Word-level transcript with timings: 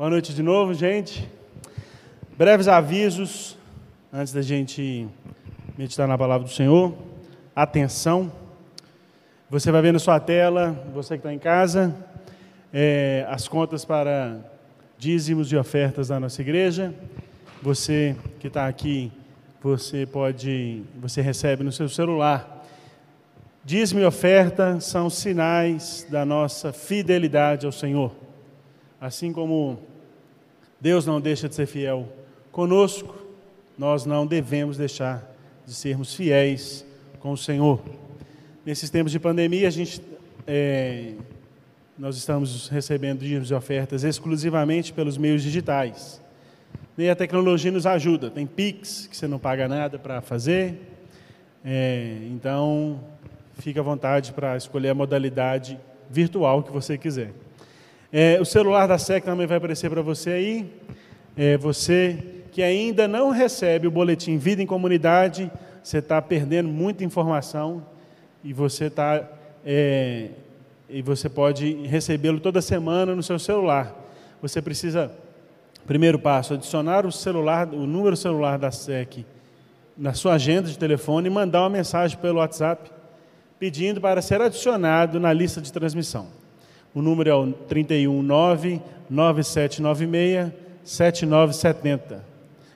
Boa 0.00 0.08
noite 0.08 0.32
de 0.32 0.42
novo, 0.42 0.72
gente. 0.72 1.28
Breves 2.34 2.68
avisos 2.68 3.58
antes 4.10 4.32
da 4.32 4.40
gente 4.40 5.06
meditar 5.76 6.08
na 6.08 6.16
palavra 6.16 6.48
do 6.48 6.50
Senhor. 6.50 6.94
Atenção. 7.54 8.32
Você 9.50 9.70
vai 9.70 9.82
ver 9.82 9.92
na 9.92 9.98
sua 9.98 10.18
tela, 10.18 10.70
você 10.94 11.16
que 11.16 11.18
está 11.18 11.34
em 11.34 11.38
casa, 11.38 11.94
é, 12.72 13.26
as 13.28 13.46
contas 13.46 13.84
para 13.84 14.38
dízimos 14.96 15.52
e 15.52 15.56
ofertas 15.58 16.08
da 16.08 16.18
nossa 16.18 16.40
igreja. 16.40 16.94
Você 17.60 18.16
que 18.38 18.46
está 18.46 18.66
aqui, 18.66 19.12
você 19.62 20.06
pode, 20.06 20.82
você 20.98 21.20
recebe 21.20 21.62
no 21.62 21.70
seu 21.70 21.90
celular. 21.90 22.64
Dízimo 23.62 24.00
e 24.00 24.06
oferta 24.06 24.80
são 24.80 25.10
sinais 25.10 26.06
da 26.08 26.24
nossa 26.24 26.72
fidelidade 26.72 27.66
ao 27.66 27.72
Senhor. 27.72 28.10
Assim 28.98 29.30
como 29.30 29.89
Deus 30.80 31.04
não 31.04 31.20
deixa 31.20 31.48
de 31.48 31.54
ser 31.54 31.66
fiel 31.66 32.08
conosco, 32.50 33.14
nós 33.76 34.06
não 34.06 34.26
devemos 34.26 34.76
deixar 34.76 35.30
de 35.66 35.74
sermos 35.74 36.14
fiéis 36.14 36.84
com 37.18 37.32
o 37.32 37.36
Senhor. 37.36 37.80
Nesses 38.64 38.90
tempos 38.90 39.12
de 39.12 39.18
pandemia, 39.18 39.68
a 39.68 39.70
gente, 39.70 40.00
é, 40.46 41.12
nós 41.98 42.16
estamos 42.16 42.68
recebendo 42.68 43.20
dízimos 43.20 43.50
e 43.50 43.54
ofertas 43.54 44.04
exclusivamente 44.04 44.92
pelos 44.92 45.16
meios 45.18 45.42
digitais. 45.42 46.20
E 46.96 47.08
a 47.08 47.16
tecnologia 47.16 47.70
nos 47.70 47.86
ajuda. 47.86 48.30
Tem 48.30 48.46
Pix, 48.46 49.06
que 49.06 49.16
você 49.16 49.26
não 49.26 49.38
paga 49.38 49.68
nada 49.68 49.98
para 49.98 50.20
fazer. 50.20 50.78
É, 51.64 52.18
então, 52.30 53.00
fique 53.58 53.78
à 53.78 53.82
vontade 53.82 54.32
para 54.32 54.56
escolher 54.56 54.90
a 54.90 54.94
modalidade 54.94 55.78
virtual 56.10 56.62
que 56.62 56.72
você 56.72 56.98
quiser. 56.98 57.32
É, 58.12 58.40
o 58.40 58.44
celular 58.44 58.88
da 58.88 58.98
SEC 58.98 59.24
também 59.24 59.46
vai 59.46 59.58
aparecer 59.58 59.88
para 59.88 60.02
você 60.02 60.30
aí. 60.30 60.72
É, 61.36 61.56
você 61.56 62.18
que 62.50 62.60
ainda 62.60 63.06
não 63.06 63.30
recebe 63.30 63.86
o 63.86 63.90
boletim 63.90 64.36
Vida 64.36 64.60
em 64.60 64.66
Comunidade, 64.66 65.48
você 65.80 65.98
está 65.98 66.20
perdendo 66.20 66.68
muita 66.68 67.04
informação 67.04 67.86
e 68.42 68.52
você 68.52 68.86
está 68.86 69.22
é, 69.64 70.30
e 70.88 71.00
você 71.02 71.28
pode 71.28 71.72
recebê-lo 71.86 72.40
toda 72.40 72.60
semana 72.60 73.14
no 73.14 73.22
seu 73.22 73.38
celular. 73.38 73.94
Você 74.42 74.60
precisa, 74.60 75.12
primeiro 75.86 76.18
passo, 76.18 76.54
adicionar 76.54 77.06
o 77.06 77.12
celular, 77.12 77.68
o 77.68 77.86
número 77.86 78.16
celular 78.16 78.58
da 78.58 78.72
SEC 78.72 79.24
na 79.96 80.14
sua 80.14 80.34
agenda 80.34 80.68
de 80.68 80.76
telefone 80.76 81.28
e 81.28 81.30
mandar 81.30 81.60
uma 81.60 81.70
mensagem 81.70 82.18
pelo 82.18 82.38
WhatsApp 82.38 82.90
pedindo 83.56 84.00
para 84.00 84.20
ser 84.20 84.40
adicionado 84.40 85.20
na 85.20 85.32
lista 85.32 85.60
de 85.60 85.72
transmissão. 85.72 86.39
O 86.94 87.00
número 87.00 87.30
é 87.30 87.34
o 87.34 87.52
319 87.52 88.80
9796 89.08 90.52
7970. 90.82 92.24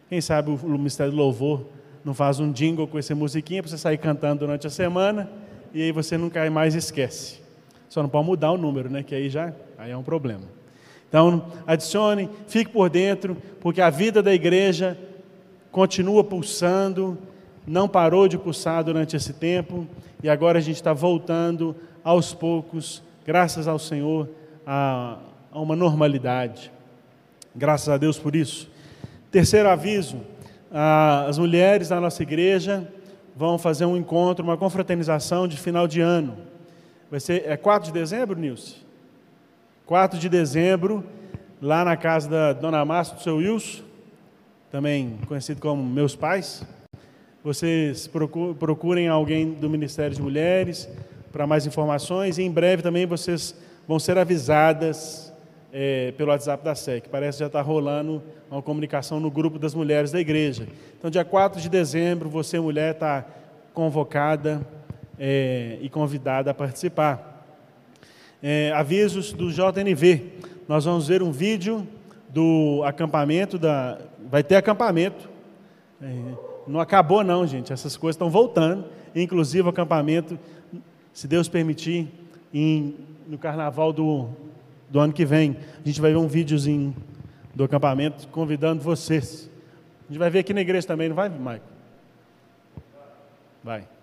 Quem 0.09 0.21
sabe 0.21 0.51
o 0.51 0.69
Ministério 0.69 1.12
do 1.12 1.19
Louvor 1.19 1.62
não 2.05 2.15
faz 2.15 2.39
um 2.39 2.53
jingle 2.53 2.87
com 2.87 2.98
essa 2.98 3.15
musiquinha 3.15 3.62
para 3.62 3.71
você 3.71 3.79
sair 3.79 3.98
cantando 3.98 4.41
durante 4.41 4.67
a 4.67 4.71
semana 4.71 5.29
e 5.73 5.83
aí 5.83 5.91
você 5.91 6.17
nunca 6.17 6.48
mais 6.51 6.75
esquece. 6.75 7.41
Só 7.89 8.03
não 8.03 8.09
pode 8.09 8.27
mudar 8.27 8.53
o 8.53 8.59
número, 8.59 8.91
né? 8.91 9.03
Que 9.03 9.15
aí 9.15 9.29
já 9.29 9.53
aí 9.79 9.91
é 9.91 9.97
um 9.97 10.03
problema. 10.03 10.43
Então, 11.09 11.47
adicione, 11.67 12.28
fique 12.49 12.71
por 12.71 12.91
dentro, 12.91 13.37
porque 13.61 13.81
a 13.81 13.91
vida 13.91 14.23
da 14.23 14.34
igreja 14.34 14.99
continua 15.71 16.25
pulsando, 16.25 17.17
não 17.67 17.89
parou 17.89 18.27
de 18.27 18.37
pulsar 18.37 18.83
durante 18.83 19.15
esse 19.17 19.33
tempo, 19.33 19.87
e 20.23 20.28
agora 20.28 20.59
a 20.59 20.61
gente 20.61 20.77
está 20.77 20.93
voltando 20.93 21.75
aos 22.03 22.34
poucos 22.34 23.03
graças 23.25 23.67
ao 23.67 23.78
Senhor, 23.78 24.28
a, 24.67 25.19
a 25.50 25.61
uma 25.61 25.75
normalidade. 25.75 26.70
Graças 27.55 27.89
a 27.89 27.97
Deus 27.97 28.19
por 28.19 28.36
isso. 28.36 28.70
Terceiro 29.31 29.69
aviso: 29.69 30.21
as 31.26 31.38
mulheres 31.38 31.88
da 31.88 32.00
nossa 32.00 32.22
igreja 32.22 32.88
vão 33.37 33.59
fazer 33.59 33.84
um 33.84 33.97
encontro, 33.97 34.44
uma 34.44 34.56
confraternização 34.56 35.49
de 35.49 35.56
final 35.56 35.87
de 35.88 36.00
ano. 36.00 36.37
Vai 37.10 37.21
ser 37.21 37.44
é 37.47 37.56
4 37.56 37.93
de 37.93 37.99
dezembro, 37.99 38.38
Nilce? 38.38 38.76
4 39.87 40.19
de 40.19 40.28
dezembro, 40.28 41.04
lá 41.60 41.84
na 41.84 41.97
casa 41.97 42.28
da 42.28 42.53
dona 42.53 42.84
Márcia 42.84 43.16
do 43.16 43.22
seu 43.22 43.37
Wilson, 43.37 43.82
também 44.70 45.19
conhecido 45.26 45.60
como 45.60 45.82
meus 45.82 46.16
pais. 46.16 46.66
Vocês 47.43 48.10
procurem 48.59 49.09
alguém 49.09 49.53
do 49.53 49.69
Ministério 49.69 50.16
de 50.16 50.22
Mulheres, 50.22 50.88
para 51.34 51.49
mais 51.49 51.67
informações. 51.67 52.39
E 52.39 52.45
em 52.45 52.50
breve 52.50 52.81
também 52.81 53.06
vocês 53.06 53.56
vão 53.89 53.99
ser 53.99 54.17
avisadas 54.17 55.33
é, 55.72 56.12
pelo 56.12 56.31
WhatsApp 56.31 56.65
da 56.65 56.77
SEC. 56.77 57.09
Parece 57.09 57.39
que 57.39 57.41
já 57.41 57.49
está 57.49 57.61
rolando 57.61 58.22
uma 58.49 58.62
comunicação 58.62 59.19
no 59.19 59.28
grupo 59.33 59.59
das 59.59 59.75
mulheres 59.75 60.12
da 60.12 60.21
igreja. 60.21 60.69
Então, 60.97 61.11
dia 61.11 61.25
4 61.25 61.61
de 61.61 61.69
dezembro, 61.69 62.28
você, 62.28 62.61
mulher, 62.61 62.93
está 62.94 63.27
convocada 63.73 64.65
é, 65.19 65.77
e 65.83 65.89
convidada 65.89 66.53
a 66.53 66.55
participar. 66.55 67.44
É, 68.41 68.71
avisos 68.73 69.33
do 69.33 69.50
JNV. 69.50 70.34
Nós 70.69 70.84
vamos 70.84 71.09
ver 71.09 71.21
um 71.21 71.33
vídeo 71.33 71.84
do 72.28 72.81
acampamento 72.84 73.59
da. 73.59 73.99
Vai 74.31 74.44
ter 74.44 74.55
acampamento. 74.55 75.28
É, 76.00 76.06
não 76.69 76.78
acabou, 76.78 77.25
não, 77.25 77.44
gente. 77.44 77.73
Essas 77.73 77.97
coisas 77.97 78.15
estão 78.15 78.31
voltando. 78.31 78.84
Inclusive 79.17 79.67
o 79.67 79.71
acampamento 79.71 80.39
se 81.14 81.28
Deus 81.28 81.48
permitir, 81.48 82.08
em, 82.52 82.97
no 83.28 83.38
carnaval 83.38 83.92
do, 83.92 84.28
do 84.91 84.98
ano 84.98 85.12
que 85.12 85.25
vem, 85.25 85.56
a 85.82 85.86
gente 85.86 86.00
vai 86.00 86.10
ver 86.10 86.19
um 86.19 86.26
videozinho 86.26 86.94
do 87.54 87.62
acampamento 87.62 88.26
convidando 88.28 88.82
vocês. 88.82 89.48
A 90.02 90.12
gente 90.12 90.19
vai 90.19 90.28
ver 90.28 90.41
aqui 90.41 90.52
na 90.52 90.60
igreja 90.60 90.86
também, 90.86 91.08
não 91.08 91.14
vai, 91.14 91.28
Maico? 91.28 91.64
Vai. 93.62 93.94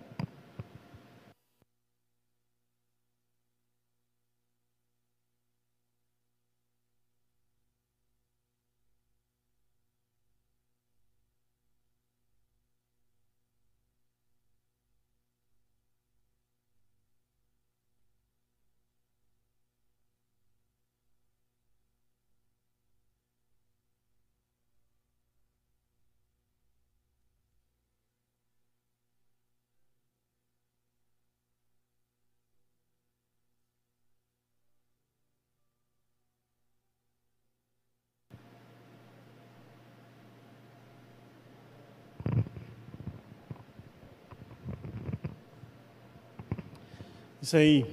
Isso 47.42 47.58
aí. 47.58 47.88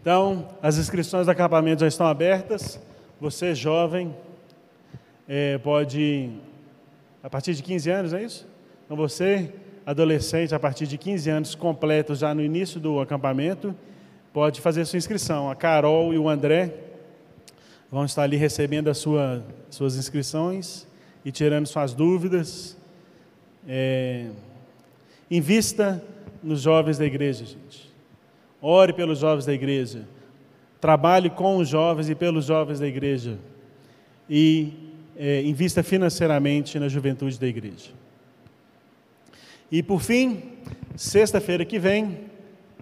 Então, 0.00 0.48
as 0.60 0.76
inscrições 0.76 1.26
do 1.26 1.30
acampamento 1.30 1.82
já 1.82 1.86
estão 1.86 2.04
abertas. 2.04 2.80
Você, 3.20 3.54
jovem, 3.54 4.12
é, 5.28 5.56
pode, 5.58 6.32
a 7.22 7.30
partir 7.30 7.54
de 7.54 7.62
15 7.62 7.90
anos, 7.90 8.12
é 8.12 8.24
isso? 8.24 8.44
Então, 8.84 8.96
você, 8.96 9.52
adolescente, 9.86 10.52
a 10.52 10.58
partir 10.58 10.88
de 10.88 10.98
15 10.98 11.30
anos 11.30 11.54
completos, 11.54 12.18
já 12.18 12.34
no 12.34 12.42
início 12.42 12.80
do 12.80 12.98
acampamento, 12.98 13.72
pode 14.32 14.60
fazer 14.60 14.84
sua 14.84 14.96
inscrição. 14.96 15.48
A 15.48 15.54
Carol 15.54 16.12
e 16.12 16.18
o 16.18 16.28
André 16.28 16.74
vão 17.92 18.04
estar 18.04 18.24
ali 18.24 18.36
recebendo 18.36 18.88
as 18.88 18.98
sua, 18.98 19.44
suas 19.70 19.94
inscrições 19.94 20.88
e 21.24 21.30
tirando 21.30 21.66
suas 21.68 21.94
dúvidas. 21.94 22.76
É, 23.64 24.26
invista 25.30 26.02
nos 26.42 26.62
jovens 26.62 26.98
da 26.98 27.04
igreja, 27.04 27.44
gente. 27.44 27.87
Ore 28.60 28.92
pelos 28.92 29.18
jovens 29.20 29.46
da 29.46 29.52
igreja. 29.52 30.06
Trabalhe 30.80 31.30
com 31.30 31.56
os 31.56 31.68
jovens 31.68 32.08
e 32.08 32.14
pelos 32.14 32.44
jovens 32.44 32.80
da 32.80 32.86
igreja. 32.86 33.38
E 34.28 34.72
é, 35.16 35.42
invista 35.42 35.82
financeiramente 35.82 36.78
na 36.78 36.88
juventude 36.88 37.38
da 37.38 37.46
igreja. 37.46 37.90
E 39.70 39.82
por 39.82 40.00
fim, 40.00 40.42
sexta-feira 40.96 41.64
que 41.64 41.78
vem, 41.78 42.20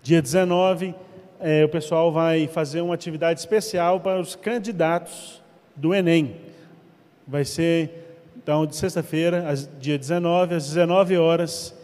dia 0.03 0.23
19, 0.23 0.95
é, 1.41 1.65
o 1.65 1.69
pessoal 1.69 2.13
vai 2.13 2.47
fazer 2.47 2.81
uma 2.81 2.95
atividade 2.95 3.41
especial 3.41 4.01
para 4.01 4.21
os 4.21 4.37
candidatos 4.37 5.43
do 5.75 5.95
Enem. 5.95 6.37
Vai 7.27 7.45
ser, 7.45 8.21
então, 8.37 8.65
de 8.67 8.77
sexta-feira, 8.77 9.45
dia 9.81 9.99
19, 9.99 10.55
às 10.55 10.67
19 10.69 11.17
horas, 11.17 11.75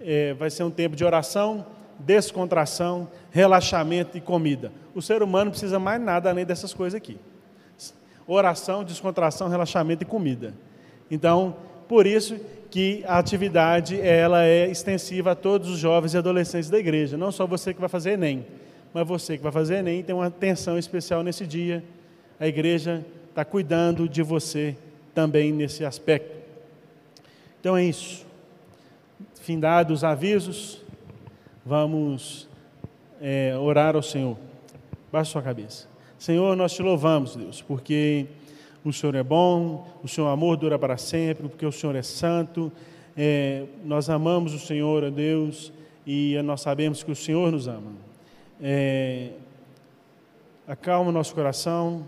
é, 0.00 0.34
vai 0.34 0.50
ser 0.50 0.62
um 0.62 0.70
tempo 0.70 0.94
de 0.94 1.04
oração, 1.04 1.66
descontração, 1.98 3.08
relaxamento 3.30 4.16
e 4.16 4.20
comida. 4.20 4.72
O 4.94 5.02
ser 5.02 5.22
humano 5.22 5.50
precisa 5.50 5.78
mais 5.78 6.00
nada 6.00 6.30
além 6.30 6.44
dessas 6.44 6.72
coisas 6.72 6.96
aqui. 6.96 7.18
oração, 8.26 8.82
descontração, 8.82 9.48
relaxamento 9.48 10.02
e 10.02 10.06
comida. 10.06 10.54
Então, 11.10 11.56
por 11.86 12.06
isso 12.06 12.38
que 12.70 13.04
a 13.06 13.18
atividade 13.18 14.00
ela 14.00 14.44
é 14.44 14.68
extensiva 14.68 15.32
a 15.32 15.34
todos 15.34 15.68
os 15.68 15.78
jovens 15.78 16.14
e 16.14 16.18
adolescentes 16.18 16.70
da 16.70 16.78
igreja, 16.78 17.16
não 17.16 17.30
só 17.30 17.46
você 17.46 17.74
que 17.74 17.80
vai 17.80 17.88
fazer 17.88 18.12
ENEM, 18.12 18.46
mas 18.92 19.06
você 19.06 19.36
que 19.36 19.42
vai 19.42 19.52
fazer 19.52 19.76
ENEM 19.76 20.02
tem 20.02 20.14
uma 20.14 20.26
atenção 20.26 20.78
especial 20.78 21.22
nesse 21.22 21.46
dia. 21.46 21.84
A 22.40 22.48
igreja 22.48 23.04
está 23.28 23.44
cuidando 23.44 24.08
de 24.08 24.22
você 24.22 24.76
também 25.14 25.52
nesse 25.52 25.84
aspecto. 25.84 26.34
Então 27.60 27.76
é 27.76 27.84
isso. 27.84 28.24
Findados 29.40 29.98
os 29.98 30.04
avisos, 30.04 30.83
vamos 31.64 32.48
é, 33.20 33.56
orar 33.56 33.96
ao 33.96 34.02
Senhor. 34.02 34.36
Baixe 35.10 35.30
sua 35.30 35.42
cabeça. 35.42 35.88
Senhor, 36.18 36.56
nós 36.56 36.72
te 36.72 36.82
louvamos, 36.82 37.36
Deus, 37.36 37.62
porque 37.62 38.26
o 38.84 38.92
Senhor 38.92 39.14
é 39.14 39.22
bom, 39.22 39.86
o 40.02 40.08
seu 40.08 40.28
amor 40.28 40.56
dura 40.56 40.78
para 40.78 40.96
sempre, 40.96 41.48
porque 41.48 41.64
o 41.64 41.72
Senhor 41.72 41.96
é 41.96 42.02
santo. 42.02 42.70
É, 43.16 43.64
nós 43.84 44.10
amamos 44.10 44.52
o 44.52 44.58
Senhor, 44.58 45.04
ó 45.04 45.10
Deus, 45.10 45.72
e 46.06 46.36
nós 46.44 46.60
sabemos 46.60 47.02
que 47.02 47.10
o 47.10 47.16
Senhor 47.16 47.50
nos 47.50 47.66
ama. 47.66 47.92
É, 48.60 49.30
acalma 50.66 51.10
o 51.10 51.12
nosso 51.12 51.34
coração, 51.34 52.06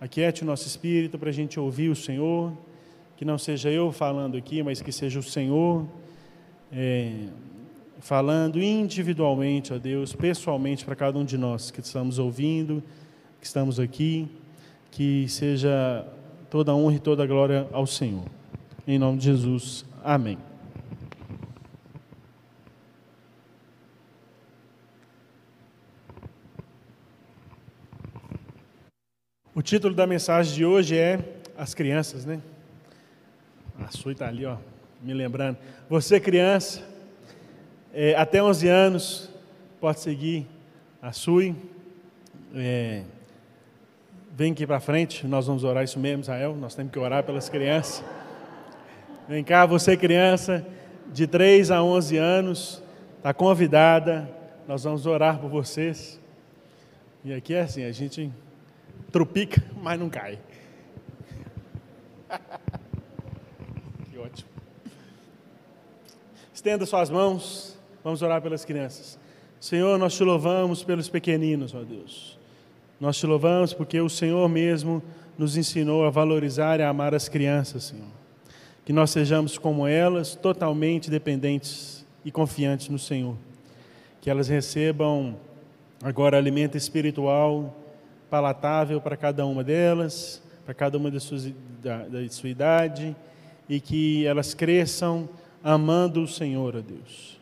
aquiete 0.00 0.42
o 0.42 0.46
nosso 0.46 0.66
espírito 0.66 1.18
para 1.18 1.28
a 1.28 1.32
gente 1.32 1.58
ouvir 1.58 1.88
o 1.88 1.96
Senhor, 1.96 2.52
que 3.16 3.24
não 3.24 3.38
seja 3.38 3.70
eu 3.70 3.92
falando 3.92 4.36
aqui, 4.36 4.62
mas 4.62 4.80
que 4.80 4.92
seja 4.92 5.18
o 5.18 5.22
Senhor 5.22 5.86
é, 6.72 7.28
falando 8.00 8.62
individualmente, 8.62 9.72
ó 9.72 9.78
Deus, 9.78 10.14
pessoalmente 10.14 10.84
para 10.84 10.94
cada 10.94 11.18
um 11.18 11.24
de 11.24 11.36
nós 11.36 11.70
que 11.70 11.80
estamos 11.80 12.18
ouvindo, 12.18 12.82
que 13.40 13.46
estamos 13.46 13.80
aqui, 13.80 14.28
que 14.90 15.28
seja 15.28 16.06
toda 16.50 16.72
a 16.72 16.74
honra 16.74 16.96
e 16.96 17.00
toda 17.00 17.22
a 17.22 17.26
glória 17.26 17.68
ao 17.72 17.86
Senhor. 17.86 18.24
Em 18.86 18.98
nome 18.98 19.18
de 19.18 19.24
Jesus, 19.24 19.84
amém. 20.02 20.38
O 29.54 29.62
título 29.62 29.92
da 29.92 30.06
mensagem 30.06 30.54
de 30.54 30.64
hoje 30.64 30.96
é 30.96 31.18
As 31.56 31.74
Crianças, 31.74 32.24
né? 32.24 32.40
A 33.76 33.90
Sui 33.90 34.12
está 34.12 34.28
ali, 34.28 34.46
ó, 34.46 34.56
me 35.02 35.12
lembrando. 35.12 35.58
Você, 35.88 36.20
criança, 36.20 36.80
é, 37.92 38.14
até 38.16 38.42
11 38.42 38.68
anos, 38.68 39.30
pode 39.80 40.00
seguir 40.00 40.46
a 41.00 41.12
Sui. 41.12 41.56
É, 42.54 43.02
vem 44.32 44.52
aqui 44.52 44.66
para 44.66 44.78
frente, 44.78 45.26
nós 45.26 45.46
vamos 45.46 45.64
orar 45.64 45.82
isso 45.84 45.98
mesmo, 45.98 46.20
Israel. 46.20 46.54
Nós 46.54 46.74
temos 46.74 46.92
que 46.92 46.98
orar 46.98 47.24
pelas 47.24 47.48
crianças. 47.48 48.04
Vem 49.26 49.42
cá, 49.42 49.64
você, 49.66 49.96
criança, 49.96 50.66
de 51.12 51.26
3 51.26 51.70
a 51.70 51.82
11 51.82 52.16
anos, 52.16 52.82
está 53.16 53.32
convidada. 53.32 54.28
Nós 54.66 54.84
vamos 54.84 55.06
orar 55.06 55.38
por 55.38 55.48
vocês. 55.48 56.20
E 57.24 57.32
aqui 57.32 57.54
é 57.54 57.62
assim, 57.62 57.84
a 57.84 57.92
gente 57.92 58.30
trupica, 59.10 59.62
mas 59.82 59.98
não 59.98 60.10
cai. 60.10 60.38
que 64.10 64.18
ótimo. 64.18 64.50
Estenda 66.52 66.84
suas 66.84 67.08
mãos, 67.08 67.77
vamos 68.02 68.22
orar 68.22 68.40
pelas 68.42 68.64
crianças. 68.64 69.18
Senhor, 69.60 69.98
nós 69.98 70.14
te 70.14 70.22
louvamos 70.22 70.84
pelos 70.84 71.08
pequeninos, 71.08 71.74
ó 71.74 71.82
Deus. 71.82 72.38
Nós 73.00 73.16
te 73.16 73.26
louvamos 73.26 73.72
porque 73.72 74.00
o 74.00 74.08
Senhor 74.08 74.48
mesmo 74.48 75.02
nos 75.36 75.56
ensinou 75.56 76.04
a 76.04 76.10
valorizar 76.10 76.80
e 76.80 76.82
a 76.82 76.88
amar 76.88 77.14
as 77.14 77.28
crianças, 77.28 77.84
Senhor. 77.84 78.06
Que 78.84 78.92
nós 78.92 79.10
sejamos 79.10 79.58
como 79.58 79.86
elas, 79.86 80.34
totalmente 80.34 81.10
dependentes 81.10 82.04
e 82.24 82.30
confiantes 82.30 82.88
no 82.88 82.98
Senhor. 82.98 83.36
Que 84.20 84.30
elas 84.30 84.48
recebam 84.48 85.36
agora 86.02 86.36
alimento 86.36 86.76
espiritual 86.76 87.74
palatável 88.28 89.00
para 89.00 89.16
cada 89.16 89.46
uma 89.46 89.64
delas, 89.64 90.42
para 90.64 90.74
cada 90.74 90.98
uma 90.98 91.10
da 91.10 91.20
sua, 91.20 91.38
da, 91.82 92.06
da 92.06 92.28
sua 92.28 92.48
idade, 92.48 93.16
e 93.68 93.80
que 93.80 94.26
elas 94.26 94.54
cresçam 94.54 95.28
amando 95.62 96.22
o 96.22 96.28
Senhor, 96.28 96.76
a 96.76 96.80
Deus. 96.80 97.37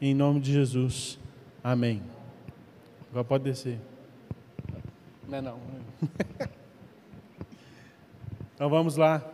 Em 0.00 0.14
nome 0.14 0.40
de 0.40 0.52
Jesus. 0.52 1.18
Amém. 1.64 2.02
Agora 3.10 3.24
pode 3.24 3.44
descer. 3.44 3.78
Não 5.26 5.38
é 5.38 5.40
não. 5.40 5.58
então 8.54 8.68
vamos 8.68 8.96
lá. 8.96 9.24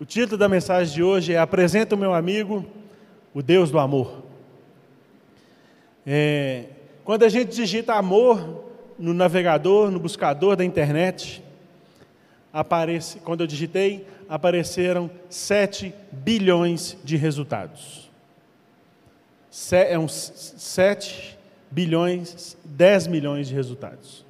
O 0.00 0.04
título 0.04 0.36
da 0.36 0.48
mensagem 0.48 0.94
de 0.94 1.02
hoje 1.02 1.32
é 1.32 1.38
Apresenta 1.38 1.96
o 1.96 1.98
meu 1.98 2.12
amigo, 2.12 2.64
o 3.34 3.42
Deus 3.42 3.70
do 3.70 3.78
amor. 3.80 4.22
É, 6.06 6.66
quando 7.02 7.24
a 7.24 7.28
gente 7.28 7.56
digita 7.56 7.94
amor 7.94 8.64
no 8.98 9.12
navegador, 9.12 9.90
no 9.90 9.98
buscador 9.98 10.54
da 10.54 10.64
internet, 10.64 11.42
aparece, 12.52 13.18
quando 13.20 13.40
eu 13.40 13.46
digitei, 13.46 14.06
apareceram 14.28 15.10
7 15.30 15.94
bilhões 16.12 16.96
de 17.02 17.16
resultados. 17.16 18.10
É 19.72 19.98
uns 19.98 20.52
7 20.56 21.38
bilhões, 21.70 22.56
10 22.64 23.06
milhões 23.06 23.48
de 23.48 23.54
resultados. 23.54 24.24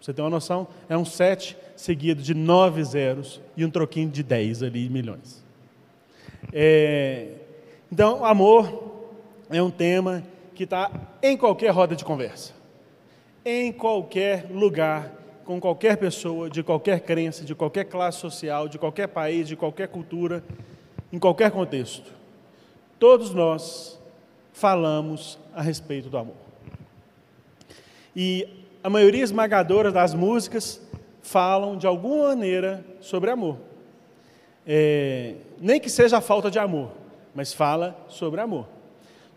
Você 0.00 0.12
ter 0.12 0.22
uma 0.22 0.30
noção, 0.30 0.68
é 0.88 0.96
um 0.96 1.04
7 1.04 1.56
seguido 1.76 2.22
de 2.22 2.34
9 2.34 2.84
zeros 2.84 3.40
e 3.56 3.64
um 3.64 3.70
troquinho 3.70 4.10
de 4.10 4.22
10 4.22 4.62
ali, 4.62 4.88
milhões. 4.88 5.42
É, 6.52 7.28
então, 7.90 8.24
amor 8.24 9.02
é 9.50 9.62
um 9.62 9.70
tema 9.70 10.22
que 10.54 10.64
está 10.64 10.90
em 11.22 11.36
qualquer 11.36 11.70
roda 11.70 11.96
de 11.96 12.04
conversa, 12.04 12.52
em 13.44 13.72
qualquer 13.72 14.46
lugar, 14.50 15.10
com 15.44 15.60
qualquer 15.60 15.96
pessoa, 15.96 16.48
de 16.48 16.62
qualquer 16.62 17.00
crença, 17.00 17.44
de 17.44 17.54
qualquer 17.54 17.84
classe 17.84 18.18
social, 18.18 18.68
de 18.68 18.78
qualquer 18.78 19.08
país, 19.08 19.46
de 19.46 19.56
qualquer 19.56 19.88
cultura, 19.88 20.42
em 21.12 21.18
qualquer 21.18 21.50
contexto. 21.50 22.12
Todos 22.98 23.32
nós 23.32 24.00
falamos 24.52 25.38
a 25.54 25.62
respeito 25.62 26.08
do 26.08 26.16
amor. 26.16 26.36
E 28.16 28.48
a 28.82 28.88
maioria 28.88 29.22
esmagadora 29.22 29.90
das 29.90 30.14
músicas 30.14 30.80
falam 31.22 31.76
de 31.76 31.86
alguma 31.86 32.28
maneira 32.28 32.84
sobre 33.00 33.30
amor. 33.30 33.58
É, 34.66 35.34
nem 35.60 35.80
que 35.80 35.90
seja 35.90 36.18
a 36.18 36.20
falta 36.20 36.50
de 36.50 36.58
amor, 36.58 36.90
mas 37.34 37.52
fala 37.52 37.96
sobre 38.08 38.40
amor. 38.40 38.66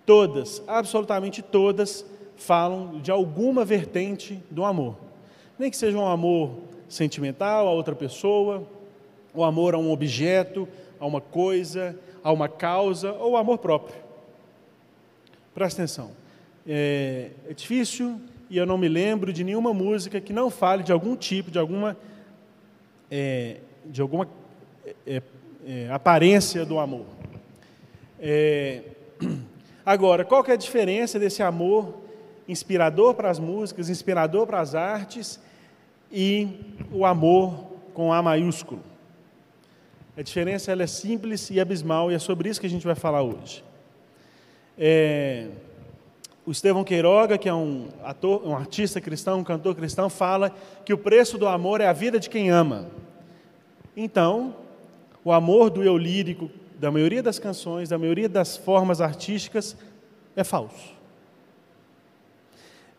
Todas, 0.05 0.63
absolutamente 0.67 1.41
todas, 1.41 2.05
falam 2.35 2.99
de 2.99 3.11
alguma 3.11 3.65
vertente 3.65 4.41
do 4.49 4.63
amor. 4.63 5.06
Nem 5.57 5.71
que 5.71 5.77
seja 5.77 5.97
um 5.97 6.05
amor 6.05 6.51
sentimental 6.87 7.67
a 7.67 7.71
outra 7.71 7.95
pessoa, 7.95 8.67
o 9.33 9.43
amor 9.43 9.73
a 9.73 9.77
um 9.77 9.91
objeto, 9.91 10.67
a 10.99 11.05
uma 11.05 11.21
coisa, 11.21 11.97
a 12.23 12.31
uma 12.31 12.47
causa, 12.47 13.13
ou 13.13 13.37
amor 13.37 13.57
próprio. 13.57 13.95
Presta 15.53 15.81
atenção. 15.81 16.11
É, 16.67 17.31
é 17.49 17.53
difícil 17.53 18.19
e 18.49 18.57
eu 18.57 18.65
não 18.65 18.77
me 18.77 18.87
lembro 18.87 19.33
de 19.33 19.43
nenhuma 19.43 19.73
música 19.73 20.21
que 20.21 20.31
não 20.31 20.49
fale 20.49 20.83
de 20.83 20.91
algum 20.91 21.15
tipo, 21.15 21.49
de 21.49 21.59
alguma, 21.59 21.97
é, 23.09 23.57
de 23.85 24.01
alguma 24.01 24.27
é, 25.05 25.21
é 25.65 25.89
aparência 25.91 26.65
do 26.65 26.79
amor. 26.79 27.05
É, 28.19 28.83
Agora, 29.87 30.25
qual 30.25 30.43
que 30.43 30.51
é 30.51 30.53
a 30.53 30.57
diferença 30.57 31.17
desse 31.17 31.41
amor 31.41 31.93
inspirador 32.45 33.13
para 33.13 33.29
as 33.29 33.39
músicas, 33.39 33.89
inspirador 33.89 34.45
para 34.45 34.59
as 34.59 34.75
artes 34.75 35.39
e 36.11 36.47
o 36.91 37.05
amor 37.05 37.65
com 37.93 38.13
A 38.13 38.21
maiúsculo? 38.21 38.81
A 40.17 40.21
diferença 40.21 40.71
ela 40.71 40.83
é 40.83 40.87
simples 40.87 41.49
e 41.49 41.59
abismal 41.59 42.11
e 42.11 42.15
é 42.15 42.19
sobre 42.19 42.49
isso 42.49 42.59
que 42.59 42.65
a 42.65 42.69
gente 42.69 42.85
vai 42.85 42.95
falar 42.95 43.21
hoje. 43.21 43.63
É, 44.77 45.47
o 46.45 46.51
Estevão 46.51 46.83
Queiroga, 46.83 47.37
que 47.37 47.49
é 47.49 47.53
um, 47.53 47.89
ator, 48.03 48.41
um 48.47 48.55
artista 48.55 49.01
cristão, 49.01 49.39
um 49.39 49.43
cantor 49.43 49.75
cristão, 49.75 50.09
fala 50.09 50.49
que 50.85 50.93
o 50.93 50.97
preço 50.97 51.37
do 51.37 51.47
amor 51.47 51.81
é 51.81 51.87
a 51.87 51.93
vida 51.93 52.19
de 52.19 52.29
quem 52.29 52.49
ama. 52.49 52.87
Então, 53.95 54.55
o 55.25 55.31
amor 55.31 55.69
do 55.69 55.83
eu 55.83 55.97
lírico 55.97 56.49
da 56.79 56.89
maioria 56.89 57.21
das 57.21 57.37
canções, 57.37 57.89
da 57.89 57.97
maioria 57.97 58.29
das 58.29 58.55
formas 58.55 59.01
artísticas, 59.01 59.75
é 60.35 60.43
falso. 60.43 60.95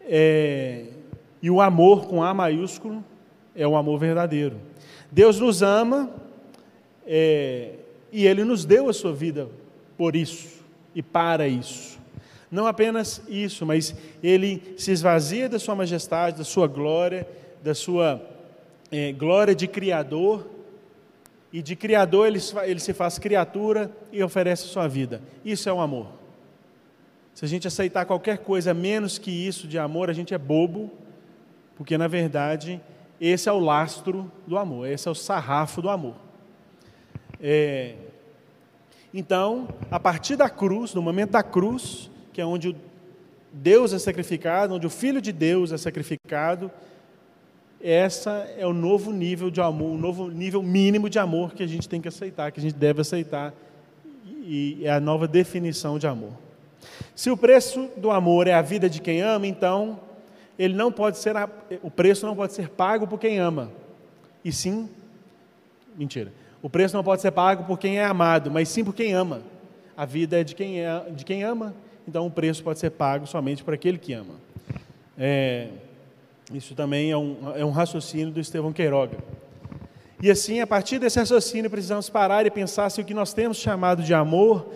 É, 0.03 0.87
e 1.42 1.50
o 1.50 1.61
amor 1.61 2.07
com 2.07 2.23
A 2.23 2.33
maiúsculo 2.35 3.04
é 3.54 3.66
o 3.66 3.76
amor 3.76 3.99
verdadeiro. 3.99 4.57
Deus 5.11 5.38
nos 5.40 5.62
ama 5.62 6.11
é, 7.07 7.75
e 8.12 8.26
Ele 8.26 8.45
nos 8.45 8.64
deu 8.64 8.88
a 8.88 8.92
sua 8.92 9.12
vida 9.12 9.49
por 9.97 10.14
isso 10.14 10.64
e 10.95 11.02
para 11.02 11.49
isso. 11.49 11.99
Não 12.50 12.66
apenas 12.66 13.23
isso, 13.28 13.66
mas 13.66 13.95
Ele 14.23 14.75
se 14.76 14.90
esvazia 14.90 15.49
da 15.49 15.59
Sua 15.59 15.75
majestade, 15.75 16.38
da 16.38 16.45
Sua 16.45 16.66
glória, 16.66 17.26
da 17.62 17.75
sua 17.75 18.23
é, 18.90 19.12
glória 19.12 19.54
de 19.54 19.66
Criador, 19.66 20.47
e 21.52 21.62
de 21.62 21.75
Criador 21.75 22.26
ele, 22.26 22.38
ele 22.64 22.80
se 22.80 22.92
faz 22.92 23.18
criatura 23.18 23.90
e 24.12 24.23
oferece 24.23 24.64
a 24.64 24.68
sua 24.68 24.87
vida. 24.87 25.23
Isso 25.45 25.68
é 25.68 25.73
o 25.73 25.80
amor. 25.80 26.09
Se 27.35 27.45
a 27.45 27.49
gente 27.49 27.66
aceitar 27.66 28.04
qualquer 28.04 28.38
coisa 28.38 28.75
menos 28.75 29.16
que 29.16 29.30
isso 29.30 29.66
de 29.66 29.78
amor, 29.78 30.11
a 30.11 30.12
gente 30.12 30.35
é 30.35 30.38
bobo, 30.38 30.90
porque 31.78 31.97
na 31.97 32.08
verdade 32.08 32.80
esse 33.20 33.49
é 33.49 33.52
o 33.52 33.58
lastro 33.58 34.30
do 34.47 34.58
amor, 34.58 34.87
esse 34.87 35.08
é 35.08 35.11
o 35.11 35.14
sarrafo 35.14 35.80
do 35.80 35.88
amor. 35.88 36.14
É, 37.40 37.94
então, 39.12 39.68
a 39.90 39.99
partir 39.99 40.37
da 40.37 40.50
cruz, 40.50 40.94
no 40.94 41.02
momento 41.02 41.30
da 41.30 41.42
cruz, 41.42 42.11
que 42.32 42.40
é 42.40 42.47
onde 42.47 42.76
Deus 43.52 43.92
é 43.92 43.99
sacrificado, 43.99 44.75
onde 44.75 44.87
o 44.87 44.90
Filho 44.90 45.20
de 45.20 45.32
Deus 45.32 45.73
é 45.73 45.78
sacrificado, 45.78 46.70
essa 47.80 48.30
é 48.56 48.66
o 48.66 48.73
novo 48.73 49.12
nível 49.12 49.50
de 49.50 49.61
amor, 49.61 49.92
o 49.92 49.99
novo 49.99 50.28
nível 50.28 50.62
mínimo 50.62 51.08
de 51.08 51.18
amor 51.18 51.54
que 51.54 51.62
a 51.62 51.66
gente 51.66 51.88
tem 51.88 52.00
que 52.00 52.08
aceitar, 52.08 52.52
que 52.52 52.61
a 52.61 52.62
gente 52.62 52.75
deve 52.75 53.00
aceitar, 53.00 53.54
e 54.25 54.80
é 54.85 54.90
a 54.90 55.00
nova 55.00 55.26
definição 55.26 55.99
de 55.99 56.06
amor. 56.06 56.32
Se 57.14 57.30
o 57.30 57.37
preço 57.37 57.88
do 57.97 58.11
amor 58.11 58.47
é 58.47 58.54
a 58.54 58.62
vida 58.62 58.88
de 58.88 59.00
quem 59.00 59.23
ama, 59.23 59.47
então 59.47 60.00
ele 60.59 60.75
não 60.75 60.91
pode 60.91 61.19
ser 61.19 61.35
o 61.83 61.91
preço 61.91 62.27
não 62.27 62.35
pode 62.35 62.53
ser 62.53 62.69
pago 62.69 63.07
por 63.07 63.19
quem 63.19 63.38
ama. 63.38 63.71
E 64.45 64.53
sim, 64.53 64.88
mentira. 65.97 66.33
O 66.61 66.69
preço 66.69 66.97
não 66.97 67.05
pode 67.05 67.23
ser 67.23 67.31
pago 67.31 67.65
por 67.65 67.79
quem 67.79 67.99
é 67.99 68.05
amado, 68.05 68.50
mas 68.50 68.69
sim 68.69 68.85
por 68.85 68.95
quem 68.95 69.12
ama. 69.12 69.43
A 69.97 70.05
vida 70.05 70.41
é 70.41 70.45
de 70.45 70.55
quem 70.55 70.81
é 70.81 71.11
de 71.11 71.25
quem 71.25 71.45
ama, 71.45 71.75
então 72.07 72.27
o 72.27 72.31
preço 72.31 72.62
pode 72.62 72.79
ser 72.79 72.91
pago 72.91 73.27
somente 73.27 73.62
por 73.62 73.75
aquele 73.75 73.99
que 73.99 74.12
ama. 74.12 74.35
É, 75.17 75.69
isso 76.53 76.75
também 76.75 77.11
é 77.11 77.17
um, 77.17 77.37
é 77.55 77.65
um 77.65 77.71
raciocínio 77.71 78.33
do 78.33 78.41
Estevão 78.41 78.73
Queiroga. 78.73 79.19
E 80.21 80.31
assim, 80.31 80.61
a 80.61 80.67
partir 80.67 80.99
desse 80.99 81.19
raciocínio, 81.19 81.71
precisamos 81.71 82.11
parar 82.11 82.45
e 82.45 82.50
pensar 82.50 82.91
se 82.91 83.00
o 83.00 83.05
que 83.05 83.15
nós 83.15 83.33
temos 83.33 83.57
chamado 83.59 84.03
de 84.03 84.12
amor 84.12 84.73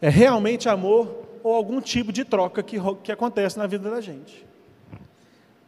é 0.00 0.08
realmente 0.08 0.68
amor 0.68 1.26
ou 1.42 1.54
algum 1.54 1.80
tipo 1.80 2.10
de 2.10 2.24
troca 2.24 2.62
que, 2.62 2.78
que 3.02 3.12
acontece 3.12 3.58
na 3.58 3.66
vida 3.66 3.90
da 3.90 4.00
gente. 4.00 4.49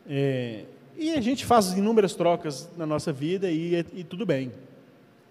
É, 0.09 0.65
e 0.97 1.13
a 1.13 1.21
gente 1.21 1.45
faz 1.45 1.73
inúmeras 1.73 2.15
trocas 2.15 2.69
na 2.77 2.87
nossa 2.87 3.13
vida 3.13 3.51
e, 3.51 3.85
e 3.95 4.05
tudo 4.05 4.27
bem 4.27 4.53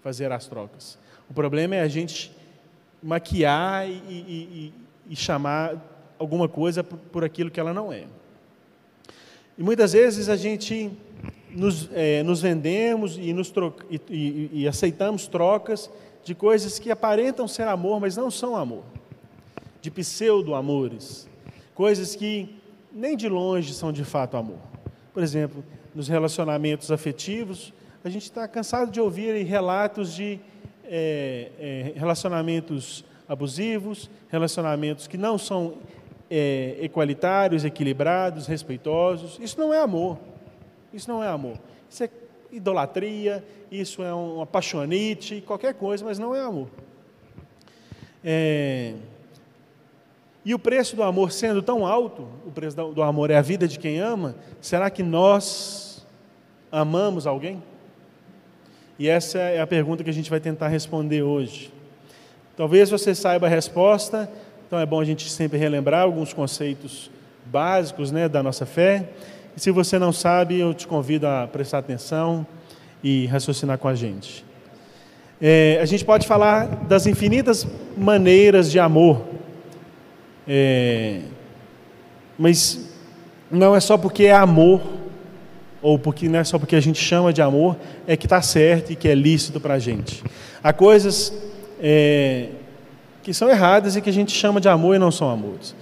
fazer 0.02 0.32
as 0.32 0.46
trocas. 0.46 0.98
O 1.30 1.34
problema 1.34 1.76
é 1.76 1.80
a 1.80 1.88
gente 1.88 2.32
maquiar 3.02 3.88
e, 3.88 3.92
e, 3.92 4.72
e 5.08 5.16
chamar 5.16 5.76
alguma 6.18 6.48
coisa 6.48 6.84
por, 6.84 7.24
aquilo 7.24 7.50
que 7.50 7.58
ela 7.58 7.72
não 7.72 7.92
é. 7.92 8.04
E 9.56 9.62
muitas 9.62 9.92
vezes 9.92 10.28
a 10.28 10.36
gente 10.36 10.90
nos, 11.50 11.88
é, 11.92 12.22
nos 12.22 12.40
vendemos 12.40 13.18
e, 13.18 13.32
nos 13.32 13.52
e 14.08 14.66
aceitamos 14.68 15.26
trocas 15.26 15.90
de 16.24 16.34
coisas 16.34 16.78
que 16.78 16.90
aparentam 16.90 17.48
ser 17.48 17.66
amor, 17.66 18.00
mas 18.00 18.16
não 18.16 18.30
são 18.30 18.56
amor. 18.56 18.84
De 19.80 19.90
pseudo-amores. 19.90 21.28
Coisas 21.74 22.14
que 22.14 22.61
nem 22.94 23.16
de 23.16 23.28
longe 23.28 23.72
são 23.74 23.92
de 23.92 24.04
fato 24.04 24.36
amor. 24.36 24.58
Por 25.12 25.22
exemplo, 25.22 25.64
nos 25.94 26.08
relacionamentos 26.08 26.90
afetivos, 26.90 27.72
a 28.04 28.08
gente 28.08 28.24
está 28.24 28.48
cansado 28.48 28.90
de 28.90 29.00
ouvir 29.00 29.42
relatos 29.44 30.14
de 30.14 30.40
é, 30.84 31.50
é, 31.58 31.92
relacionamentos 31.96 33.04
abusivos, 33.28 34.10
relacionamentos 34.28 35.06
que 35.06 35.16
não 35.16 35.38
são 35.38 35.74
é, 36.30 36.76
equalitários, 36.80 37.64
equilibrados, 37.64 38.46
respeitosos. 38.46 39.38
Isso 39.40 39.58
não 39.58 39.72
é 39.72 39.80
amor. 39.80 40.18
Isso 40.92 41.08
não 41.08 41.22
é 41.22 41.28
amor. 41.28 41.58
Isso 41.88 42.04
é 42.04 42.10
idolatria, 42.50 43.42
isso 43.70 44.02
é 44.02 44.14
um 44.14 44.42
apaixonite, 44.42 45.42
qualquer 45.46 45.74
coisa, 45.74 46.04
mas 46.04 46.18
não 46.18 46.34
é 46.34 46.40
amor. 46.40 46.68
É... 48.22 48.94
E 50.44 50.54
o 50.54 50.58
preço 50.58 50.96
do 50.96 51.02
amor 51.02 51.30
sendo 51.30 51.62
tão 51.62 51.86
alto, 51.86 52.26
o 52.46 52.50
preço 52.50 52.76
do 52.76 53.02
amor 53.02 53.30
é 53.30 53.36
a 53.36 53.42
vida 53.42 53.68
de 53.68 53.78
quem 53.78 54.00
ama, 54.00 54.34
será 54.60 54.90
que 54.90 55.02
nós 55.02 56.04
amamos 56.70 57.26
alguém? 57.26 57.62
E 58.98 59.08
essa 59.08 59.38
é 59.38 59.60
a 59.60 59.66
pergunta 59.66 60.02
que 60.02 60.10
a 60.10 60.12
gente 60.12 60.30
vai 60.30 60.40
tentar 60.40 60.68
responder 60.68 61.22
hoje. 61.22 61.72
Talvez 62.56 62.90
você 62.90 63.14
saiba 63.14 63.46
a 63.46 63.50
resposta, 63.50 64.30
então 64.66 64.78
é 64.78 64.86
bom 64.86 65.00
a 65.00 65.04
gente 65.04 65.30
sempre 65.30 65.58
relembrar 65.58 66.02
alguns 66.02 66.32
conceitos 66.32 67.10
básicos 67.46 68.10
né, 68.10 68.28
da 68.28 68.42
nossa 68.42 68.66
fé. 68.66 69.08
E 69.56 69.60
se 69.60 69.70
você 69.70 69.98
não 69.98 70.12
sabe, 70.12 70.58
eu 70.58 70.74
te 70.74 70.86
convido 70.86 71.26
a 71.26 71.46
prestar 71.46 71.78
atenção 71.78 72.46
e 73.02 73.26
raciocinar 73.26 73.78
com 73.78 73.88
a 73.88 73.94
gente. 73.94 74.44
É, 75.40 75.78
a 75.82 75.84
gente 75.84 76.04
pode 76.04 76.26
falar 76.26 76.66
das 76.86 77.06
infinitas 77.06 77.66
maneiras 77.96 78.70
de 78.70 78.78
amor, 78.78 79.24
é, 80.46 81.20
mas 82.38 82.88
não 83.50 83.76
é 83.76 83.80
só 83.80 83.96
porque 83.96 84.24
é 84.24 84.32
amor, 84.32 84.80
ou 85.80 85.98
porque 85.98 86.28
não 86.28 86.38
é 86.38 86.44
só 86.44 86.58
porque 86.58 86.76
a 86.76 86.80
gente 86.80 87.00
chama 87.00 87.32
de 87.32 87.42
amor, 87.42 87.76
é 88.06 88.16
que 88.16 88.26
está 88.26 88.40
certo 88.40 88.92
e 88.92 88.96
que 88.96 89.08
é 89.08 89.14
lícito 89.14 89.60
para 89.60 89.74
a 89.74 89.78
gente. 89.78 90.22
Há 90.62 90.72
coisas 90.72 91.32
é, 91.80 92.48
que 93.22 93.34
são 93.34 93.48
erradas 93.48 93.96
e 93.96 94.00
que 94.00 94.08
a 94.08 94.12
gente 94.12 94.32
chama 94.32 94.60
de 94.60 94.68
amor 94.68 94.94
e 94.94 94.98
não 94.98 95.10
são 95.10 95.28
amores. 95.28 95.74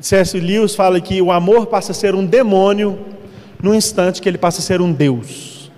C.S. 0.00 0.38
Lewis 0.38 0.74
fala 0.74 1.00
que 1.00 1.20
o 1.20 1.32
amor 1.32 1.66
passa 1.66 1.90
a 1.90 1.94
ser 1.94 2.14
um 2.14 2.24
demônio 2.24 2.98
no 3.60 3.74
instante 3.74 4.22
que 4.22 4.28
ele 4.28 4.38
passa 4.38 4.60
a 4.60 4.62
ser 4.62 4.80
um 4.80 4.92
Deus. 4.92 5.70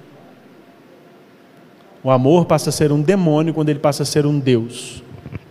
O 2.03 2.11
amor 2.11 2.45
passa 2.45 2.71
a 2.71 2.73
ser 2.73 2.93
um 2.93 3.01
demônio 3.01 3.53
quando 3.55 3.71
ele 3.71 3.79
passa 3.79 4.03
a 4.03 4.07
ser 4.07 4.27
um 4.27 4.39
Deus. 4.39 5.03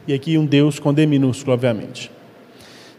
E 0.09 0.13
aqui 0.15 0.39
um 0.39 0.45
Deus 0.47 0.79
com 0.79 0.91
D 0.91 1.05
minúsculo, 1.05 1.53
obviamente. 1.53 2.09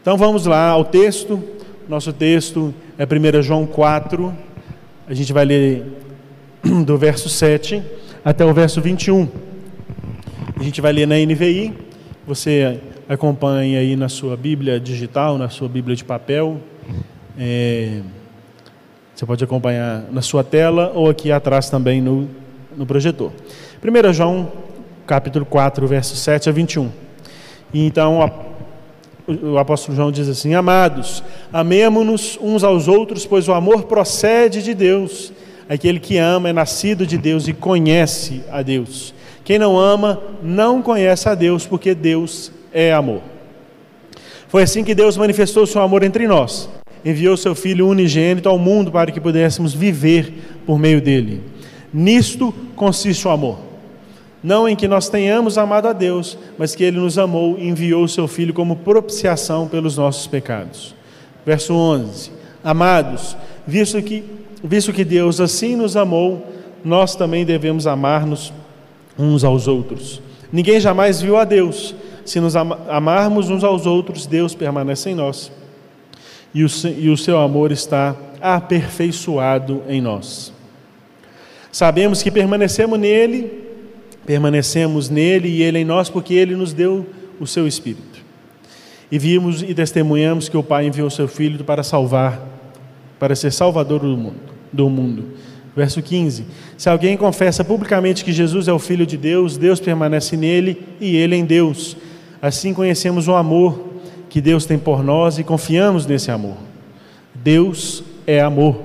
Então 0.01 0.15
vamos 0.15 0.45
lá 0.45 0.69
ao 0.69 0.85
texto. 0.85 1.43
Nosso 1.85 2.13
texto 2.13 2.73
é 2.97 3.03
1 3.03 3.41
João 3.41 3.65
4. 3.65 4.33
A 5.05 5.13
gente 5.13 5.33
vai 5.33 5.43
ler 5.43 5.83
do 6.85 6.97
verso 6.97 7.27
7 7.27 7.83
até 8.23 8.45
o 8.45 8.53
verso 8.53 8.79
21. 8.79 9.27
A 10.57 10.63
gente 10.63 10.79
vai 10.79 10.93
ler 10.93 11.05
na 11.05 11.15
NVI, 11.15 11.73
você 12.25 12.79
acompanha 13.09 13.79
aí 13.79 13.97
na 13.97 14.07
sua 14.07 14.37
Bíblia 14.37 14.79
digital, 14.79 15.37
na 15.37 15.49
sua 15.49 15.67
Bíblia 15.67 15.97
de 15.97 16.05
papel. 16.05 16.61
É, 17.37 17.99
você 19.13 19.25
pode 19.25 19.43
acompanhar 19.43 20.05
na 20.13 20.21
sua 20.21 20.45
tela 20.45 20.93
ou 20.95 21.09
aqui 21.09 21.29
atrás 21.29 21.69
também 21.69 22.01
no, 22.01 22.29
no 22.77 22.85
projetor. 22.85 23.33
1 23.83 24.13
João, 24.13 24.49
capítulo 25.05 25.45
4, 25.45 25.87
versos 25.87 26.19
7 26.19 26.49
a 26.49 26.51
21. 26.51 26.89
E 27.73 27.85
então 27.85 28.19
o 29.27 29.57
apóstolo 29.57 29.95
João 29.95 30.11
diz 30.11 30.27
assim: 30.27 30.53
Amados, 30.53 31.23
amemo-nos 31.51 32.37
uns 32.41 32.63
aos 32.63 32.87
outros, 32.87 33.25
pois 33.25 33.47
o 33.47 33.53
amor 33.53 33.83
procede 33.83 34.61
de 34.61 34.73
Deus. 34.73 35.31
Aquele 35.69 35.99
que 35.99 36.17
ama 36.17 36.49
é 36.49 36.53
nascido 36.53 37.07
de 37.07 37.17
Deus 37.17 37.47
e 37.47 37.53
conhece 37.53 38.43
a 38.51 38.61
Deus. 38.61 39.13
Quem 39.43 39.57
não 39.57 39.79
ama 39.79 40.21
não 40.43 40.81
conhece 40.81 41.29
a 41.29 41.35
Deus, 41.35 41.65
porque 41.65 41.95
Deus 41.95 42.51
é 42.73 42.91
amor. 42.91 43.21
Foi 44.49 44.63
assim 44.63 44.83
que 44.83 44.93
Deus 44.93 45.15
manifestou 45.15 45.65
seu 45.65 45.81
amor 45.81 46.03
entre 46.03 46.27
nós. 46.27 46.69
Enviou 47.05 47.37
seu 47.37 47.55
Filho 47.55 47.87
unigênito 47.87 48.49
ao 48.49 48.59
mundo 48.59 48.91
para 48.91 49.11
que 49.11 49.19
pudéssemos 49.21 49.73
viver 49.73 50.61
por 50.65 50.77
meio 50.77 51.01
dele. 51.01 51.41
Nisto 51.93 52.53
consiste 52.75 53.27
o 53.27 53.31
amor. 53.31 53.70
Não 54.43 54.67
em 54.67 54.75
que 54.75 54.87
nós 54.87 55.07
tenhamos 55.07 55.57
amado 55.57 55.87
a 55.87 55.93
Deus, 55.93 56.37
mas 56.57 56.73
que 56.73 56.83
ele 56.83 56.99
nos 56.99 57.17
amou 57.17 57.57
e 57.59 57.67
enviou 57.67 58.03
o 58.03 58.09
seu 58.09 58.27
Filho 58.27 58.53
como 58.53 58.75
propiciação 58.77 59.67
pelos 59.67 59.97
nossos 59.97 60.25
pecados. 60.25 60.95
Verso 61.45 61.73
11: 61.73 62.31
Amados, 62.63 63.37
visto 63.65 64.01
que, 64.01 64.23
visto 64.63 64.91
que 64.91 65.03
Deus 65.03 65.39
assim 65.39 65.75
nos 65.75 65.95
amou, 65.95 66.45
nós 66.83 67.15
também 67.15 67.45
devemos 67.45 67.85
amar-nos 67.85 68.51
uns 69.17 69.43
aos 69.43 69.67
outros. 69.67 70.21
Ninguém 70.51 70.79
jamais 70.79 71.21
viu 71.21 71.37
a 71.37 71.43
Deus. 71.43 71.95
Se 72.25 72.39
nos 72.39 72.55
amarmos 72.55 73.49
uns 73.49 73.63
aos 73.63 73.85
outros, 73.85 74.25
Deus 74.25 74.53
permanece 74.53 75.09
em 75.09 75.15
nós. 75.15 75.51
E 76.53 76.63
o, 76.63 76.67
e 76.97 77.09
o 77.09 77.17
seu 77.17 77.39
amor 77.39 77.71
está 77.71 78.15
aperfeiçoado 78.41 79.83
em 79.87 80.01
nós. 80.01 80.51
Sabemos 81.71 82.21
que 82.21 82.29
permanecemos 82.29 82.99
nele, 82.99 83.60
permanecemos 84.25 85.09
nele 85.09 85.49
e 85.49 85.63
ele 85.63 85.79
em 85.79 85.85
nós, 85.85 86.09
porque 86.09 86.33
ele 86.33 86.55
nos 86.55 86.73
deu 86.73 87.05
o 87.39 87.47
seu 87.47 87.67
Espírito. 87.67 88.21
E 89.11 89.19
vimos 89.19 89.61
e 89.61 89.73
testemunhamos 89.73 90.47
que 90.47 90.55
o 90.55 90.63
Pai 90.63 90.87
enviou 90.87 91.07
o 91.07 91.11
seu 91.11 91.27
Filho 91.27 91.63
para 91.63 91.83
salvar, 91.83 92.39
para 93.19 93.35
ser 93.35 93.51
salvador 93.51 93.99
do 93.99 94.17
mundo. 94.17 94.51
Do 94.71 94.89
mundo. 94.89 95.25
Verso 95.75 96.01
15: 96.01 96.45
Se 96.77 96.89
alguém 96.89 97.17
confessa 97.17 97.63
publicamente 97.63 98.23
que 98.23 98.31
Jesus 98.31 98.67
é 98.67 98.73
o 98.73 98.79
Filho 98.79 99.05
de 99.05 99.17
Deus, 99.17 99.57
Deus 99.57 99.79
permanece 99.79 100.37
nele 100.37 100.81
e 100.99 101.15
ele 101.15 101.35
em 101.35 101.45
Deus. 101.45 101.97
Assim 102.41 102.73
conhecemos 102.73 103.27
o 103.27 103.35
amor 103.35 103.91
que 104.29 104.39
Deus 104.39 104.65
tem 104.65 104.79
por 104.79 105.03
nós 105.03 105.37
e 105.37 105.43
confiamos 105.43 106.05
nesse 106.05 106.31
amor. 106.31 106.57
Deus 107.35 108.03
é 108.25 108.39
amor. 108.39 108.81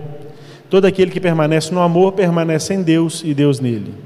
Todo 0.69 0.87
aquele 0.87 1.11
que 1.11 1.21
permanece 1.21 1.73
no 1.73 1.81
amor 1.81 2.13
permanece 2.13 2.75
em 2.75 2.83
Deus 2.83 3.23
e 3.25 3.33
Deus 3.33 3.61
nele. 3.61 4.06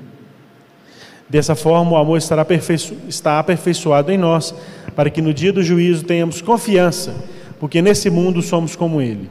Dessa 1.30 1.54
forma, 1.54 1.92
o 1.92 1.96
amor 1.96 2.18
estará 2.18 2.42
aperfeiço 2.42 2.96
está 3.08 3.38
aperfeiçoado 3.38 4.10
em 4.10 4.18
nós, 4.18 4.52
para 4.96 5.08
que 5.08 5.22
no 5.22 5.32
dia 5.32 5.52
do 5.52 5.62
juízo 5.62 6.04
tenhamos 6.04 6.42
confiança, 6.42 7.14
porque 7.60 7.80
nesse 7.80 8.10
mundo 8.10 8.42
somos 8.42 8.74
como 8.74 9.00
ele. 9.00 9.30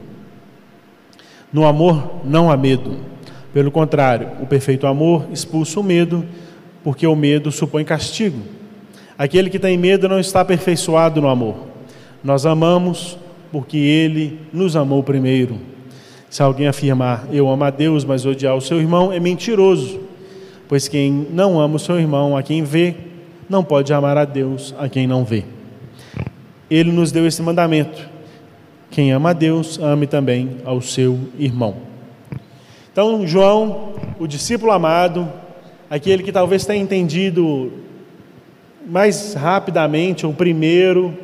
No 1.52 1.66
amor 1.66 2.22
não 2.24 2.50
há 2.50 2.56
medo. 2.56 2.96
Pelo 3.52 3.70
contrário, 3.70 4.28
o 4.40 4.46
perfeito 4.46 4.86
amor 4.86 5.26
expulsa 5.30 5.78
o 5.78 5.82
medo, 5.82 6.24
porque 6.82 7.06
o 7.06 7.14
medo 7.14 7.52
supõe 7.52 7.84
castigo. 7.84 8.40
Aquele 9.18 9.50
que 9.50 9.58
tem 9.58 9.76
medo 9.76 10.08
não 10.08 10.18
está 10.18 10.40
aperfeiçoado 10.40 11.20
no 11.20 11.28
amor. 11.28 11.66
Nós 12.24 12.46
amamos 12.46 13.18
porque 13.52 13.76
ele 13.76 14.40
nos 14.54 14.74
amou 14.74 15.02
primeiro. 15.02 15.58
Se 16.30 16.42
alguém 16.42 16.66
afirmar 16.66 17.26
eu 17.30 17.46
amo 17.46 17.64
a 17.64 17.70
Deus, 17.70 18.06
mas 18.06 18.24
odiar 18.24 18.56
o 18.56 18.60
seu 18.60 18.80
irmão, 18.80 19.12
é 19.12 19.20
mentiroso. 19.20 20.09
Pois 20.70 20.86
quem 20.86 21.26
não 21.32 21.58
ama 21.58 21.74
o 21.74 21.78
seu 21.80 21.98
irmão, 21.98 22.36
a 22.36 22.44
quem 22.44 22.62
vê, 22.62 22.94
não 23.48 23.64
pode 23.64 23.92
amar 23.92 24.16
a 24.16 24.24
Deus, 24.24 24.72
a 24.78 24.88
quem 24.88 25.04
não 25.04 25.24
vê. 25.24 25.42
Ele 26.70 26.92
nos 26.92 27.10
deu 27.10 27.26
esse 27.26 27.42
mandamento: 27.42 28.08
quem 28.88 29.10
ama 29.10 29.30
a 29.30 29.32
Deus, 29.32 29.80
ame 29.80 30.06
também 30.06 30.58
ao 30.64 30.80
seu 30.80 31.18
irmão. 31.36 31.74
Então, 32.92 33.26
João, 33.26 33.94
o 34.16 34.28
discípulo 34.28 34.70
amado, 34.70 35.28
aquele 35.90 36.22
que 36.22 36.30
talvez 36.30 36.64
tenha 36.64 36.80
entendido 36.80 37.72
mais 38.86 39.34
rapidamente, 39.34 40.24
o 40.24 40.32
primeiro, 40.32 41.18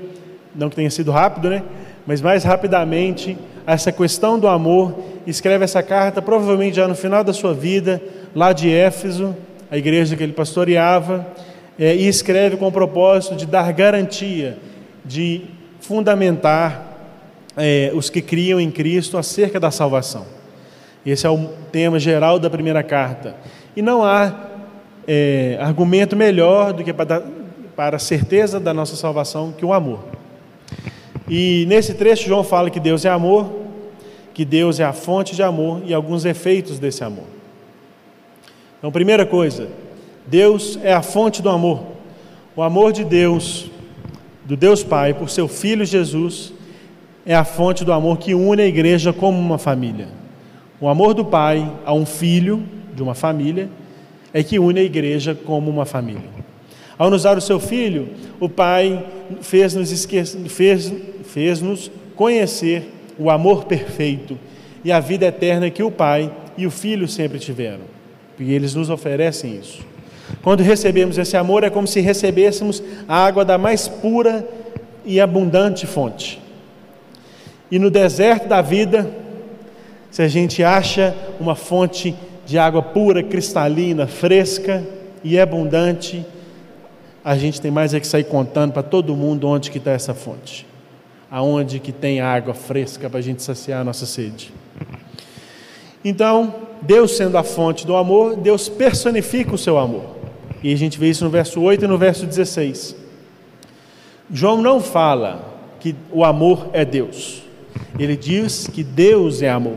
não 0.56 0.68
que 0.68 0.74
tenha 0.74 0.90
sido 0.90 1.12
rápido, 1.12 1.50
né? 1.50 1.62
Mas 2.04 2.20
mais 2.20 2.42
rapidamente 2.42 3.38
essa 3.64 3.92
questão 3.92 4.40
do 4.40 4.48
amor, 4.48 4.92
escreve 5.24 5.62
essa 5.62 5.84
carta, 5.84 6.20
provavelmente 6.20 6.74
já 6.74 6.88
no 6.88 6.96
final 6.96 7.22
da 7.22 7.32
sua 7.32 7.54
vida, 7.54 8.02
lá 8.36 8.52
de 8.52 8.70
Éfeso, 8.70 9.34
a 9.70 9.78
igreja 9.78 10.14
que 10.14 10.22
ele 10.22 10.34
pastoreava, 10.34 11.26
é, 11.78 11.96
e 11.96 12.06
escreve 12.06 12.58
com 12.58 12.68
o 12.68 12.72
propósito 12.72 13.34
de 13.34 13.46
dar 13.46 13.72
garantia, 13.72 14.58
de 15.02 15.40
fundamentar 15.80 16.98
é, 17.56 17.90
os 17.94 18.10
que 18.10 18.20
criam 18.20 18.60
em 18.60 18.70
Cristo 18.70 19.16
acerca 19.16 19.58
da 19.58 19.70
salvação. 19.70 20.26
Esse 21.04 21.26
é 21.26 21.30
o 21.30 21.48
tema 21.72 21.98
geral 21.98 22.38
da 22.38 22.50
primeira 22.50 22.82
carta. 22.82 23.34
E 23.74 23.80
não 23.80 24.04
há 24.04 24.34
é, 25.08 25.56
argumento 25.58 26.14
melhor 26.14 26.74
do 26.74 26.84
que 26.84 26.92
para, 26.92 27.22
para 27.74 27.96
a 27.96 28.00
certeza 28.00 28.60
da 28.60 28.74
nossa 28.74 28.96
salvação 28.96 29.50
que 29.50 29.64
o 29.64 29.72
amor. 29.72 30.00
E 31.26 31.64
nesse 31.68 31.94
trecho, 31.94 32.28
João 32.28 32.44
fala 32.44 32.68
que 32.68 32.80
Deus 32.80 33.06
é 33.06 33.08
amor, 33.08 33.50
que 34.34 34.44
Deus 34.44 34.78
é 34.78 34.84
a 34.84 34.92
fonte 34.92 35.34
de 35.34 35.42
amor 35.42 35.80
e 35.86 35.94
alguns 35.94 36.26
efeitos 36.26 36.78
desse 36.78 37.02
amor. 37.02 37.35
Então, 38.86 38.92
primeira 38.92 39.26
coisa, 39.26 39.68
Deus 40.28 40.78
é 40.80 40.92
a 40.92 41.02
fonte 41.02 41.42
do 41.42 41.48
amor. 41.48 41.82
O 42.54 42.62
amor 42.62 42.92
de 42.92 43.02
Deus, 43.02 43.68
do 44.44 44.56
Deus 44.56 44.84
Pai, 44.84 45.12
por 45.12 45.28
seu 45.28 45.48
Filho 45.48 45.84
Jesus, 45.84 46.52
é 47.26 47.34
a 47.34 47.42
fonte 47.42 47.84
do 47.84 47.92
amor 47.92 48.16
que 48.16 48.32
une 48.32 48.62
a 48.62 48.64
igreja 48.64 49.12
como 49.12 49.36
uma 49.40 49.58
família. 49.58 50.06
O 50.80 50.88
amor 50.88 51.14
do 51.14 51.24
Pai 51.24 51.68
a 51.84 51.92
um 51.92 52.06
filho 52.06 52.62
de 52.94 53.02
uma 53.02 53.16
família 53.16 53.68
é 54.32 54.40
que 54.44 54.56
une 54.56 54.78
a 54.78 54.84
igreja 54.84 55.34
como 55.34 55.68
uma 55.68 55.84
família. 55.84 56.30
Ao 56.96 57.10
nos 57.10 57.24
dar 57.24 57.36
o 57.36 57.40
seu 57.40 57.58
filho, 57.58 58.10
o 58.38 58.48
Pai 58.48 59.04
fez-nos 59.40 60.06
fez, 60.48 60.94
fez-nos 61.24 61.90
conhecer 62.14 62.88
o 63.18 63.30
amor 63.30 63.64
perfeito 63.64 64.38
e 64.84 64.92
a 64.92 65.00
vida 65.00 65.26
eterna 65.26 65.70
que 65.70 65.82
o 65.82 65.90
Pai 65.90 66.30
e 66.56 66.68
o 66.68 66.70
Filho 66.70 67.08
sempre 67.08 67.40
tiveram. 67.40 67.95
E 68.38 68.52
eles 68.52 68.74
nos 68.74 68.90
oferecem 68.90 69.56
isso. 69.56 69.80
Quando 70.42 70.62
recebemos 70.62 71.18
esse 71.18 71.36
amor, 71.36 71.64
é 71.64 71.70
como 71.70 71.86
se 71.86 72.00
recebêssemos 72.00 72.82
a 73.08 73.24
água 73.24 73.44
da 73.44 73.56
mais 73.56 73.88
pura 73.88 74.46
e 75.04 75.20
abundante 75.20 75.86
fonte. 75.86 76.40
E 77.70 77.78
no 77.78 77.90
deserto 77.90 78.48
da 78.48 78.60
vida, 78.60 79.10
se 80.10 80.22
a 80.22 80.28
gente 80.28 80.62
acha 80.62 81.14
uma 81.40 81.54
fonte 81.54 82.14
de 82.44 82.58
água 82.58 82.82
pura, 82.82 83.22
cristalina, 83.22 84.06
fresca 84.06 84.84
e 85.22 85.38
abundante, 85.38 86.24
a 87.24 87.36
gente 87.36 87.60
tem 87.60 87.70
mais 87.70 87.94
é 87.94 88.00
que 88.00 88.06
sair 88.06 88.24
contando 88.24 88.72
para 88.72 88.82
todo 88.82 89.16
mundo 89.16 89.48
onde 89.48 89.70
que 89.70 89.78
está 89.78 89.90
essa 89.90 90.14
fonte 90.14 90.66
aonde 91.30 91.80
que 91.80 91.92
tem 91.92 92.20
água 92.20 92.54
fresca 92.54 93.10
para 93.10 93.18
a 93.18 93.22
gente 93.22 93.42
saciar 93.42 93.80
a 93.80 93.84
nossa 93.84 94.06
sede. 94.06 94.52
Então, 96.04 96.54
Deus 96.82 97.16
sendo 97.16 97.36
a 97.38 97.42
fonte 97.42 97.86
do 97.86 97.96
amor, 97.96 98.36
Deus 98.36 98.68
personifica 98.68 99.54
o 99.54 99.58
seu 99.58 99.78
amor. 99.78 100.16
E 100.62 100.72
a 100.72 100.76
gente 100.76 100.98
vê 100.98 101.08
isso 101.08 101.24
no 101.24 101.30
verso 101.30 101.60
8 101.60 101.84
e 101.84 101.88
no 101.88 101.98
verso 101.98 102.26
16. 102.26 102.96
João 104.30 104.60
não 104.60 104.80
fala 104.80 105.54
que 105.78 105.94
o 106.10 106.24
amor 106.24 106.68
é 106.72 106.84
Deus. 106.84 107.42
Ele 107.98 108.16
diz 108.16 108.66
que 108.66 108.82
Deus 108.82 109.42
é 109.42 109.48
amor. 109.48 109.76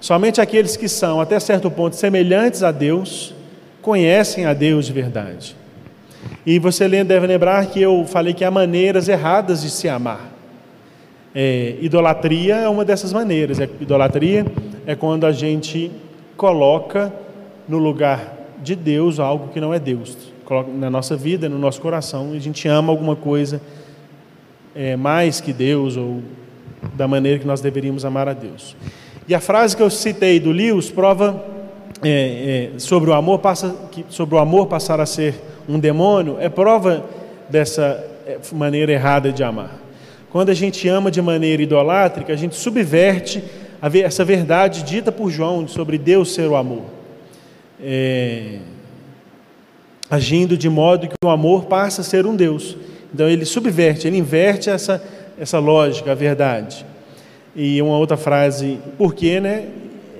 Somente 0.00 0.40
aqueles 0.40 0.76
que 0.76 0.88
são, 0.88 1.20
até 1.20 1.38
certo 1.38 1.70
ponto, 1.70 1.96
semelhantes 1.96 2.62
a 2.62 2.70
Deus, 2.70 3.34
conhecem 3.80 4.44
a 4.44 4.52
Deus 4.52 4.86
de 4.86 4.92
verdade. 4.92 5.56
E 6.44 6.58
você 6.58 6.88
deve 6.88 7.26
lembrar 7.26 7.66
que 7.66 7.80
eu 7.80 8.04
falei 8.06 8.34
que 8.34 8.44
há 8.44 8.50
maneiras 8.50 9.08
erradas 9.08 9.62
de 9.62 9.70
se 9.70 9.88
amar. 9.88 10.32
É, 11.34 11.76
idolatria 11.80 12.56
é 12.56 12.68
uma 12.68 12.84
dessas 12.84 13.12
maneiras. 13.12 13.58
É, 13.60 13.68
idolatria 13.80 14.46
é 14.86 14.94
quando 14.94 15.24
a 15.24 15.32
gente 15.32 15.90
coloca 16.36 17.12
no 17.68 17.78
lugar 17.78 18.34
de 18.62 18.74
Deus 18.74 19.18
algo 19.18 19.48
que 19.48 19.60
não 19.60 19.72
é 19.72 19.78
Deus. 19.78 20.16
Coloca 20.44 20.70
na 20.70 20.90
nossa 20.90 21.16
vida, 21.16 21.48
no 21.48 21.58
nosso 21.58 21.80
coração, 21.80 22.32
a 22.32 22.38
gente 22.38 22.68
ama 22.68 22.92
alguma 22.92 23.16
coisa 23.16 23.60
é, 24.74 24.96
mais 24.96 25.40
que 25.40 25.52
Deus 25.52 25.96
ou 25.96 26.22
da 26.94 27.08
maneira 27.08 27.38
que 27.38 27.46
nós 27.46 27.60
deveríamos 27.60 28.04
amar 28.04 28.28
a 28.28 28.32
Deus. 28.32 28.76
E 29.26 29.34
a 29.34 29.40
frase 29.40 29.76
que 29.76 29.82
eu 29.82 29.88
citei 29.88 30.38
do 30.38 30.50
Lewis 30.50 30.90
prova 30.90 31.42
é, 32.02 32.70
é, 32.74 32.78
sobre 32.78 33.08
o 33.08 33.14
amor 33.14 33.38
passa, 33.38 33.74
que, 33.90 34.04
sobre 34.08 34.34
o 34.34 34.38
amor 34.38 34.66
passar 34.66 35.00
a 35.00 35.06
ser 35.06 35.34
um 35.66 35.78
demônio 35.78 36.36
é 36.38 36.48
prova 36.48 37.04
dessa 37.48 38.04
é, 38.26 38.38
maneira 38.52 38.92
errada 38.92 39.32
de 39.32 39.42
amar. 39.42 39.78
Quando 40.30 40.50
a 40.50 40.54
gente 40.54 40.86
ama 40.88 41.10
de 41.10 41.22
maneira 41.22 41.62
idolátrica, 41.62 42.32
a 42.32 42.36
gente 42.36 42.56
subverte 42.56 43.42
essa 43.92 44.24
verdade 44.24 44.82
dita 44.82 45.12
por 45.12 45.30
João 45.30 45.68
sobre 45.68 45.98
Deus 45.98 46.32
ser 46.32 46.48
o 46.48 46.56
amor. 46.56 46.84
É, 47.82 48.58
agindo 50.08 50.56
de 50.56 50.68
modo 50.68 51.08
que 51.08 51.14
o 51.24 51.28
amor 51.28 51.64
passa 51.64 52.00
a 52.00 52.04
ser 52.04 52.26
um 52.26 52.36
Deus. 52.36 52.76
Então 53.12 53.28
ele 53.28 53.44
subverte, 53.44 54.06
ele 54.06 54.18
inverte 54.18 54.70
essa, 54.70 55.02
essa 55.38 55.58
lógica, 55.58 56.12
a 56.12 56.14
verdade. 56.14 56.84
E 57.54 57.80
uma 57.80 57.96
outra 57.96 58.16
frase, 58.16 58.78
por 58.98 59.14
quê, 59.14 59.40
né? 59.40 59.68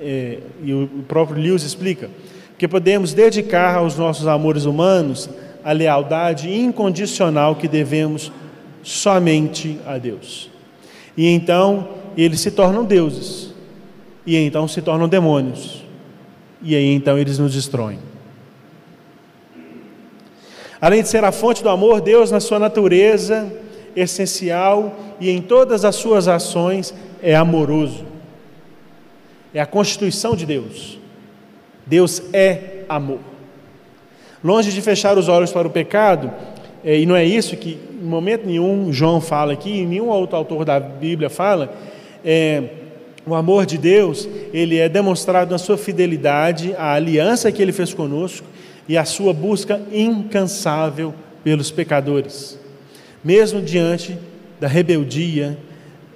É, 0.01 0.37
e 0.63 0.73
o 0.73 0.87
próprio 1.07 1.41
Lewis 1.41 1.63
explica, 1.63 2.09
que 2.57 2.67
podemos 2.67 3.13
dedicar 3.13 3.75
aos 3.75 3.97
nossos 3.97 4.27
amores 4.27 4.65
humanos 4.65 5.29
a 5.63 5.71
lealdade 5.71 6.53
incondicional 6.53 7.55
que 7.55 7.67
devemos 7.67 8.31
somente 8.83 9.79
a 9.85 9.97
Deus. 9.97 10.49
E 11.17 11.27
então 11.27 11.87
eles 12.15 12.39
se 12.39 12.51
tornam 12.51 12.85
deuses, 12.85 13.53
e 14.25 14.35
então 14.37 14.67
se 14.67 14.81
tornam 14.81 15.07
demônios, 15.07 15.83
e 16.61 16.75
aí 16.75 16.93
então 16.93 17.17
eles 17.17 17.37
nos 17.37 17.53
destroem. 17.53 17.99
Além 20.81 21.01
de 21.01 21.09
ser 21.09 21.23
a 21.23 21.31
fonte 21.31 21.63
do 21.63 21.69
amor, 21.69 22.01
Deus, 22.01 22.31
na 22.31 22.39
sua 22.39 22.59
natureza 22.59 23.51
essencial 23.95 24.95
e 25.19 25.29
em 25.29 25.41
todas 25.41 25.85
as 25.85 25.95
suas 25.95 26.27
ações, 26.27 26.93
é 27.23 27.35
amoroso. 27.35 28.05
É 29.53 29.61
a 29.61 29.65
constituição 29.65 30.35
de 30.35 30.45
Deus. 30.45 30.99
Deus 31.85 32.21
é 32.33 32.83
amor. 32.89 33.19
Longe 34.43 34.71
de 34.71 34.81
fechar 34.81 35.17
os 35.17 35.27
olhos 35.27 35.51
para 35.51 35.67
o 35.67 35.71
pecado, 35.71 36.31
é, 36.83 36.99
e 36.99 37.05
não 37.05 37.15
é 37.15 37.25
isso 37.25 37.57
que 37.57 37.79
em 37.99 38.05
momento 38.05 38.45
nenhum 38.45 38.93
João 38.93 39.19
fala 39.19 39.53
aqui, 39.53 39.85
nenhum 39.85 40.09
outro 40.09 40.35
autor 40.35 40.65
da 40.65 40.79
Bíblia 40.79 41.31
fala, 41.31 41.73
é, 42.23 42.63
o 43.25 43.33
amor 43.33 43.65
de 43.65 43.77
Deus, 43.77 44.27
ele 44.53 44.77
é 44.77 44.87
demonstrado 44.87 45.51
na 45.51 45.57
sua 45.57 45.77
fidelidade, 45.77 46.75
a 46.77 46.93
aliança 46.93 47.51
que 47.51 47.61
ele 47.61 47.71
fez 47.71 47.93
conosco 47.93 48.45
e 48.87 48.97
a 48.97 49.03
sua 49.03 49.33
busca 49.33 49.81
incansável 49.91 51.13
pelos 51.43 51.71
pecadores, 51.71 52.59
mesmo 53.23 53.61
diante 53.61 54.17
da 54.59 54.67
rebeldia 54.67 55.57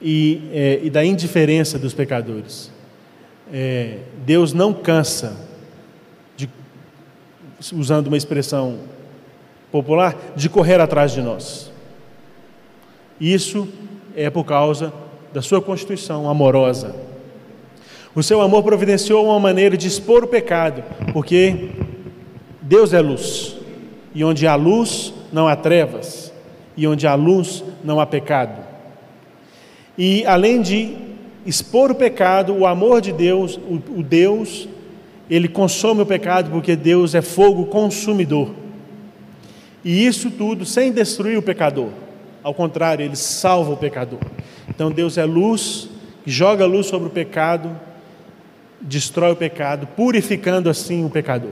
e, 0.01 0.41
é, 0.53 0.79
e 0.83 0.89
da 0.89 1.03
indiferença 1.03 1.79
dos 1.79 1.93
pecadores. 1.93 2.71
É, 3.51 3.97
Deus 4.23 4.53
não 4.53 4.71
cansa, 4.71 5.35
de, 6.37 6.47
usando 7.73 8.07
uma 8.07 8.17
expressão 8.17 8.77
popular, 9.71 10.15
de 10.35 10.47
correr 10.47 10.79
atrás 10.79 11.11
de 11.11 11.21
nós. 11.21 11.71
Isso 13.19 13.67
é 14.15 14.29
por 14.29 14.43
causa 14.45 14.93
da 15.33 15.41
sua 15.41 15.61
constituição 15.61 16.29
amorosa. 16.29 16.95
O 18.15 18.23
seu 18.23 18.41
amor 18.41 18.63
providenciou 18.63 19.25
uma 19.25 19.39
maneira 19.39 19.77
de 19.77 19.87
expor 19.87 20.23
o 20.23 20.27
pecado, 20.27 20.83
porque 21.13 21.69
Deus 22.61 22.93
é 22.93 22.99
luz, 22.99 23.55
e 24.13 24.23
onde 24.23 24.47
há 24.47 24.55
luz 24.55 25.13
não 25.31 25.47
há 25.47 25.55
trevas, 25.55 26.33
e 26.75 26.87
onde 26.87 27.05
há 27.05 27.13
luz 27.13 27.63
não 27.83 27.99
há 27.99 28.05
pecado. 28.05 28.69
E 29.97 30.25
além 30.25 30.61
de 30.61 30.95
expor 31.45 31.91
o 31.91 31.95
pecado, 31.95 32.53
o 32.53 32.65
amor 32.65 33.01
de 33.01 33.11
Deus, 33.11 33.57
o, 33.57 33.99
o 33.99 34.03
Deus, 34.03 34.67
ele 35.29 35.47
consome 35.47 36.01
o 36.01 36.05
pecado 36.05 36.49
porque 36.49 36.75
Deus 36.75 37.13
é 37.13 37.21
fogo 37.21 37.67
consumidor. 37.67 38.55
E 39.83 40.05
isso 40.05 40.31
tudo 40.31 40.65
sem 40.65 40.91
destruir 40.91 41.37
o 41.37 41.41
pecador. 41.41 41.89
Ao 42.43 42.53
contrário, 42.53 43.03
ele 43.03 43.15
salva 43.15 43.71
o 43.71 43.77
pecador. 43.77 44.19
Então 44.79 44.89
Deus 44.89 45.17
é 45.17 45.25
luz, 45.25 45.89
joga 46.25 46.65
luz 46.65 46.85
sobre 46.85 47.09
o 47.09 47.11
pecado, 47.11 47.77
destrói 48.79 49.33
o 49.33 49.35
pecado, 49.35 49.85
purificando 49.87 50.69
assim 50.69 51.03
o 51.03 51.09
pecador. 51.09 51.51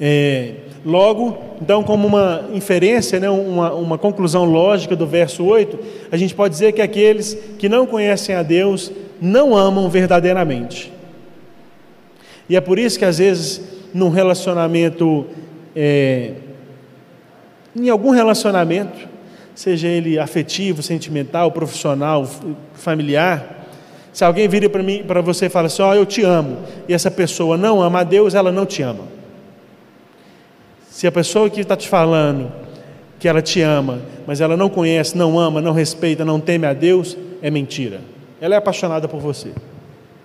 É, 0.00 0.54
logo, 0.84 1.38
então, 1.60 1.84
como 1.84 2.08
uma 2.08 2.46
inferência, 2.52 3.20
né, 3.20 3.30
uma, 3.30 3.72
uma 3.72 3.96
conclusão 3.96 4.44
lógica 4.44 4.96
do 4.96 5.06
verso 5.06 5.44
8, 5.44 5.78
a 6.10 6.16
gente 6.16 6.34
pode 6.34 6.54
dizer 6.54 6.72
que 6.72 6.82
aqueles 6.82 7.38
que 7.60 7.68
não 7.68 7.86
conhecem 7.86 8.34
a 8.34 8.42
Deus 8.42 8.90
não 9.20 9.56
amam 9.56 9.88
verdadeiramente. 9.88 10.92
E 12.48 12.56
é 12.56 12.60
por 12.60 12.76
isso 12.76 12.98
que, 12.98 13.04
às 13.04 13.18
vezes, 13.18 13.62
num 13.94 14.08
relacionamento, 14.08 15.26
é, 15.76 16.32
em 17.76 17.88
algum 17.88 18.10
relacionamento, 18.10 19.11
seja 19.54 19.88
ele 19.88 20.18
afetivo, 20.18 20.82
sentimental, 20.82 21.50
profissional, 21.52 22.28
familiar, 22.74 23.62
se 24.12 24.24
alguém 24.24 24.46
vira 24.46 24.68
para 24.68 24.82
mim, 24.82 25.02
para 25.06 25.22
você 25.22 25.46
e 25.46 25.48
fala 25.48 25.68
assim, 25.68 25.82
ó, 25.82 25.90
oh, 25.90 25.94
eu 25.94 26.04
te 26.04 26.22
amo, 26.22 26.58
e 26.86 26.92
essa 26.92 27.10
pessoa 27.10 27.56
não 27.56 27.80
ama 27.80 28.00
a 28.00 28.04
Deus, 28.04 28.34
ela 28.34 28.52
não 28.52 28.66
te 28.66 28.82
ama. 28.82 29.04
Se 30.90 31.06
a 31.06 31.12
pessoa 31.12 31.48
que 31.48 31.60
está 31.60 31.74
te 31.74 31.88
falando 31.88 32.52
que 33.18 33.26
ela 33.26 33.40
te 33.40 33.62
ama, 33.62 34.00
mas 34.26 34.40
ela 34.40 34.56
não 34.56 34.68
conhece, 34.68 35.16
não 35.16 35.38
ama, 35.38 35.60
não 35.60 35.72
respeita, 35.72 36.24
não 36.24 36.38
teme 36.38 36.66
a 36.66 36.74
Deus, 36.74 37.16
é 37.40 37.50
mentira. 37.50 38.00
Ela 38.40 38.54
é 38.56 38.58
apaixonada 38.58 39.08
por 39.08 39.20
você. 39.20 39.52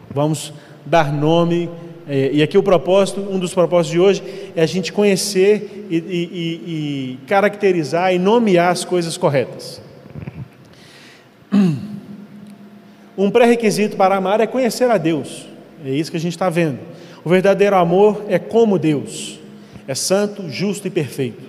Vamos 0.10 0.52
dar 0.86 1.14
nome. 1.14 1.70
É, 2.10 2.30
e 2.32 2.42
aqui 2.42 2.58
o 2.58 2.64
propósito, 2.64 3.20
um 3.20 3.38
dos 3.38 3.54
propósitos 3.54 3.92
de 3.92 4.00
hoje, 4.00 4.24
é 4.56 4.62
a 4.62 4.66
gente 4.66 4.94
conhecer 4.94 5.88
e, 5.90 5.98
e, 5.98 6.02
e 6.02 7.20
caracterizar 7.28 8.14
e 8.14 8.20
nomear 8.20 8.72
as 8.72 8.86
coisas 8.86 9.18
corretas. 9.18 9.82
Um 13.18 13.32
pré-requisito 13.32 13.98
para 13.98 14.16
amar 14.16 14.40
é 14.42 14.46
conhecer 14.46 14.92
a 14.92 14.98
Deus. 15.00 15.48
É 15.84 15.90
isso 15.90 16.12
que 16.12 16.18
a 16.18 16.20
gente 16.20 16.34
está 16.34 16.52
vendo. 16.52 16.78
O 17.26 17.30
verdadeiro 17.30 17.76
amor 17.76 18.24
é 18.30 18.38
como 18.38 18.78
Deus. 18.78 19.40
É 19.88 19.96
santo, 19.96 20.48
justo 20.48 20.88
e 20.88 20.92
perfeito. 20.92 21.42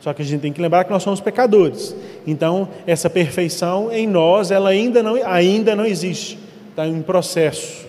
Só 0.00 0.14
que 0.14 0.22
a 0.22 0.24
gente 0.24 0.40
tem 0.40 0.52
que 0.52 0.60
lembrar 0.62 0.84
que 0.84 0.90
nós 0.90 1.02
somos 1.02 1.20
pecadores. 1.20 1.94
Então, 2.26 2.66
essa 2.86 3.10
perfeição 3.10 3.92
em 3.92 4.06
nós, 4.06 4.50
ela 4.50 4.70
ainda 4.70 5.02
não, 5.02 5.16
ainda 5.22 5.76
não 5.76 5.84
existe. 5.84 6.38
Está 6.70 6.86
em 6.86 7.02
processo. 7.02 7.86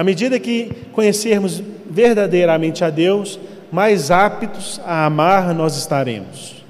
À 0.00 0.02
medida 0.02 0.40
que 0.40 0.72
conhecermos 0.92 1.62
verdadeiramente 1.90 2.82
a 2.82 2.88
Deus, 2.88 3.38
mais 3.70 4.10
aptos 4.10 4.80
a 4.86 5.04
amar 5.04 5.54
nós 5.54 5.76
estaremos. 5.76 6.64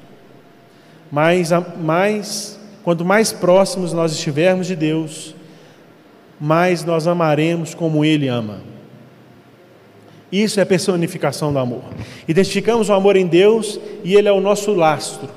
Mais, 1.13 1.51
mais, 1.81 2.59
quanto 2.83 3.05
mais 3.05 3.31
próximos 3.33 3.93
nós 3.93 4.11
estivermos 4.11 4.67
de 4.67 4.75
Deus, 4.75 5.37
mais 6.41 6.85
nós 6.85 7.07
amaremos 7.07 7.73
como 7.73 8.05
Ele 8.05 8.27
ama. 8.27 8.63
Isso 10.33 10.59
é 10.59 10.65
a 10.65 10.67
personificação 10.67 11.53
do 11.53 11.61
amor. 11.61 11.85
Identificamos 12.27 12.89
o 12.89 12.93
amor 12.93 13.15
em 13.15 13.29
Deus 13.29 13.79
e 14.03 14.17
Ele 14.17 14.27
é 14.27 14.33
o 14.33 14.41
nosso 14.41 14.75
lastro, 14.75 15.29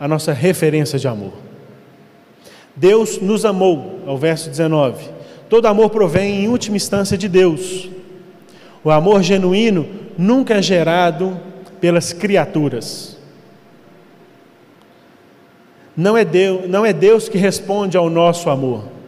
a 0.00 0.08
nossa 0.08 0.32
referência 0.32 0.98
de 0.98 1.06
amor. 1.06 1.34
Deus 2.74 3.20
nos 3.20 3.44
amou, 3.44 4.00
é 4.04 4.10
o 4.10 4.16
verso 4.16 4.50
19. 4.50 5.17
Todo 5.48 5.66
amor 5.66 5.90
provém, 5.90 6.44
em 6.44 6.48
última 6.48 6.76
instância, 6.76 7.16
de 7.16 7.28
Deus. 7.28 7.88
O 8.84 8.90
amor 8.90 9.22
genuíno 9.22 9.86
nunca 10.16 10.54
é 10.54 10.62
gerado 10.62 11.38
pelas 11.80 12.12
criaturas. 12.12 13.16
Não 15.96 16.16
é 16.16 16.24
Deus, 16.24 16.68
não 16.68 16.86
é 16.86 16.92
Deus 16.92 17.28
que 17.28 17.38
responde 17.38 17.96
ao 17.96 18.08
nosso 18.08 18.50
amor 18.50 18.98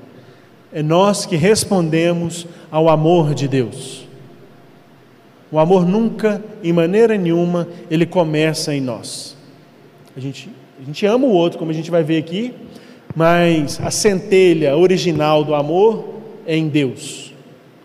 é 0.72 0.82
nós 0.82 1.26
que 1.26 1.36
respondemos 1.36 2.46
ao 2.70 2.88
amor 2.88 3.34
de 3.34 3.48
Deus. 3.48 4.06
O 5.50 5.58
amor 5.58 5.84
nunca, 5.84 6.42
em 6.62 6.72
maneira 6.72 7.16
nenhuma, 7.16 7.66
ele 7.90 8.06
começa 8.06 8.72
em 8.72 8.80
nós. 8.80 9.36
A 10.16 10.20
gente, 10.20 10.48
a 10.80 10.84
gente 10.84 11.04
ama 11.06 11.26
o 11.26 11.32
outro, 11.32 11.58
como 11.58 11.72
a 11.72 11.74
gente 11.74 11.90
vai 11.90 12.04
ver 12.04 12.18
aqui, 12.18 12.54
mas 13.16 13.80
a 13.82 13.90
centelha 13.90 14.76
original 14.76 15.42
do 15.42 15.54
amor 15.54 16.09
é 16.50 16.56
em 16.56 16.68
Deus, 16.68 17.32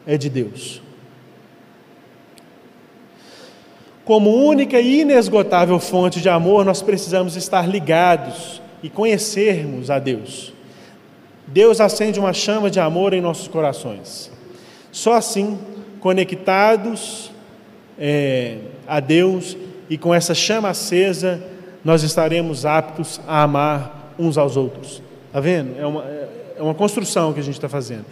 é 0.07 0.17
de 0.17 0.27
Deus. 0.27 0.81
Como 4.03 4.31
única 4.33 4.79
e 4.79 5.01
inesgotável 5.01 5.79
fonte 5.79 6.19
de 6.19 6.29
amor, 6.29 6.65
nós 6.65 6.81
precisamos 6.81 7.35
estar 7.35 7.69
ligados 7.69 8.59
e 8.81 8.89
conhecermos 8.89 9.91
a 9.91 9.99
Deus. 9.99 10.51
Deus 11.45 11.79
acende 11.79 12.19
uma 12.19 12.33
chama 12.33 12.71
de 12.71 12.79
amor 12.79 13.13
em 13.13 13.21
nossos 13.21 13.47
corações. 13.47 14.31
Só 14.91 15.13
assim, 15.13 15.59
conectados 15.99 17.31
é, 17.99 18.57
a 18.87 18.99
Deus 18.99 19.55
e 19.87 19.95
com 19.95 20.11
essa 20.11 20.33
chama 20.33 20.69
acesa, 20.69 21.39
nós 21.83 22.01
estaremos 22.01 22.65
aptos 22.65 23.21
a 23.27 23.43
amar 23.43 24.15
uns 24.17 24.39
aos 24.39 24.57
outros. 24.57 25.03
Está 25.27 25.39
vendo? 25.39 25.79
É 25.79 25.85
uma, 25.85 26.03
é 26.57 26.63
uma 26.63 26.73
construção 26.73 27.31
que 27.31 27.39
a 27.39 27.43
gente 27.43 27.53
está 27.53 27.69
fazendo. 27.69 28.05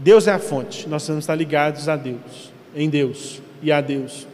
Deus 0.00 0.28
é 0.28 0.32
a 0.32 0.38
fonte, 0.38 0.88
nós 0.88 1.04
que 1.04 1.12
estar 1.12 1.34
ligados 1.34 1.88
a 1.88 1.96
Deus, 1.96 2.52
em 2.74 2.88
Deus 2.88 3.42
e 3.60 3.72
a 3.72 3.80
Deus. 3.80 4.28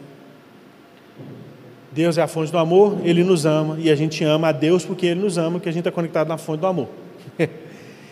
Deus 1.91 2.19
é 2.19 2.21
a 2.21 2.27
fonte 2.27 2.51
do 2.51 2.57
amor, 2.59 2.99
Ele 3.03 3.23
nos 3.23 3.47
ama 3.47 3.77
e 3.79 3.89
a 3.89 3.95
gente 3.95 4.23
ama 4.23 4.49
a 4.49 4.51
Deus 4.51 4.85
porque 4.85 5.07
Ele 5.07 5.21
nos 5.21 5.39
ama, 5.39 5.53
porque 5.53 5.69
a 5.69 5.71
gente 5.71 5.81
está 5.81 5.91
conectado 5.91 6.27
na 6.27 6.37
fonte 6.37 6.61
do 6.61 6.67
amor. 6.67 6.87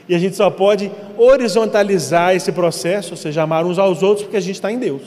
E 0.06 0.14
a 0.14 0.20
gente 0.20 0.36
só 0.36 0.50
pode 0.50 0.92
horizontalizar 1.18 2.36
esse 2.36 2.52
processo, 2.52 3.12
ou 3.12 3.18
seja, 3.18 3.44
amar 3.44 3.66
uns 3.66 3.80
aos 3.80 4.04
outros, 4.04 4.24
porque 4.24 4.36
a 4.36 4.42
gente 4.42 4.56
está 4.56 4.70
em 4.70 4.78
Deus. 4.78 5.02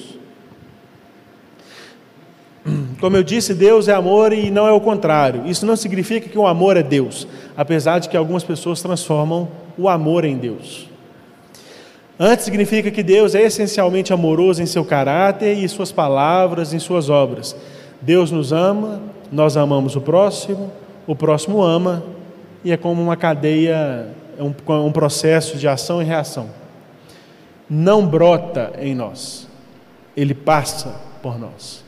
Como 2.99 3.15
eu 3.15 3.23
disse, 3.23 3.53
Deus 3.53 3.89
é 3.89 3.93
amor 3.93 4.33
e 4.33 4.51
não 4.51 4.67
é 4.67 4.73
o 4.73 4.81
contrário. 4.81 5.47
Isso 5.47 5.67
não 5.67 5.77
significa 5.77 6.31
que 6.31 6.39
o 6.39 6.47
amor 6.47 6.79
é 6.79 6.83
Deus, 6.83 7.29
apesar 7.55 7.99
de 7.99 8.09
que 8.09 8.17
algumas 8.17 8.43
pessoas 8.43 8.81
transformam 8.81 9.51
o 9.77 9.87
amor 9.87 10.25
em 10.25 10.39
Deus. 10.39 10.89
Antes 12.19 12.47
significa 12.47 12.91
que 12.91 13.03
Deus 13.03 13.35
é 13.35 13.43
essencialmente 13.43 14.13
amoroso 14.13 14.63
em 14.63 14.67
seu 14.67 14.85
caráter 14.85 15.57
e 15.57 15.65
em 15.65 15.69
suas 15.69 15.93
palavras, 15.93 16.73
em 16.73 16.79
suas 16.79 17.11
obras. 17.11 17.55
Deus 18.01 18.31
nos 18.31 18.53
ama, 18.53 19.03
nós 19.31 19.57
amamos 19.57 19.97
o 19.97 20.01
próximo, 20.01 20.73
o 21.07 21.15
próximo 21.15 21.63
ama, 21.63 22.03
e 22.65 22.73
é 22.73 22.77
como 22.77 23.03
uma 23.03 23.17
cadeia 23.17 24.09
é 24.39 24.43
um, 24.43 24.55
um 24.87 24.93
processo 24.93 25.57
de 25.57 25.67
ação 25.67 26.01
e 26.01 26.05
reação. 26.05 26.49
Não 27.69 28.07
brota 28.07 28.73
em 28.79 28.95
nós, 28.95 29.49
ele 30.17 30.35
passa 30.35 30.95
por 31.23 31.39
nós. 31.39 31.85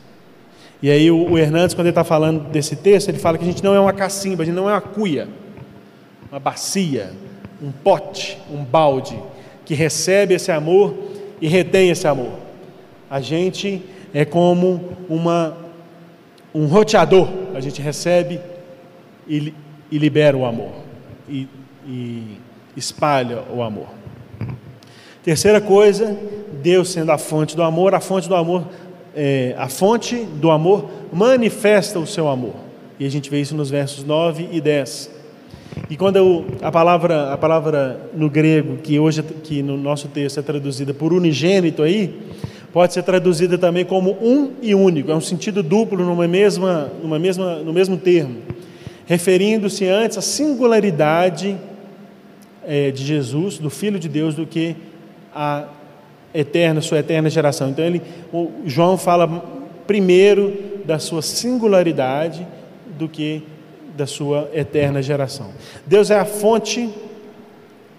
E 0.83 0.91
aí 0.91 1.11
o, 1.11 1.33
o 1.33 1.39
Hernandes, 1.39 1.75
quando 1.75 1.87
ele 1.87 1.91
está 1.91 2.05
falando 2.05 2.49
desse 2.51 2.77
texto, 2.77 3.09
ele 3.09 3.19
fala 3.19 3.39
que 3.39 3.45
a 3.45 3.47
gente 3.47 3.65
não 3.65 3.75
é 3.75 3.81
uma 3.81 3.93
cacimba, 3.93 4.43
a 4.43 4.47
gente 4.47 4.55
não 4.55 4.69
é 4.69 4.73
uma 4.73 4.81
cuia, 4.81 5.29
uma 6.31 6.39
bacia, 6.39 7.13
um 7.63 7.73
pote, 7.73 8.39
um 8.51 8.63
balde, 8.65 9.19
que 9.69 9.75
recebe 9.75 10.35
esse 10.35 10.51
amor 10.51 10.97
e 11.41 11.47
retém 11.47 11.91
esse 11.91 12.09
amor. 12.09 12.33
A 13.09 13.21
gente 13.21 13.81
é 14.13 14.25
como 14.25 14.97
uma, 15.09 15.57
um 16.53 16.67
roteador, 16.67 17.29
a 17.55 17.61
gente 17.61 17.81
recebe 17.81 18.41
e, 19.29 19.55
e 19.89 19.99
libera 19.99 20.37
o 20.37 20.45
amor. 20.45 20.73
E 21.29 21.47
e 21.89 22.39
espalha 22.77 23.43
o 23.51 23.63
amor. 23.63 23.89
Terceira 25.25 25.61
coisa, 25.61 26.17
Deus 26.63 26.91
sendo 26.91 27.11
a 27.11 27.19
fonte 27.19 27.57
do 27.57 27.63
amor, 27.63 27.95
a 27.95 28.01
fonte 28.01 28.29
do 28.29 28.35
amor, 28.35 28.69
é, 29.17 29.55
a 29.59 29.69
fonte 29.69 30.17
do 30.17 30.51
amor 30.51 30.91
manifesta 31.11 31.99
o 31.99 32.07
seu 32.07 32.29
amor. 32.29 32.55
E 33.01 33.07
a 33.07 33.11
gente 33.11 33.31
vê 33.31 33.41
isso 33.41 33.55
nos 33.55 33.71
versos 33.71 34.05
9 34.05 34.49
e 34.53 34.61
10. 34.61 35.18
E 35.91 35.97
quando 35.97 36.17
eu, 36.17 36.45
a 36.61 36.71
palavra, 36.71 37.33
a 37.33 37.39
palavra 37.39 38.11
no 38.15 38.29
grego, 38.29 38.77
que 38.77 38.99
hoje 38.99 39.23
que 39.23 39.63
no 39.63 39.77
nosso 39.77 40.07
texto 40.09 40.39
é 40.39 40.43
traduzida 40.43 40.93
por 40.93 41.15
unigênito 41.15 41.83
aí, 41.83 42.15
pode 42.73 42.93
ser 42.93 43.03
traduzida 43.03 43.57
também 43.57 43.87
como 43.87 44.11
um 44.21 44.53
e 44.61 44.75
único, 44.75 45.11
é 45.11 45.15
um 45.15 45.21
sentido 45.21 45.63
duplo 45.63 46.05
numa 46.05 46.29
mesma, 46.29 46.93
numa 47.03 47.19
mesma, 47.19 47.57
no 47.57 47.73
mesmo 47.73 47.97
termo, 47.97 48.37
referindo-se 49.07 49.87
antes 49.87 50.19
à 50.19 50.21
singularidade 50.21 51.57
é, 52.67 52.91
de 52.91 53.03
Jesus, 53.03 53.57
do 53.57 53.71
Filho 53.71 53.99
de 53.99 54.11
Deus, 54.11 54.35
do 54.35 54.47
que 54.47 54.77
a 55.35 55.69
eterna, 56.35 56.83
sua 56.83 56.99
eterna 56.99 57.31
geração. 57.31 57.71
Então 57.71 57.83
ele, 57.83 58.03
João 58.67 58.99
fala 58.99 59.27
primeiro 59.87 60.53
da 60.85 60.99
sua 60.99 61.23
singularidade 61.23 62.47
do 62.99 63.09
que 63.09 63.43
da 63.99 64.07
sua 64.07 64.49
eterna 64.55 65.03
geração. 65.03 65.51
Deus 65.85 66.09
é 66.09 66.17
a 66.17 66.25
fonte, 66.25 66.89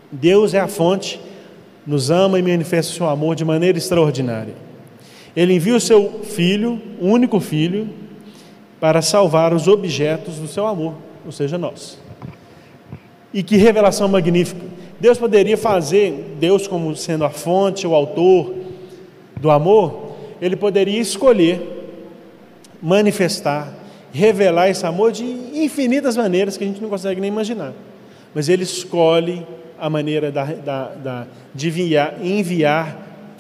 Deus 0.10 0.54
é 0.54 0.60
a 0.60 0.68
fonte, 0.68 1.20
nos 1.86 2.10
ama 2.10 2.40
e 2.40 2.42
manifesta 2.42 2.94
o 2.94 2.96
seu 2.96 3.10
amor 3.10 3.36
de 3.36 3.44
maneira 3.44 3.78
extraordinária. 3.78 4.54
Ele 5.36 5.54
envia 5.54 5.76
o 5.76 5.80
seu 5.80 6.22
filho, 6.24 6.82
o 7.02 7.08
único 7.08 7.42
filho, 7.42 7.90
para 8.80 9.02
salvar 9.02 9.54
os 9.54 9.68
objetos 9.68 10.36
do 10.36 10.48
seu 10.48 10.66
amor, 10.66 10.96
ou 11.26 11.34
seja, 11.34 11.58
nós. 11.58 12.00
E 13.34 13.44
que 13.44 13.58
revelação 13.58 14.08
magnífica! 14.08 14.66
Deus 15.02 15.18
poderia 15.18 15.58
fazer, 15.58 16.38
Deus 16.40 16.66
como 16.66 16.96
sendo 16.96 17.26
a 17.26 17.30
fonte, 17.30 17.86
o 17.86 17.94
autor 17.94 18.56
do 19.38 19.52
amor, 19.52 20.14
ele 20.42 20.56
poderia 20.56 21.00
escolher 21.00 21.60
manifestar, 22.82 23.74
revelar 24.12 24.70
esse 24.70 24.86
amor 24.86 25.12
de 25.12 25.24
infinitas 25.24 26.18
maneiras 26.18 26.58
que 26.58 26.64
a 26.64 26.68
gente 26.68 26.82
não 26.82 26.90
consegue 26.90 27.22
nem 27.22 27.30
imaginar. 27.30 27.74
Mas 28.34 28.50
ele 28.50 28.64
escolhe 28.64 29.46
a 29.80 29.90
maneira 29.90 30.32
da, 30.32 30.46
da, 30.46 30.86
da, 30.96 31.28
de 31.54 31.68
enviar, 31.68 32.16
enviar 32.22 32.98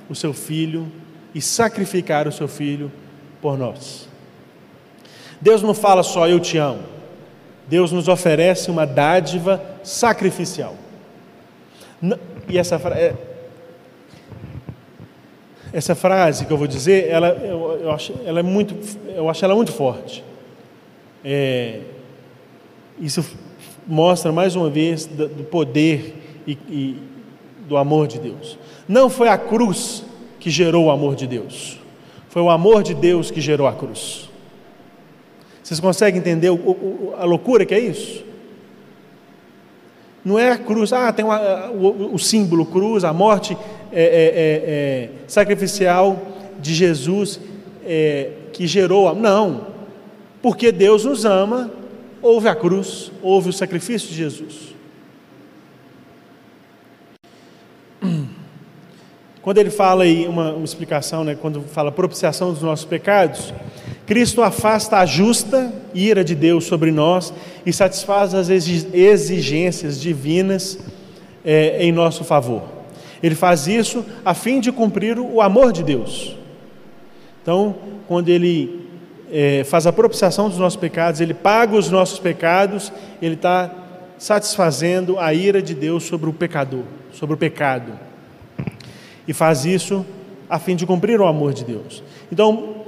o 0.10 0.16
seu 0.16 0.34
filho 0.34 0.88
e 1.34 1.42
sacrificar 1.42 2.28
o 2.28 2.32
seu 2.32 2.48
filho 2.48 2.92
por 3.42 3.58
nós. 3.58 4.08
Deus 5.40 5.62
não 5.62 5.74
fala 5.74 6.04
só 6.04 6.28
eu 6.28 6.40
te 6.40 6.58
amo. 6.58 6.84
Deus 7.68 7.92
nos 7.92 8.08
oferece 8.08 8.72
uma 8.72 8.86
dádiva 8.86 9.64
sacrificial. 9.84 10.76
E 12.48 12.58
essa, 12.58 12.76
é, 12.96 13.14
essa 15.72 15.94
frase 15.94 16.46
que 16.46 16.52
eu 16.52 16.58
vou 16.58 16.68
dizer, 16.68 17.08
ela, 17.10 17.30
eu, 17.30 17.80
eu, 17.84 17.92
acho, 17.92 18.14
ela 18.26 18.40
é 18.40 18.44
muito, 18.44 18.76
eu 19.08 19.30
acho 19.30 19.46
ela 19.46 19.56
muito 19.56 19.72
forte. 19.72 20.24
É, 21.24 21.82
isso 23.00 23.26
mostra 23.88 24.32
mais 24.32 24.56
uma 24.56 24.70
vez 24.70 25.06
do, 25.06 25.44
poder 25.46 26.42
e, 26.46 26.52
e 26.70 26.98
do 27.68 27.78
amor 27.78 28.08
de 28.08 28.20
Deus. 28.20 28.58
Não 28.88 29.10
foi 29.10 29.30
a 29.30 29.38
cruz 29.38 30.04
que 30.40 30.50
gerou 30.50 30.86
o 30.86 30.92
amor 30.92 31.16
de 31.16 31.28
Deus, 31.28 31.80
foi 32.30 32.42
o 32.42 32.50
amor 32.50 32.84
de 32.84 32.94
Deus 32.94 33.32
que 33.32 33.42
gerou 33.42 33.68
a 33.68 33.74
cruz. 33.74 34.30
Vocês 35.62 35.80
conseguem 35.80 36.20
entender 36.20 36.50
o, 36.50 36.56
o, 36.56 37.14
a 37.18 37.26
loucura 37.26 37.66
que 37.66 37.76
é 37.76 37.80
isso? 37.80 38.24
Não 40.24 40.38
é 40.38 40.52
a 40.52 40.58
cruz, 40.58 40.92
ah, 40.92 41.12
tem 41.14 41.24
uma, 41.24 41.70
o, 41.70 42.14
o, 42.14 42.20
símbolo 42.20 42.66
cruz, 42.66 43.04
a 43.04 43.14
morte 43.14 43.58
é, 43.92 44.04
é, 44.04 44.04
é, 44.04 44.06
é 44.06 45.10
sacrificial 45.28 46.20
de 46.60 46.74
Jesus 46.74 47.40
é, 47.86 48.32
que 48.52 48.68
gerou. 48.68 49.14
Não, 49.16 49.68
porque 50.42 50.72
Deus 50.72 51.06
nos 51.06 51.26
ama, 51.26 51.72
houve 52.22 52.48
a 52.48 52.56
cruz, 52.56 53.12
houve 53.22 53.50
o 53.50 53.54
sacrifício 53.54 54.10
de 54.10 54.16
Jesus. 54.16 54.76
Quando 59.42 59.58
ele 59.58 59.70
fala 59.70 60.04
aí, 60.04 60.28
uma, 60.28 60.54
uma 60.54 60.66
explicação, 60.66 61.24
né, 61.24 61.34
quando 61.34 61.62
fala 61.62 61.92
propiciação 61.92 62.52
dos 62.52 62.62
nossos 62.62 62.86
pecados, 62.86 63.54
Cristo 64.06 64.44
afasta 64.44 64.98
a 64.98 65.06
justa 65.06 65.74
ira 65.94 66.24
de 66.24 66.36
Deus 66.36 66.66
sobre 66.66 66.92
nós 66.92 67.34
e 67.66 67.72
satisfaz 67.72 68.34
as 68.34 68.50
exigências 68.50 70.00
divinas 70.00 70.78
é, 71.44 71.84
em 71.84 71.92
nosso 71.92 72.24
favor. 72.24 72.64
Ele 73.24 73.36
faz 73.36 73.68
isso 73.68 74.06
a 74.26 74.34
fim 74.34 74.60
de 74.60 74.72
cumprir 74.72 75.18
o 75.18 75.42
amor 75.42 75.72
de 75.72 75.84
Deus. 75.84 76.36
Então, 77.42 77.76
quando 78.08 78.30
ele 78.30 78.89
é, 79.32 79.64
faz 79.64 79.86
a 79.86 79.94
propiciação 79.94 80.50
dos 80.50 80.58
nossos 80.58 80.80
pecados, 80.80 81.22
ele 81.22 81.34
paga 81.34 81.76
os 81.76 81.90
nossos 81.90 82.20
pecados, 82.20 82.92
ele 83.22 83.36
está 83.36 83.72
satisfazendo 84.18 85.18
a 85.18 85.34
ira 85.34 85.62
de 85.62 85.74
Deus 85.74 86.04
sobre 86.04 86.30
o 86.30 86.34
pecador, 86.34 86.84
sobre 87.14 87.36
o 87.36 87.38
pecado. 87.38 87.94
E 89.28 89.34
faz 89.34 89.66
isso 89.66 90.06
a 90.50 90.60
fim 90.60 90.76
de 90.76 90.86
cumprir 90.86 91.22
o 91.22 91.26
amor 91.26 91.54
de 91.54 91.64
Deus. 91.64 92.04
Então, 92.32 92.84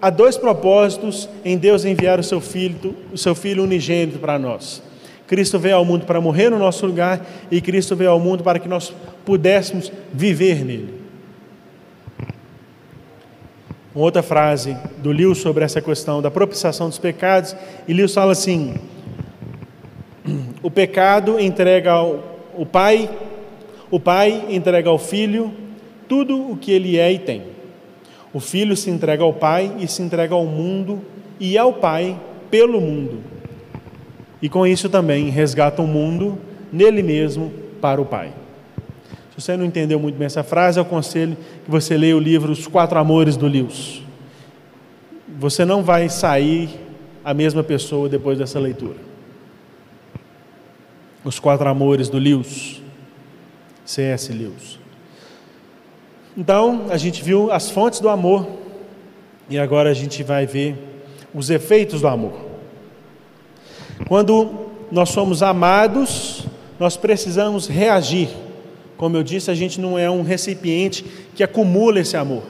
há 0.00 0.10
dois 0.10 0.36
propósitos 0.36 1.28
em 1.44 1.56
Deus 1.56 1.84
enviar 1.84 2.20
o 2.20 2.22
seu 2.22 2.40
filho, 2.40 2.94
o 3.12 3.18
seu 3.18 3.34
filho 3.34 3.64
unigênito 3.64 4.18
para 4.18 4.38
nós. 4.38 4.82
Cristo 5.26 5.58
veio 5.58 5.76
ao 5.76 5.84
mundo 5.84 6.06
para 6.06 6.20
morrer 6.20 6.50
no 6.50 6.58
nosso 6.58 6.86
lugar 6.86 7.26
e 7.50 7.60
Cristo 7.60 7.96
veio 7.96 8.10
ao 8.10 8.20
mundo 8.20 8.44
para 8.44 8.58
que 8.58 8.68
nós 8.68 8.92
pudéssemos 9.24 9.90
viver 10.12 10.64
nele. 10.64 11.05
Uma 13.96 14.04
outra 14.04 14.22
frase 14.22 14.76
do 14.98 15.10
Lewis 15.10 15.38
sobre 15.38 15.64
essa 15.64 15.80
questão 15.80 16.20
da 16.20 16.30
propiciação 16.30 16.86
dos 16.86 16.98
pecados, 16.98 17.56
e 17.88 17.94
Lewis 17.94 18.12
fala 18.12 18.32
assim: 18.32 18.74
o 20.62 20.70
pecado 20.70 21.40
entrega 21.40 21.92
ao 21.92 22.22
o 22.54 22.66
pai, 22.66 23.08
o 23.90 23.98
pai 23.98 24.48
entrega 24.50 24.90
ao 24.90 24.98
filho 24.98 25.50
tudo 26.06 26.50
o 26.50 26.58
que 26.58 26.72
ele 26.72 26.98
é 26.98 27.10
e 27.10 27.18
tem. 27.18 27.44
O 28.34 28.38
filho 28.38 28.76
se 28.76 28.90
entrega 28.90 29.24
ao 29.24 29.32
pai 29.32 29.72
e 29.78 29.88
se 29.88 30.02
entrega 30.02 30.34
ao 30.34 30.44
mundo 30.44 31.00
e 31.40 31.56
ao 31.56 31.72
pai 31.72 32.20
pelo 32.50 32.82
mundo. 32.82 33.20
E 34.42 34.48
com 34.50 34.66
isso 34.66 34.90
também 34.90 35.30
resgata 35.30 35.80
o 35.80 35.86
mundo 35.86 36.38
nele 36.70 37.02
mesmo 37.02 37.50
para 37.80 37.98
o 37.98 38.04
pai. 38.04 38.30
Se 39.36 39.42
você 39.42 39.56
não 39.56 39.66
entendeu 39.66 40.00
muito 40.00 40.16
bem 40.16 40.24
essa 40.24 40.42
frase, 40.42 40.78
eu 40.78 40.82
aconselho 40.82 41.36
que 41.62 41.70
você 41.70 41.94
leia 41.94 42.16
o 42.16 42.20
livro 42.20 42.50
Os 42.50 42.66
Quatro 42.66 42.98
Amores 42.98 43.36
do 43.36 43.46
Lewis. 43.46 44.00
Você 45.38 45.62
não 45.62 45.82
vai 45.82 46.08
sair 46.08 46.70
a 47.22 47.34
mesma 47.34 47.62
pessoa 47.62 48.08
depois 48.08 48.38
dessa 48.38 48.58
leitura. 48.58 48.96
Os 51.22 51.38
Quatro 51.38 51.68
Amores 51.68 52.08
do 52.08 52.16
Lewis. 52.16 52.80
C.S. 53.84 54.32
Lewis. 54.32 54.78
Então, 56.34 56.86
a 56.88 56.96
gente 56.96 57.22
viu 57.22 57.52
as 57.52 57.70
fontes 57.70 58.00
do 58.00 58.08
amor 58.08 58.48
e 59.50 59.58
agora 59.58 59.90
a 59.90 59.94
gente 59.94 60.22
vai 60.22 60.46
ver 60.46 60.76
os 61.34 61.50
efeitos 61.50 62.00
do 62.00 62.08
amor. 62.08 62.40
Quando 64.08 64.70
nós 64.90 65.10
somos 65.10 65.42
amados, 65.42 66.46
nós 66.80 66.96
precisamos 66.96 67.66
reagir. 67.66 68.45
Como 68.96 69.16
eu 69.16 69.22
disse, 69.22 69.50
a 69.50 69.54
gente 69.54 69.80
não 69.80 69.98
é 69.98 70.10
um 70.10 70.22
recipiente 70.22 71.04
que 71.34 71.42
acumula 71.42 72.00
esse 72.00 72.16
amor. 72.16 72.42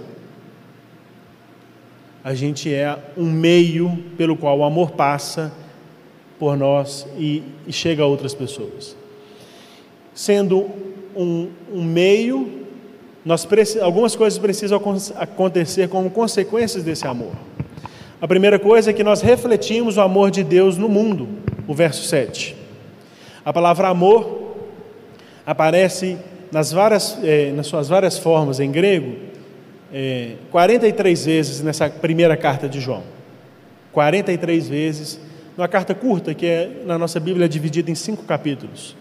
A 2.23 2.35
gente 2.35 2.73
é 2.73 2.99
um 3.17 3.31
meio 3.31 3.97
pelo 4.17 4.37
qual 4.37 4.59
o 4.59 4.65
amor 4.65 4.93
passa 4.93 5.53
por 6.39 6.57
nós 6.57 7.07
e, 7.19 7.43
e 7.67 7.73
chega 7.73 8.03
a 8.03 8.07
outras 8.07 8.35
pessoas. 8.35 8.97
Sendo 10.15 10.69
um, 11.15 11.49
um 11.73 11.83
meio 11.83 12.67
nós 13.27 13.45
algumas 13.83 14.15
coisas 14.15 14.39
precisam 14.39 14.81
acontecer 15.17 15.89
como 15.89 16.09
consequências 16.09 16.85
desse 16.85 17.09
amor. 17.09 17.33
A 18.21 18.29
primeira 18.29 18.57
coisa 18.57 18.91
é 18.91 18.93
que 18.93 19.03
nós 19.03 19.21
refletimos 19.21 19.97
o 19.97 20.01
amor 20.01 20.31
de 20.31 20.45
Deus 20.45 20.77
no 20.77 20.89
mundo, 20.89 21.29
o 21.67 21.75
verso 21.75 22.05
7. 22.05 22.55
A 23.45 23.53
palavra 23.53 23.89
amor 23.89 24.55
aparece 25.45 26.17
nas, 26.51 26.73
várias, 26.73 27.19
eh, 27.23 27.53
nas 27.55 27.67
suas 27.67 27.89
várias 27.89 28.19
formas 28.19 28.61
em 28.61 28.71
grego, 28.71 29.17
eh, 29.93 30.33
43 30.51 31.25
vezes 31.25 31.63
nessa 31.63 31.89
primeira 31.89 32.37
carta 32.37 32.69
de 32.69 32.81
João. 32.81 33.03
43 33.93 34.69
vezes, 34.69 35.21
numa 35.57 35.69
carta 35.69 35.95
curta, 35.95 36.35
que 36.35 36.47
é 36.47 36.71
na 36.85 36.99
nossa 36.99 37.19
Bíblia 37.19 37.49
dividida 37.49 37.91
em 37.91 37.95
cinco 37.95 38.25
capítulos. 38.25 38.97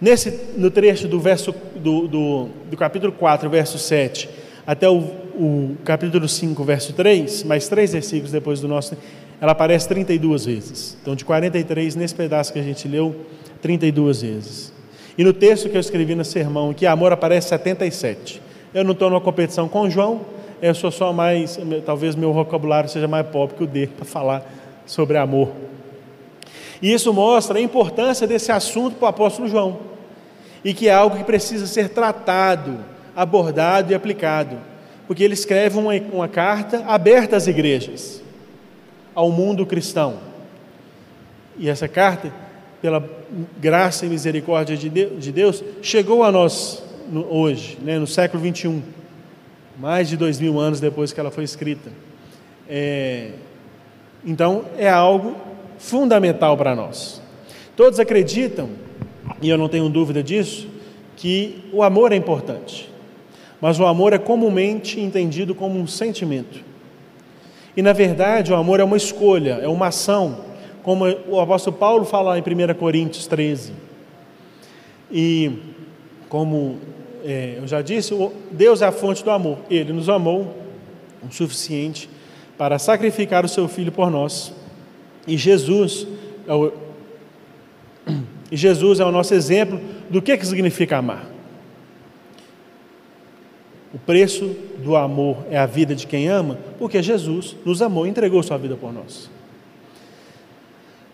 Nesse, 0.00 0.30
no 0.56 0.70
trecho 0.70 1.06
do, 1.06 1.20
verso, 1.20 1.54
do, 1.76 2.08
do, 2.08 2.48
do 2.70 2.76
capítulo 2.76 3.12
4, 3.12 3.48
verso 3.48 3.78
7, 3.78 4.28
até 4.66 4.88
o, 4.88 4.98
o, 4.98 5.76
capítulo 5.84 6.28
5, 6.28 6.64
verso 6.64 6.92
3, 6.92 7.44
mais 7.44 7.68
três 7.68 7.92
versículos 7.92 8.32
depois 8.32 8.60
do 8.60 8.68
nosso, 8.68 8.96
ela 9.40 9.52
aparece 9.52 9.88
32 9.88 10.46
vezes. 10.46 10.96
Então, 11.00 11.14
de 11.14 11.24
43, 11.24 11.94
nesse 11.96 12.14
pedaço 12.14 12.52
que 12.52 12.58
a 12.58 12.62
gente 12.62 12.88
leu, 12.88 13.14
32 13.60 14.22
vezes. 14.22 14.73
E 15.16 15.24
no 15.24 15.32
texto 15.32 15.68
que 15.68 15.76
eu 15.76 15.80
escrevi 15.80 16.14
no 16.14 16.24
sermão, 16.24 16.74
que 16.74 16.86
amor 16.86 17.12
aparece 17.12 17.48
77. 17.48 18.42
Eu 18.72 18.82
não 18.82 18.92
estou 18.92 19.08
numa 19.08 19.20
competição 19.20 19.68
com 19.68 19.82
o 19.82 19.90
João, 19.90 20.22
eu 20.60 20.74
sou 20.74 20.90
só 20.90 21.12
mais, 21.12 21.58
talvez 21.84 22.16
meu 22.16 22.32
vocabulário 22.32 22.88
seja 22.88 23.06
mais 23.06 23.26
pobre 23.26 23.56
que 23.56 23.62
o 23.62 23.66
dele 23.66 23.92
para 23.94 24.04
falar 24.04 24.44
sobre 24.86 25.16
amor. 25.16 25.50
E 26.82 26.92
isso 26.92 27.12
mostra 27.12 27.58
a 27.58 27.62
importância 27.62 28.26
desse 28.26 28.50
assunto 28.50 28.96
para 28.96 29.06
o 29.06 29.08
apóstolo 29.08 29.48
João 29.48 29.78
e 30.64 30.72
que 30.72 30.88
é 30.88 30.92
algo 30.92 31.16
que 31.16 31.24
precisa 31.24 31.66
ser 31.66 31.90
tratado, 31.90 32.78
abordado 33.14 33.92
e 33.92 33.94
aplicado, 33.94 34.56
porque 35.06 35.22
ele 35.22 35.34
escreve 35.34 35.78
uma, 35.78 35.92
uma 36.12 36.26
carta 36.26 36.82
aberta 36.86 37.36
às 37.36 37.46
igrejas, 37.46 38.22
ao 39.14 39.30
mundo 39.30 39.66
cristão. 39.66 40.18
E 41.58 41.68
essa 41.68 41.86
carta, 41.86 42.32
pela 42.84 43.02
graça 43.58 44.04
e 44.04 44.10
misericórdia 44.10 44.76
de 44.76 45.32
Deus, 45.32 45.64
chegou 45.80 46.22
a 46.22 46.30
nós 46.30 46.84
hoje, 47.30 47.78
né, 47.80 47.98
no 47.98 48.06
século 48.06 48.42
21, 48.42 48.82
mais 49.80 50.06
de 50.06 50.18
dois 50.18 50.38
mil 50.38 50.60
anos 50.60 50.80
depois 50.80 51.10
que 51.10 51.18
ela 51.18 51.30
foi 51.30 51.44
escrita. 51.44 51.90
É, 52.68 53.30
então, 54.22 54.66
é 54.76 54.86
algo 54.86 55.34
fundamental 55.78 56.58
para 56.58 56.76
nós. 56.76 57.22
Todos 57.74 57.98
acreditam, 57.98 58.68
e 59.40 59.48
eu 59.48 59.56
não 59.56 59.70
tenho 59.70 59.88
dúvida 59.88 60.22
disso, 60.22 60.68
que 61.16 61.64
o 61.72 61.82
amor 61.82 62.12
é 62.12 62.16
importante. 62.16 62.92
Mas 63.62 63.80
o 63.80 63.86
amor 63.86 64.12
é 64.12 64.18
comumente 64.18 65.00
entendido 65.00 65.54
como 65.54 65.80
um 65.80 65.86
sentimento. 65.86 66.60
E 67.74 67.80
na 67.80 67.94
verdade, 67.94 68.52
o 68.52 68.56
amor 68.56 68.78
é 68.78 68.84
uma 68.84 68.98
escolha, 68.98 69.58
é 69.62 69.68
uma 69.68 69.86
ação, 69.86 70.52
como 70.84 71.06
o 71.26 71.40
apóstolo 71.40 71.76
Paulo 71.76 72.04
fala 72.04 72.38
em 72.38 72.42
1 72.42 72.74
Coríntios 72.74 73.26
13. 73.26 73.72
E 75.10 75.50
como 76.28 76.78
é, 77.24 77.56
eu 77.56 77.66
já 77.66 77.80
disse, 77.80 78.14
Deus 78.52 78.82
é 78.82 78.86
a 78.86 78.92
fonte 78.92 79.24
do 79.24 79.30
amor. 79.30 79.58
Ele 79.70 79.94
nos 79.94 80.10
amou 80.10 80.54
o 81.26 81.32
suficiente 81.32 82.08
para 82.58 82.78
sacrificar 82.78 83.46
o 83.46 83.48
seu 83.48 83.66
filho 83.66 83.90
por 83.90 84.10
nós. 84.10 84.52
E 85.26 85.38
Jesus 85.38 86.06
é 86.46 86.52
o, 86.52 86.70
e 88.52 88.56
Jesus 88.56 89.00
é 89.00 89.04
o 89.06 89.10
nosso 89.10 89.32
exemplo 89.32 89.80
do 90.10 90.20
que, 90.20 90.36
que 90.36 90.46
significa 90.46 90.98
amar. 90.98 91.24
O 93.94 93.98
preço 93.98 94.54
do 94.82 94.96
amor 94.96 95.46
é 95.50 95.56
a 95.56 95.64
vida 95.64 95.94
de 95.94 96.06
quem 96.06 96.28
ama, 96.28 96.58
porque 96.78 97.02
Jesus 97.02 97.56
nos 97.64 97.80
amou 97.80 98.06
e 98.06 98.10
entregou 98.10 98.42
sua 98.42 98.58
vida 98.58 98.76
por 98.76 98.92
nós. 98.92 99.30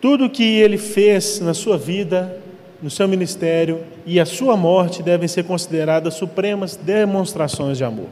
Tudo 0.01 0.31
que 0.31 0.43
ele 0.43 0.79
fez 0.79 1.41
na 1.41 1.53
sua 1.53 1.77
vida, 1.77 2.41
no 2.83 2.89
seu 2.89 3.07
ministério 3.07 3.83
e 4.07 4.19
a 4.19 4.25
sua 4.25 4.57
morte 4.57 5.03
devem 5.03 5.29
ser 5.29 5.45
consideradas 5.45 6.15
supremas 6.15 6.75
demonstrações 6.75 7.77
de 7.77 7.85
amor. 7.85 8.09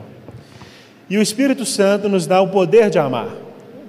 E 1.09 1.17
o 1.17 1.23
Espírito 1.23 1.65
Santo 1.65 2.07
nos 2.09 2.27
dá 2.27 2.43
o 2.43 2.49
poder 2.49 2.91
de 2.91 2.99
amar. 2.99 3.29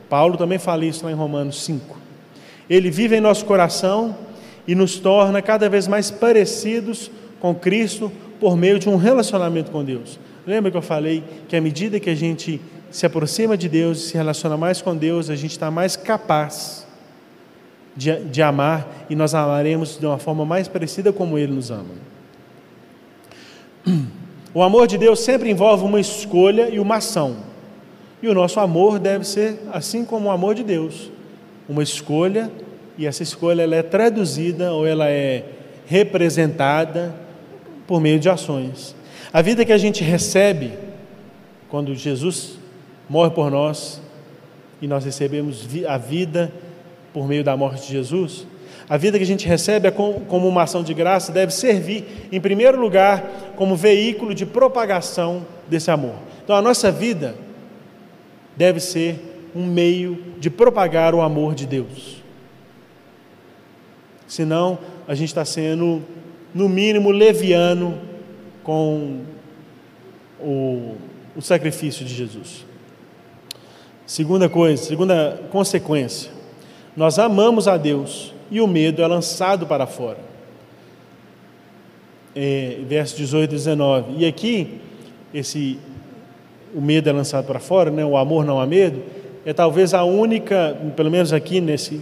Paulo 0.09 0.38
também 0.38 0.57
fala 0.57 0.85
isso 0.85 1.03
lá 1.03 1.12
em 1.12 1.15
Romanos 1.15 1.62
5. 1.63 1.97
Ele 2.69 2.89
vive 2.89 3.17
em 3.17 3.21
nosso 3.21 3.43
coração 3.43 4.15
e 4.65 4.73
nos 4.73 4.97
torna 4.97 5.41
cada 5.41 5.67
vez 5.67 5.85
mais 5.85 6.09
parecidos 6.09 7.12
com 7.41 7.53
Cristo 7.53 8.09
por 8.39 8.55
meio 8.55 8.79
de 8.79 8.88
um 8.88 8.95
relacionamento 8.95 9.71
com 9.71 9.83
Deus. 9.83 10.17
Lembra 10.47 10.71
que 10.71 10.77
eu 10.77 10.81
falei 10.81 11.21
que 11.49 11.55
à 11.55 11.62
medida 11.62 11.99
que 11.99 12.09
a 12.09 12.15
gente 12.15 12.62
se 12.89 13.05
aproxima 13.05 13.57
de 13.57 13.67
Deus 13.67 13.99
e 13.99 14.07
se 14.09 14.13
relaciona 14.15 14.55
mais 14.55 14.81
com 14.81 14.95
Deus, 14.95 15.29
a 15.29 15.35
gente 15.35 15.51
está 15.51 15.69
mais 15.69 15.97
capaz 15.97 16.88
de, 17.99 18.17
de 18.23 18.41
amar 18.41 19.05
e 19.09 19.15
nós 19.15 19.35
amaremos 19.35 19.99
de 19.99 20.05
uma 20.05 20.17
forma 20.17 20.45
mais 20.45 20.69
parecida 20.69 21.12
como 21.12 21.38
Ele 21.38 21.51
nos 21.51 21.69
ama. 21.69 21.95
O 24.51 24.63
amor 24.63 24.88
de 24.88 24.97
Deus 24.97 25.19
sempre 25.19 25.51
envolve 25.51 25.83
uma 25.83 25.99
escolha 25.99 26.69
e 26.69 26.79
uma 26.79 26.95
ação. 26.95 27.38
E 28.19 28.27
o 28.27 28.33
nosso 28.33 28.59
amor 28.59 28.97
deve 28.97 29.23
ser 29.23 29.59
assim 29.71 30.03
como 30.03 30.27
o 30.27 30.31
amor 30.31 30.55
de 30.55 30.63
Deus, 30.63 31.12
uma 31.67 31.83
escolha 31.83 32.51
e 32.97 33.05
essa 33.05 33.21
escolha 33.21 33.62
ela 33.62 33.75
é 33.75 33.83
traduzida 33.83 34.73
ou 34.73 34.88
ela 34.88 35.07
é 35.07 35.45
representada 35.85 37.13
por 37.85 38.01
meio 38.01 38.19
de 38.19 38.27
ações. 38.27 38.95
A 39.31 39.43
vida 39.43 39.63
que 39.63 39.71
a 39.71 39.77
gente 39.77 40.03
recebe 40.03 40.71
quando 41.69 41.93
Jesus 41.93 42.57
morre 43.07 43.29
por 43.29 43.51
nós 43.51 44.01
e 44.81 44.88
nós 44.88 45.05
recebemos 45.05 45.63
a 45.88 45.97
vida 45.99 46.51
por 47.13 47.27
meio 47.27 47.43
da 47.43 47.55
morte 47.55 47.87
de 47.87 47.93
Jesus, 47.93 48.45
a 48.89 48.97
vida 48.97 49.17
que 49.19 49.23
a 49.23 49.27
gente 49.27 49.47
recebe 49.47 49.87
é 49.87 49.91
como 49.91 50.47
uma 50.47 50.63
ação 50.63 50.83
de 50.83 50.95
graça 50.95 51.31
deve 51.31 51.53
servir, 51.53 52.27
em 52.31 52.41
primeiro 52.41 52.81
lugar, 52.81 53.53
como 53.55 53.75
veículo 53.75 54.33
de 54.33 54.47
propagação 54.47 55.45
desse 55.67 55.91
amor. 55.91 56.15
Então, 56.43 56.55
a 56.55 56.61
nossa 56.61 56.91
vida 56.91 57.35
deve 58.57 58.79
ser 58.79 59.51
um 59.55 59.65
meio 59.65 60.23
de 60.39 60.49
propagar 60.49 61.13
o 61.13 61.21
amor 61.21 61.53
de 61.53 61.67
Deus. 61.67 62.23
Senão, 64.27 64.79
a 65.07 65.13
gente 65.13 65.29
está 65.29 65.45
sendo, 65.45 66.01
no 66.53 66.67
mínimo, 66.67 67.11
leviano 67.11 67.99
com 68.63 69.21
o, 70.39 70.95
o 71.35 71.41
sacrifício 71.41 72.03
de 72.03 72.13
Jesus. 72.13 72.65
Segunda 74.05 74.49
coisa, 74.49 74.83
segunda 74.83 75.39
consequência, 75.51 76.31
nós 76.99 77.17
amamos 77.17 77.65
a 77.65 77.77
Deus 77.77 78.33
e 78.51 78.59
o 78.59 78.67
medo 78.67 79.01
é 79.01 79.07
lançado 79.07 79.65
para 79.65 79.88
fora. 79.88 80.17
É, 82.35 82.79
verso 82.89 83.15
18 83.15 83.51
e 83.51 83.55
19. 83.55 84.13
E 84.17 84.25
aqui, 84.25 84.81
esse, 85.33 85.79
o 86.75 86.81
medo 86.81 87.07
é 87.07 87.13
lançado 87.13 87.45
para 87.45 87.57
fora, 87.57 87.89
né? 87.89 88.03
o 88.03 88.17
amor 88.17 88.43
não 88.43 88.59
há 88.59 88.67
medo, 88.67 89.01
é 89.45 89.53
talvez 89.53 89.93
a 89.93 90.03
única, 90.03 90.77
pelo 90.97 91.09
menos 91.09 91.31
aqui 91.31 91.62
nesse 91.62 92.01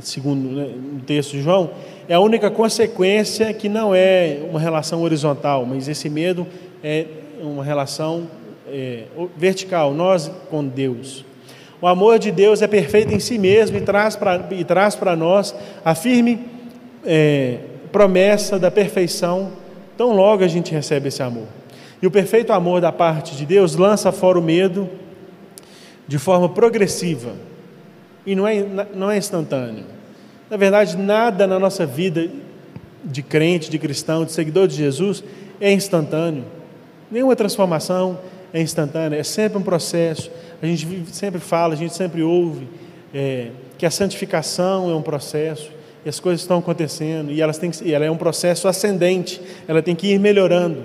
segundo 0.00 0.48
né, 0.48 0.70
no 0.94 1.00
texto 1.00 1.32
de 1.32 1.42
João, 1.42 1.68
é 2.08 2.14
a 2.14 2.20
única 2.20 2.50
consequência 2.50 3.52
que 3.52 3.68
não 3.68 3.94
é 3.94 4.38
uma 4.48 4.58
relação 4.58 5.02
horizontal, 5.02 5.66
mas 5.66 5.88
esse 5.88 6.08
medo 6.08 6.46
é 6.82 7.04
uma 7.42 7.62
relação 7.62 8.26
é, 8.66 9.02
vertical, 9.36 9.92
nós 9.92 10.32
com 10.48 10.64
Deus. 10.64 11.27
O 11.80 11.86
amor 11.86 12.18
de 12.18 12.32
Deus 12.32 12.60
é 12.60 12.66
perfeito 12.66 13.14
em 13.14 13.20
si 13.20 13.38
mesmo 13.38 13.76
e 13.76 14.64
traz 14.64 14.96
para 14.96 15.16
nós 15.16 15.54
a 15.84 15.94
firme 15.94 16.44
é, 17.04 17.58
promessa 17.92 18.58
da 18.58 18.70
perfeição, 18.70 19.52
tão 19.96 20.14
logo 20.14 20.42
a 20.42 20.48
gente 20.48 20.72
recebe 20.72 21.08
esse 21.08 21.22
amor. 21.22 21.46
E 22.02 22.06
o 22.06 22.10
perfeito 22.10 22.52
amor 22.52 22.80
da 22.80 22.92
parte 22.92 23.36
de 23.36 23.46
Deus 23.46 23.76
lança 23.76 24.10
fora 24.10 24.38
o 24.38 24.42
medo 24.42 24.88
de 26.06 26.18
forma 26.18 26.48
progressiva 26.48 27.32
e 28.24 28.34
não 28.34 28.46
é, 28.46 28.64
não 28.94 29.10
é 29.10 29.16
instantâneo. 29.16 29.84
Na 30.50 30.56
verdade, 30.56 30.96
nada 30.96 31.46
na 31.46 31.58
nossa 31.58 31.84
vida 31.84 32.28
de 33.04 33.22
crente, 33.22 33.70
de 33.70 33.78
cristão, 33.78 34.24
de 34.24 34.32
seguidor 34.32 34.66
de 34.66 34.74
Jesus 34.74 35.22
é 35.60 35.72
instantâneo. 35.72 36.44
Nenhuma 37.10 37.36
transformação 37.36 38.18
é 38.52 38.60
instantânea, 38.60 39.18
é 39.18 39.22
sempre 39.22 39.58
um 39.58 39.62
processo. 39.62 40.30
A 40.62 40.66
gente 40.66 40.86
sempre 41.12 41.40
fala, 41.40 41.74
a 41.74 41.76
gente 41.76 41.94
sempre 41.94 42.22
ouve 42.22 42.68
é, 43.12 43.50
que 43.76 43.86
a 43.86 43.90
santificação 43.90 44.90
é 44.90 44.94
um 44.94 45.02
processo 45.02 45.70
e 46.04 46.08
as 46.08 46.18
coisas 46.18 46.40
estão 46.40 46.58
acontecendo 46.58 47.30
e 47.30 47.40
elas 47.40 47.58
têm 47.58 47.70
que, 47.70 47.92
ela 47.92 48.04
é 48.04 48.10
um 48.10 48.16
processo 48.16 48.68
ascendente, 48.68 49.40
ela 49.66 49.82
tem 49.82 49.94
que 49.94 50.08
ir 50.08 50.18
melhorando. 50.18 50.82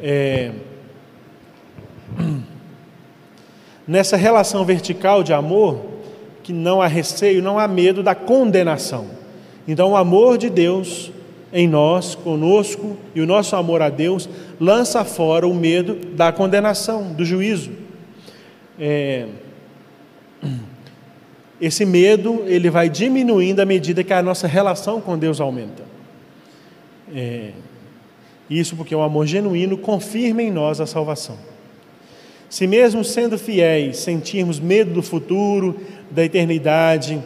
É, 0.00 0.52
nessa 3.86 4.16
relação 4.16 4.64
vertical 4.64 5.22
de 5.22 5.32
amor, 5.32 5.80
que 6.42 6.52
não 6.52 6.80
há 6.80 6.86
receio, 6.86 7.42
não 7.42 7.58
há 7.58 7.66
medo 7.68 8.02
da 8.02 8.14
condenação. 8.14 9.06
Então, 9.66 9.90
o 9.90 9.96
amor 9.96 10.38
de 10.38 10.48
Deus 10.48 11.12
em 11.52 11.66
nós, 11.66 12.14
conosco, 12.14 12.96
e 13.14 13.20
o 13.20 13.26
nosso 13.26 13.56
amor 13.56 13.80
a 13.80 13.88
Deus 13.88 14.28
lança 14.60 15.04
fora 15.04 15.46
o 15.46 15.54
medo 15.54 15.94
da 16.14 16.30
condenação, 16.30 17.12
do 17.12 17.24
juízo. 17.24 17.70
É... 18.78 19.26
Esse 21.60 21.84
medo 21.84 22.44
ele 22.46 22.70
vai 22.70 22.88
diminuindo 22.88 23.60
à 23.60 23.64
medida 23.64 24.04
que 24.04 24.12
a 24.12 24.22
nossa 24.22 24.46
relação 24.46 25.00
com 25.00 25.18
Deus 25.18 25.40
aumenta. 25.40 25.82
É... 27.14 27.50
Isso 28.48 28.76
porque 28.76 28.94
o 28.94 29.02
amor 29.02 29.26
genuíno 29.26 29.76
confirma 29.76 30.42
em 30.42 30.50
nós 30.50 30.80
a 30.80 30.86
salvação. 30.86 31.36
Se 32.48 32.66
mesmo 32.66 33.04
sendo 33.04 33.38
fiéis 33.38 33.98
sentirmos 33.98 34.58
medo 34.58 34.92
do 34.92 35.02
futuro, 35.02 35.78
da 36.10 36.24
eternidade 36.24 37.22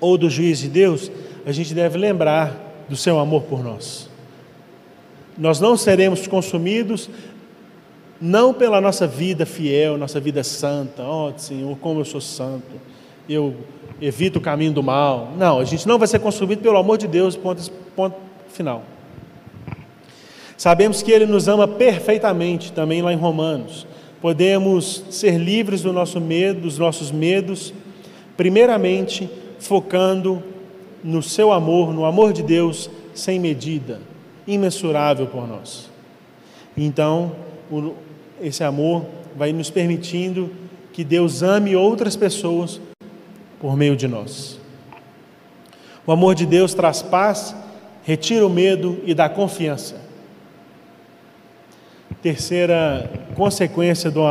ou 0.00 0.18
do 0.18 0.28
juiz 0.28 0.58
de 0.58 0.68
Deus, 0.68 1.12
a 1.46 1.52
gente 1.52 1.72
deve 1.74 1.96
lembrar 1.96 2.71
do 2.88 2.96
seu 2.96 3.18
amor 3.18 3.42
por 3.42 3.62
nós. 3.62 4.08
Nós 5.36 5.60
não 5.60 5.76
seremos 5.76 6.26
consumidos 6.26 7.08
não 8.20 8.54
pela 8.54 8.80
nossa 8.80 9.06
vida 9.06 9.44
fiel, 9.44 9.98
nossa 9.98 10.20
vida 10.20 10.44
santa, 10.44 11.02
ó 11.02 11.30
oh, 11.30 11.38
Senhor, 11.38 11.76
como 11.78 12.00
eu 12.00 12.04
sou 12.04 12.20
santo, 12.20 12.80
eu 13.28 13.56
evito 14.00 14.38
o 14.38 14.42
caminho 14.42 14.72
do 14.72 14.82
mal. 14.82 15.32
Não, 15.36 15.58
a 15.58 15.64
gente 15.64 15.88
não 15.88 15.98
vai 15.98 16.06
ser 16.06 16.20
consumido 16.20 16.62
pelo 16.62 16.76
amor 16.76 16.98
de 16.98 17.08
Deus, 17.08 17.36
ponto, 17.36 17.68
ponto 17.96 18.16
final. 18.48 18.84
Sabemos 20.56 21.02
que 21.02 21.10
Ele 21.10 21.26
nos 21.26 21.48
ama 21.48 21.66
perfeitamente, 21.66 22.72
também 22.72 23.02
lá 23.02 23.12
em 23.12 23.16
Romanos. 23.16 23.86
Podemos 24.20 25.04
ser 25.10 25.36
livres 25.36 25.82
do 25.82 25.92
nosso 25.92 26.20
medo, 26.20 26.60
dos 26.60 26.78
nossos 26.78 27.10
medos, 27.10 27.74
primeiramente 28.36 29.28
focando 29.58 30.40
no 31.02 31.22
seu 31.22 31.52
amor, 31.52 31.92
no 31.92 32.04
amor 32.04 32.32
de 32.32 32.42
Deus 32.42 32.90
sem 33.14 33.38
medida, 33.38 34.00
imensurável 34.46 35.26
por 35.26 35.46
nós. 35.46 35.90
Então, 36.76 37.32
esse 38.40 38.64
amor 38.64 39.04
vai 39.36 39.52
nos 39.52 39.70
permitindo 39.70 40.50
que 40.92 41.04
Deus 41.04 41.42
ame 41.42 41.74
outras 41.74 42.16
pessoas 42.16 42.80
por 43.60 43.76
meio 43.76 43.96
de 43.96 44.06
nós. 44.06 44.58
O 46.06 46.12
amor 46.12 46.34
de 46.34 46.44
Deus 46.44 46.74
traz 46.74 47.00
paz, 47.00 47.54
retira 48.02 48.46
o 48.46 48.50
medo 48.50 49.00
e 49.04 49.14
dá 49.14 49.28
confiança. 49.28 50.00
terceira 52.20 53.10
consequência 53.34 54.10
do, 54.10 54.22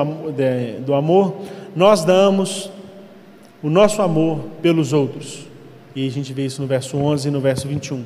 do 0.86 0.94
amor, 0.94 1.36
nós 1.76 2.04
damos 2.06 2.72
o 3.62 3.70
nosso 3.70 4.02
amor 4.02 4.40
pelos 4.62 4.94
outros. 4.94 5.51
E 5.96 6.08
a 6.08 6.12
gente 6.12 6.34
vê 6.34 6.46
isso 6.46 6.62
no 6.62 6.68
verso 6.68 6.98
11 6.98 7.28
e 7.28 7.32
no 7.32 7.42
verso 7.42 7.68
21. 7.68 8.06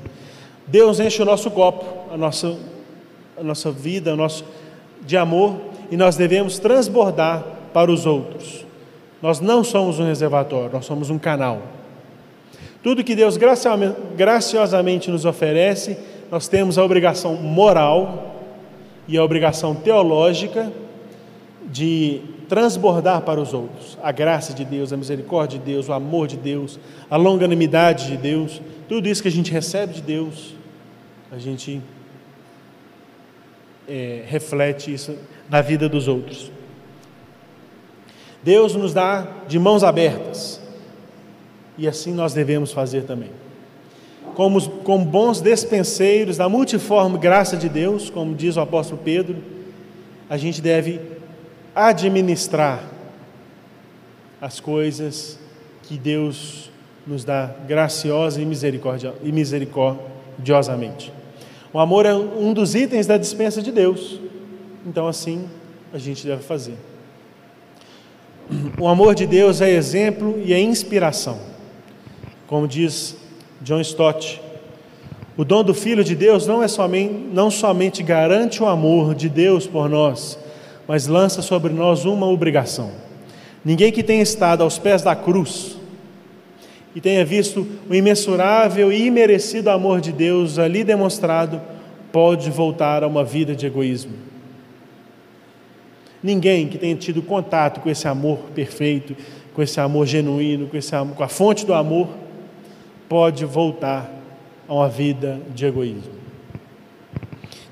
Deus 0.68 1.00
enche 1.00 1.22
o 1.22 1.26
nosso 1.26 1.52
copo, 1.52 2.12
a 2.14 2.18
nossa, 2.18 2.58
a 3.38 3.44
nossa 3.44 3.72
vida, 3.72 4.14
o 4.14 4.18
nosso 4.18 4.44
de 5.06 5.16
amor, 5.16 5.60
e 5.92 5.98
nós 5.98 6.16
devemos 6.16 6.58
transbordar 6.58 7.44
para 7.74 7.92
os 7.92 8.06
outros. 8.06 8.66
Nós 9.22 9.40
não 9.40 9.64
somos 9.64 10.00
um 10.00 10.06
reservatório, 10.06 10.72
nós 10.74 10.86
somos 10.86 11.10
um 11.10 11.20
canal. 11.20 11.62
Tudo 12.82 13.04
que 13.04 13.16
Deus 13.16 13.38
graciosamente 14.16 15.10
nos 15.10 15.26
oferece, 15.26 15.98
nós 16.32 16.48
temos 16.48 16.78
a 16.78 16.84
obrigação 16.84 17.36
moral 17.36 18.36
e 19.08 19.18
a 19.18 19.24
obrigação 19.24 19.76
teológica 19.76 20.72
de 21.72 22.22
transbordar 22.48 23.22
para 23.22 23.40
os 23.40 23.54
outros 23.54 23.98
a 24.02 24.12
graça 24.12 24.54
de 24.54 24.64
Deus, 24.64 24.94
a 24.94 24.98
misericórdia 24.98 25.60
de 25.60 25.66
Deus, 25.66 25.90
o 25.90 25.94
amor 25.94 26.28
de 26.28 26.38
Deus, 26.38 26.80
a 27.10 27.16
longanimidade 27.16 28.08
de 28.08 28.18
Deus, 28.18 28.62
tudo 28.88 29.08
isso 29.08 29.22
que 29.22 29.28
a 29.28 29.32
gente 29.32 29.52
recebe 29.52 29.94
de 29.94 30.02
Deus, 30.02 30.56
a 31.32 31.38
gente 31.38 31.82
é, 33.88 34.24
reflete 34.28 34.94
isso 34.94 35.16
na 35.50 35.62
vida 35.62 35.90
dos 35.90 36.08
outros. 36.08 36.52
Deus 38.44 38.76
nos 38.76 38.94
dá 38.94 39.28
de 39.48 39.58
mãos 39.58 39.84
abertas 39.84 40.62
e 41.78 41.88
assim 41.88 42.14
nós 42.14 42.34
devemos 42.34 42.72
fazer 42.72 43.04
também. 43.04 43.32
Como, 44.36 44.62
como 44.82 45.06
bons 45.06 45.42
despenseiros 45.42 46.38
da 46.38 46.50
multiforme 46.50 47.18
graça 47.18 47.56
de 47.56 47.70
Deus, 47.70 48.10
como 48.10 48.36
diz 48.36 48.58
o 48.58 48.62
apóstolo 48.62 49.02
Pedro, 49.04 49.38
a 50.30 50.38
gente 50.38 50.62
deve 50.62 51.15
administrar 51.76 52.84
as 54.40 54.60
coisas 54.60 55.38
que 55.84 55.98
Deus 55.98 56.72
nos 57.06 57.24
dá 57.24 57.52
graciosa 57.68 58.42
e, 58.42 58.46
misericordia, 58.46 59.14
e 59.22 59.32
misericordiosamente. 59.32 61.12
O 61.74 61.80
amor 61.80 62.06
é 62.06 62.14
um 62.14 62.54
dos 62.54 62.74
itens 62.74 63.06
da 63.06 63.18
dispensa 63.18 63.62
de 63.62 63.72
Deus, 63.72 64.20
então 64.86 65.08
assim 65.08 65.46
a 65.94 65.98
gente 65.98 66.26
deve 66.26 66.42
fazer. 66.42 66.76
O 68.80 68.88
amor 68.88 69.16
de 69.16 69.26
Deus 69.26 69.60
é 69.60 69.70
exemplo 69.70 70.40
e 70.44 70.54
é 70.54 70.60
inspiração. 70.60 71.40
Como 72.48 72.68
diz 72.68 73.18
John 73.62 73.82
Stott, 73.82 74.42
o 75.36 75.44
dom 75.44 75.64
do 75.64 75.74
Filho 75.74 76.04
de 76.04 76.16
Deus 76.16 76.48
não, 76.48 76.64
é 76.64 76.68
somente, 76.68 77.14
não 77.34 77.52
somente 77.52 78.02
garante 78.02 78.64
o 78.64 78.68
amor 78.68 79.14
de 79.14 79.28
Deus 79.28 79.68
por 79.68 79.90
nós, 79.90 80.40
mas 80.88 81.08
lança 81.08 81.42
sobre 81.42 81.74
nós 81.74 82.06
uma 82.06 82.28
obrigação. 82.28 82.92
Ninguém 83.64 83.92
que 83.92 84.04
tenha 84.04 84.22
estado 84.22 84.64
aos 84.64 84.78
pés 84.78 85.02
da 85.02 85.16
cruz 85.16 85.78
e 86.96 87.02
tenha 87.02 87.26
visto 87.26 87.68
o 87.90 87.96
imensurável 87.96 88.92
e 88.92 89.06
imerecido 89.06 89.70
amor 89.70 90.00
de 90.00 90.12
Deus 90.12 90.58
ali 90.58 90.84
demonstrado, 90.84 91.62
pode 92.12 92.50
voltar 92.50 93.04
a 93.04 93.08
uma 93.08 93.24
vida 93.24 93.56
de 93.56 93.66
egoísmo. 93.66 94.14
Ninguém 96.24 96.68
que 96.68 96.78
tenha 96.78 96.96
tido 96.96 97.22
contato 97.22 97.82
com 97.82 97.90
esse 97.90 98.08
amor 98.08 98.40
perfeito, 98.56 99.16
com 99.54 99.62
esse 99.62 99.80
amor 99.80 100.06
genuíno, 100.06 100.68
com, 100.68 100.78
esse 100.78 100.96
amor, 100.96 101.16
com 101.16 101.24
a 101.24 101.28
fonte 101.28 101.66
do 101.66 101.74
amor, 101.74 102.08
pode 103.10 103.46
voltar 103.46 104.10
a 104.68 104.74
uma 104.74 104.90
vida 104.90 105.40
de 105.54 105.66
egoísmo. 105.66 106.25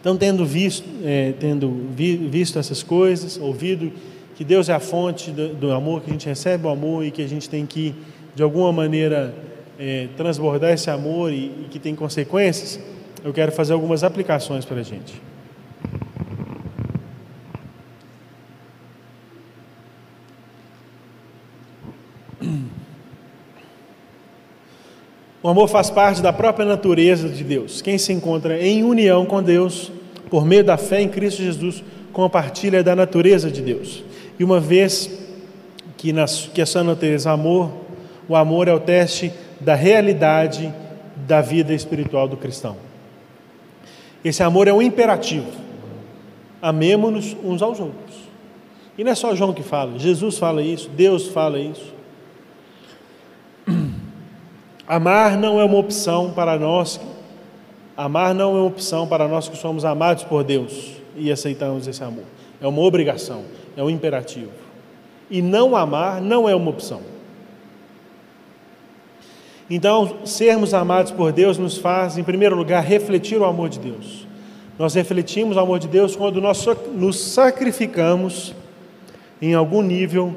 Então, 0.03 0.17
tendo 0.17 0.45
visto, 0.45 0.85
é, 1.05 1.33
tendo 1.39 1.87
vi, 1.95 2.17
visto 2.17 2.59
essas 2.59 2.83
coisas, 2.83 3.37
ouvido 3.37 3.89
que 4.35 4.43
Deus 4.43 4.67
é 4.67 4.73
a 4.73 4.79
fonte 4.79 5.31
do, 5.31 5.53
do, 5.53 5.71
amor, 5.71 6.01
que 6.01 6.09
a 6.09 6.11
gente 6.11 6.27
recebe 6.27 6.67
o 6.67 6.69
amor 6.69 7.05
e 7.05 7.09
que 7.09 7.21
a 7.21 7.27
gente 7.27 7.49
tem 7.49 7.65
que, 7.65 7.95
de 8.35 8.43
alguma 8.43 8.69
maneira, 8.73 9.33
é, 9.79 10.09
transbordar 10.17 10.73
esse 10.73 10.89
amor 10.89 11.31
e, 11.31 11.45
e 11.45 11.67
que 11.71 11.79
tem 11.79 11.95
consequências, 11.95 12.81
eu 13.23 13.31
quero 13.31 13.53
fazer 13.53 13.71
algumas 13.71 14.03
aplicações 14.03 14.65
para 14.65 14.81
a 14.81 14.83
gente. 14.83 15.13
O 25.43 25.49
amor 25.49 25.67
faz 25.67 25.89
parte 25.89 26.21
da 26.21 26.31
própria 26.31 26.65
natureza 26.65 27.27
de 27.27 27.43
Deus. 27.43 27.81
Quem 27.81 27.97
se 27.97 28.13
encontra 28.13 28.57
em 28.65 28.81
união 28.81 29.25
com 29.25 29.43
Deus, 29.43 29.91
por 30.29 30.45
meio 30.45 30.63
da 30.63 30.77
fé 30.77 31.01
em 31.01 31.09
Cristo 31.09 31.43
Jesus, 31.43 31.83
compartilha 32.13 32.81
da 32.81 32.95
natureza 32.95 33.51
de 33.51 33.61
Deus. 33.61 34.05
E 34.39 34.43
uma 34.43 34.61
vez 34.61 35.09
que, 35.97 36.13
na, 36.13 36.23
que 36.25 36.61
a 36.61 36.65
sua 36.65 36.81
natureza 36.81 37.29
é 37.29 37.33
amor, 37.33 37.71
o 38.29 38.37
amor 38.37 38.69
é 38.69 38.73
o 38.73 38.79
teste 38.79 39.33
da 39.59 39.75
realidade 39.75 40.73
da 41.27 41.41
vida 41.41 41.73
espiritual 41.73 42.25
do 42.25 42.37
cristão. 42.37 42.77
Esse 44.23 44.43
amor 44.43 44.69
é 44.69 44.73
um 44.73 44.81
imperativo. 44.81 45.51
Amemos-nos 46.61 47.35
uns 47.43 47.61
aos 47.61 47.81
outros. 47.81 48.15
E 48.97 49.03
não 49.03 49.11
é 49.11 49.15
só 49.15 49.35
João 49.35 49.51
que 49.51 49.63
fala, 49.63 49.99
Jesus 49.99 50.37
fala 50.37 50.61
isso, 50.61 50.89
Deus 50.89 51.27
fala 51.27 51.59
isso. 51.59 51.92
Amar 54.87 55.37
não 55.37 55.59
é 55.59 55.63
uma 55.63 55.77
opção 55.77 56.31
para 56.31 56.57
nós. 56.59 56.99
Amar 57.95 58.33
não 58.33 58.55
é 58.55 58.59
uma 58.59 58.67
opção 58.67 59.07
para 59.07 59.27
nós 59.27 59.47
que 59.47 59.57
somos 59.57 59.85
amados 59.85 60.23
por 60.23 60.43
Deus 60.43 60.93
e 61.15 61.31
aceitamos 61.31 61.87
esse 61.87 62.03
amor. 62.03 62.25
É 62.59 62.67
uma 62.67 62.81
obrigação, 62.81 63.43
é 63.77 63.83
um 63.83 63.89
imperativo. 63.89 64.51
E 65.29 65.41
não 65.41 65.75
amar 65.75 66.21
não 66.21 66.47
é 66.49 66.55
uma 66.55 66.69
opção. 66.69 67.01
Então, 69.69 70.17
sermos 70.25 70.73
amados 70.73 71.11
por 71.11 71.31
Deus 71.31 71.57
nos 71.57 71.77
faz, 71.77 72.17
em 72.17 72.23
primeiro 72.23 72.55
lugar, 72.55 72.83
refletir 72.83 73.39
o 73.39 73.45
amor 73.45 73.69
de 73.69 73.79
Deus. 73.79 74.27
Nós 74.77 74.93
refletimos 74.93 75.55
o 75.55 75.59
amor 75.59 75.79
de 75.79 75.87
Deus 75.87 76.15
quando 76.15 76.41
nós 76.41 76.65
nos 76.93 77.19
sacrificamos 77.19 78.53
em 79.41 79.53
algum 79.53 79.81
nível 79.81 80.35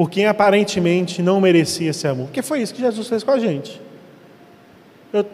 por 0.00 0.08
quem 0.08 0.24
aparentemente 0.24 1.20
não 1.20 1.42
merecia 1.42 1.90
esse 1.90 2.08
amor. 2.08 2.24
Porque 2.28 2.40
foi 2.40 2.62
isso 2.62 2.72
que 2.72 2.80
Jesus 2.80 3.06
fez 3.06 3.22
com 3.22 3.32
a 3.32 3.38
gente. 3.38 3.78
Eu, 5.12 5.26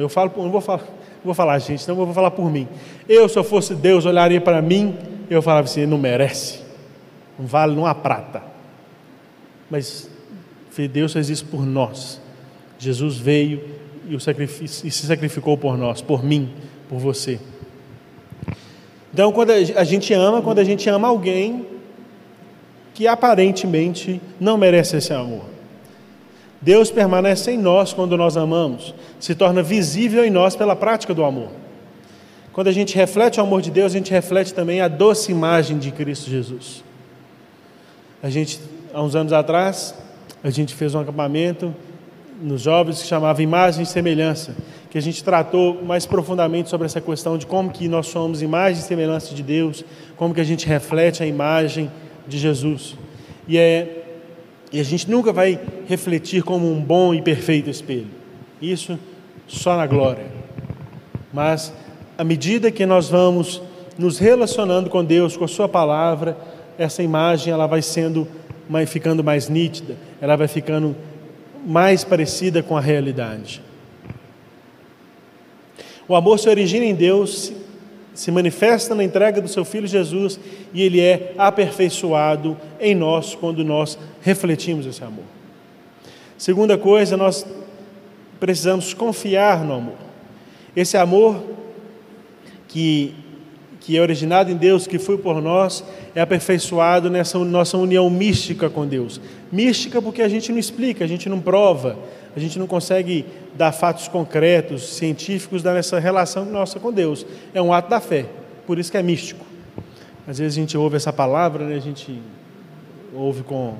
eu 0.00 0.08
falo, 0.08 0.32
não 0.34 0.50
vou 0.50 0.62
falar, 0.62 0.82
vou 1.22 1.34
falar 1.34 1.58
gente, 1.58 1.86
não 1.86 1.94
vou 1.94 2.10
falar 2.14 2.30
por 2.30 2.50
mim. 2.50 2.66
Eu, 3.06 3.28
se 3.28 3.38
eu 3.38 3.44
fosse 3.44 3.74
Deus, 3.74 4.06
olharia 4.06 4.40
para 4.40 4.62
mim, 4.62 4.96
eu 5.28 5.42
falava 5.42 5.66
assim: 5.66 5.84
não 5.84 5.98
merece, 5.98 6.60
não 7.38 7.46
vale 7.46 7.76
uma 7.76 7.94
prata. 7.94 8.42
Mas 9.70 10.08
Deus 10.90 11.12
fez 11.12 11.28
isso 11.28 11.44
por 11.44 11.66
nós. 11.66 12.18
Jesus 12.78 13.18
veio 13.18 13.62
e, 14.08 14.14
e 14.14 14.90
se 14.90 15.06
sacrificou 15.06 15.58
por 15.58 15.76
nós, 15.76 16.00
por 16.00 16.24
mim, 16.24 16.50
por 16.88 16.98
você. 16.98 17.38
Então, 19.12 19.30
quando 19.32 19.50
a 19.50 19.84
gente 19.84 20.14
ama, 20.14 20.40
quando 20.40 20.60
a 20.60 20.64
gente 20.64 20.88
ama 20.88 21.08
alguém, 21.08 21.73
que 22.94 23.08
aparentemente 23.08 24.20
não 24.40 24.56
merece 24.56 24.96
esse 24.96 25.12
amor. 25.12 25.42
Deus 26.60 26.90
permanece 26.90 27.50
em 27.50 27.58
nós 27.58 27.92
quando 27.92 28.16
nós 28.16 28.36
amamos, 28.36 28.94
se 29.20 29.34
torna 29.34 29.62
visível 29.62 30.24
em 30.24 30.30
nós 30.30 30.56
pela 30.56 30.74
prática 30.74 31.12
do 31.12 31.24
amor. 31.24 31.50
Quando 32.52 32.68
a 32.68 32.72
gente 32.72 32.94
reflete 32.94 33.40
o 33.40 33.42
amor 33.42 33.60
de 33.60 33.70
Deus, 33.70 33.92
a 33.92 33.96
gente 33.98 34.12
reflete 34.12 34.54
também 34.54 34.80
a 34.80 34.86
doce 34.86 35.32
imagem 35.32 35.76
de 35.76 35.90
Cristo 35.90 36.30
Jesus. 36.30 36.84
A 38.22 38.30
gente, 38.30 38.60
há 38.94 39.02
uns 39.02 39.14
anos 39.14 39.32
atrás, 39.32 39.92
a 40.42 40.48
gente 40.48 40.72
fez 40.74 40.94
um 40.94 41.00
acampamento 41.00 41.74
nos 42.40 42.62
jovens 42.62 43.02
que 43.02 43.08
chamava 43.08 43.42
Imagem 43.42 43.82
e 43.82 43.86
Semelhança, 43.86 44.54
que 44.88 44.96
a 44.96 45.02
gente 45.02 45.22
tratou 45.22 45.82
mais 45.84 46.06
profundamente 46.06 46.70
sobre 46.70 46.86
essa 46.86 47.00
questão 47.00 47.36
de 47.36 47.44
como 47.44 47.70
que 47.70 47.88
nós 47.88 48.06
somos 48.06 48.40
imagem 48.40 48.80
e 48.80 48.86
semelhança 48.86 49.34
de 49.34 49.42
Deus, 49.42 49.84
como 50.16 50.32
que 50.32 50.40
a 50.40 50.44
gente 50.44 50.66
reflete 50.66 51.22
a 51.22 51.26
imagem 51.26 51.90
de 52.26 52.38
Jesus. 52.38 52.96
E, 53.46 53.58
é, 53.58 54.04
e 54.72 54.80
a 54.80 54.82
gente 54.82 55.10
nunca 55.10 55.32
vai 55.32 55.58
refletir 55.86 56.42
como 56.42 56.70
um 56.70 56.80
bom 56.80 57.14
e 57.14 57.22
perfeito 57.22 57.70
espelho. 57.70 58.08
Isso 58.60 58.98
só 59.46 59.76
na 59.76 59.86
glória. 59.86 60.26
Mas 61.32 61.72
à 62.16 62.24
medida 62.24 62.70
que 62.70 62.86
nós 62.86 63.08
vamos 63.08 63.60
nos 63.98 64.18
relacionando 64.18 64.88
com 64.90 65.04
Deus, 65.04 65.36
com 65.36 65.44
a 65.44 65.48
Sua 65.48 65.68
palavra, 65.68 66.36
essa 66.78 67.02
imagem 67.02 67.52
ela 67.52 67.66
vai 67.66 67.82
sendo, 67.82 68.26
vai 68.68 68.86
ficando 68.86 69.22
mais 69.22 69.48
nítida, 69.48 69.96
ela 70.20 70.36
vai 70.36 70.48
ficando 70.48 70.96
mais 71.66 72.04
parecida 72.04 72.62
com 72.62 72.76
a 72.76 72.80
realidade. 72.80 73.62
O 76.06 76.14
amor 76.14 76.38
se 76.38 76.48
origina 76.48 76.84
em 76.84 76.94
Deus, 76.94 77.52
se 78.14 78.30
manifesta 78.30 78.94
na 78.94 79.02
entrega 79.02 79.40
do 79.40 79.48
seu 79.48 79.64
Filho 79.64 79.86
Jesus 79.86 80.38
e 80.72 80.82
ele 80.82 81.00
é 81.00 81.34
aperfeiçoado 81.36 82.56
em 82.80 82.94
nós 82.94 83.34
quando 83.34 83.64
nós 83.64 83.98
refletimos 84.22 84.86
esse 84.86 85.02
amor. 85.02 85.24
Segunda 86.38 86.78
coisa, 86.78 87.16
nós 87.16 87.44
precisamos 88.38 88.94
confiar 88.94 89.64
no 89.64 89.74
amor. 89.74 89.96
Esse 90.76 90.96
amor 90.96 91.42
que, 92.68 93.14
que 93.80 93.96
é 93.96 94.00
originado 94.00 94.50
em 94.50 94.56
Deus, 94.56 94.86
que 94.86 94.98
foi 94.98 95.16
por 95.18 95.40
nós, 95.40 95.84
é 96.14 96.20
aperfeiçoado 96.20 97.10
nessa 97.10 97.38
nossa 97.38 97.76
união 97.78 98.08
mística 98.10 98.70
com 98.70 98.86
Deus. 98.86 99.20
Mística 99.50 100.02
porque 100.02 100.22
a 100.22 100.28
gente 100.28 100.52
não 100.52 100.58
explica, 100.58 101.04
a 101.04 101.08
gente 101.08 101.28
não 101.28 101.40
prova, 101.40 101.96
a 102.36 102.40
gente 102.40 102.58
não 102.58 102.66
consegue 102.66 103.24
dar 103.54 103.72
fatos 103.72 104.08
concretos, 104.08 104.96
científicos 104.96 105.62
nessa 105.62 105.98
relação 105.98 106.44
nossa 106.44 106.80
com 106.80 106.92
Deus. 106.92 107.24
É 107.52 107.62
um 107.62 107.72
ato 107.72 107.88
da 107.88 108.00
fé, 108.00 108.26
por 108.66 108.78
isso 108.78 108.90
que 108.90 108.96
é 108.96 109.02
místico. 109.02 109.44
Às 110.26 110.38
vezes 110.38 110.56
a 110.56 110.60
gente 110.60 110.76
ouve 110.76 110.96
essa 110.96 111.12
palavra, 111.12 111.64
né, 111.64 111.76
a 111.76 111.80
gente 111.80 112.20
ouve 113.14 113.42
com 113.42 113.76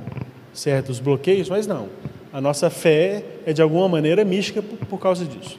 certos 0.53 1.01
bloqueios, 1.01 1.49
mas 1.49 1.67
não. 1.67 1.89
A 2.33 2.41
nossa 2.41 2.71
fé 2.71 3.25
é 3.47 3.53
de 3.53 3.63
alguma 3.63 3.89
maneira 3.89 4.25
mística 4.25 4.63
por, 4.63 4.79
por 4.87 4.99
causa 5.01 5.25
disso. 5.25 5.59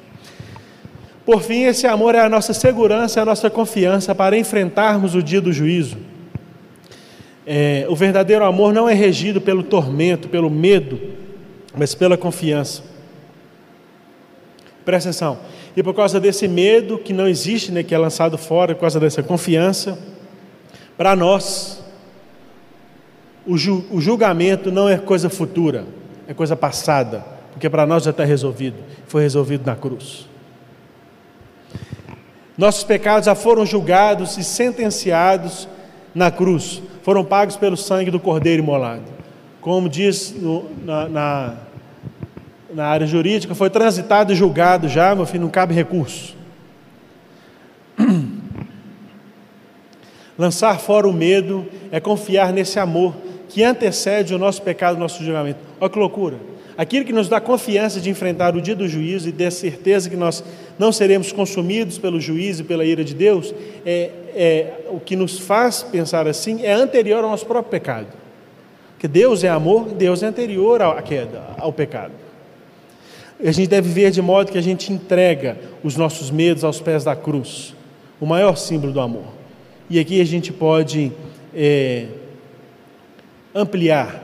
Por 1.25 1.41
fim, 1.41 1.63
esse 1.63 1.87
amor 1.87 2.13
é 2.13 2.19
a 2.19 2.29
nossa 2.29 2.53
segurança, 2.53 3.19
é 3.19 3.23
a 3.23 3.25
nossa 3.25 3.49
confiança 3.49 4.13
para 4.13 4.37
enfrentarmos 4.37 5.15
o 5.15 5.23
dia 5.23 5.41
do 5.41 5.51
juízo. 5.51 5.97
É, 7.47 7.85
o 7.89 7.95
verdadeiro 7.95 8.45
amor 8.45 8.73
não 8.73 8.87
é 8.87 8.93
regido 8.93 9.41
pelo 9.41 9.63
tormento, 9.63 10.29
pelo 10.29 10.49
medo, 10.49 10.99
mas 11.77 11.95
pela 11.95 12.17
confiança. 12.17 12.83
Presta 14.83 15.09
atenção. 15.09 15.39
E 15.75 15.83
por 15.83 15.93
causa 15.93 16.19
desse 16.19 16.47
medo 16.47 16.97
que 16.97 17.11
não 17.11 17.27
existe, 17.27 17.71
né, 17.71 17.83
que 17.83 17.93
é 17.93 17.97
lançado 17.97 18.37
fora, 18.37 18.75
por 18.75 18.81
causa 18.81 18.99
dessa 18.99 19.21
confiança, 19.21 19.97
para 20.95 21.15
nós, 21.15 21.83
o, 23.45 23.57
ju, 23.57 23.85
o 23.91 23.99
julgamento 23.99 24.71
não 24.71 24.87
é 24.87 24.97
coisa 24.97 25.29
futura, 25.29 25.85
é 26.27 26.33
coisa 26.33 26.55
passada, 26.55 27.25
porque 27.51 27.69
para 27.69 27.85
nós 27.85 28.03
já 28.03 28.11
está 28.11 28.23
resolvido, 28.23 28.77
foi 29.07 29.21
resolvido 29.21 29.65
na 29.65 29.75
cruz. 29.75 30.27
Nossos 32.57 32.85
pecados 32.85 33.25
já 33.25 33.35
foram 33.35 33.65
julgados 33.65 34.37
e 34.37 34.43
sentenciados 34.43 35.67
na 36.13 36.31
cruz, 36.31 36.81
foram 37.03 37.25
pagos 37.25 37.57
pelo 37.57 37.75
sangue 37.75 38.09
do 38.09 38.19
Cordeiro 38.19 38.63
imolado. 38.63 39.03
Como 39.59 39.89
diz 39.89 40.31
no, 40.31 40.69
na, 40.85 41.09
na, 41.09 41.57
na, 42.75 42.85
área 42.85 43.07
jurídica, 43.07 43.55
foi 43.55 43.69
transitado 43.69 44.33
e 44.33 44.35
julgado 44.35 44.89
já, 44.89 45.15
meu 45.15 45.25
filho, 45.25 45.43
não 45.43 45.49
cabe 45.49 45.73
recurso. 45.73 46.35
Lançar 50.37 50.77
fora 50.79 51.07
o 51.07 51.13
medo 51.13 51.65
é 51.91 52.01
confiar 52.01 52.51
nesse 52.51 52.77
amor 52.77 53.15
que 53.47 53.63
antecede 53.63 54.35
o 54.35 54.37
nosso 54.37 54.61
pecado, 54.61 54.97
o 54.97 54.99
nosso 54.99 55.23
julgamento. 55.23 55.59
Olha 55.79 55.89
que 55.89 55.97
loucura. 55.97 56.37
Aquilo 56.77 57.05
que 57.05 57.13
nos 57.13 57.29
dá 57.29 57.39
confiança 57.39 58.01
de 58.01 58.09
enfrentar 58.09 58.53
o 58.53 58.61
dia 58.61 58.75
do 58.75 58.85
juízo 58.85 59.29
e 59.29 59.31
ter 59.31 59.49
certeza 59.49 60.09
que 60.09 60.17
nós 60.17 60.43
não 60.77 60.91
seremos 60.91 61.31
consumidos 61.31 61.97
pelo 61.97 62.19
juízo 62.19 62.63
e 62.63 62.65
pela 62.65 62.83
ira 62.83 63.01
de 63.01 63.13
Deus, 63.13 63.55
é, 63.85 64.11
é, 64.35 64.73
o 64.89 64.99
que 64.99 65.15
nos 65.15 65.39
faz 65.39 65.83
pensar 65.83 66.27
assim 66.27 66.65
é 66.65 66.73
anterior 66.73 67.23
ao 67.23 67.29
nosso 67.29 67.45
próprio 67.45 67.71
pecado. 67.71 68.07
Porque 68.91 69.07
Deus 69.07 69.45
é 69.45 69.49
amor, 69.49 69.93
Deus 69.93 70.21
é 70.21 70.25
anterior 70.25 70.81
à 70.81 71.01
queda, 71.01 71.41
ao 71.57 71.71
pecado. 71.71 72.24
A 73.47 73.51
gente 73.51 73.69
deve 73.69 73.87
viver 73.87 74.09
de 74.09 74.21
modo 74.21 74.51
que 74.51 74.57
a 74.57 74.61
gente 74.61 74.91
entrega 74.91 75.57
os 75.83 75.95
nossos 75.95 76.31
medos 76.31 76.63
aos 76.63 76.79
pés 76.81 77.03
da 77.03 77.15
cruz, 77.15 77.75
o 78.19 78.25
maior 78.25 78.55
símbolo 78.55 78.91
do 78.91 78.99
amor. 78.99 79.27
E 79.87 79.99
aqui 79.99 80.19
a 80.19 80.25
gente 80.25 80.51
pode 80.51 81.11
é, 81.53 82.07
ampliar 83.53 84.23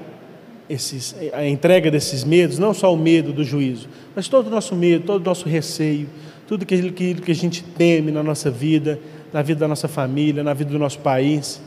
esses, 0.67 1.15
a 1.33 1.45
entrega 1.45 1.91
desses 1.91 2.23
medos, 2.23 2.57
não 2.57 2.73
só 2.73 2.91
o 2.91 2.97
medo 2.97 3.31
do 3.31 3.43
juízo, 3.43 3.87
mas 4.15 4.27
todo 4.27 4.47
o 4.47 4.49
nosso 4.49 4.75
medo, 4.75 5.05
todo 5.05 5.21
o 5.21 5.25
nosso 5.25 5.47
receio, 5.47 6.09
tudo 6.47 6.63
aquilo 6.63 6.91
que, 6.91 7.13
que 7.13 7.31
a 7.31 7.35
gente 7.35 7.63
teme 7.63 8.11
na 8.11 8.23
nossa 8.23 8.49
vida, 8.49 8.99
na 9.31 9.43
vida 9.43 9.59
da 9.59 9.67
nossa 9.67 9.87
família, 9.87 10.43
na 10.43 10.53
vida 10.53 10.71
do 10.71 10.79
nosso 10.79 10.99
país. 10.99 11.61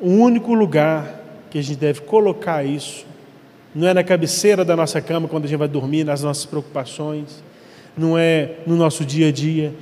O 0.00 0.08
único 0.08 0.54
lugar 0.54 1.20
que 1.50 1.58
a 1.58 1.62
gente 1.62 1.78
deve 1.78 2.00
colocar 2.00 2.64
isso 2.64 3.04
não 3.74 3.88
é 3.88 3.94
na 3.94 4.04
cabeceira 4.04 4.64
da 4.64 4.76
nossa 4.76 5.00
cama 5.00 5.28
quando 5.28 5.44
a 5.44 5.48
gente 5.48 5.58
vai 5.58 5.68
dormir, 5.68 6.04
nas 6.04 6.22
nossas 6.22 6.44
preocupações, 6.44 7.42
não 7.96 8.16
é 8.16 8.52
no 8.66 8.76
nosso 8.76 9.04
dia 9.04 9.28
a 9.28 9.32
dia, 9.32 9.72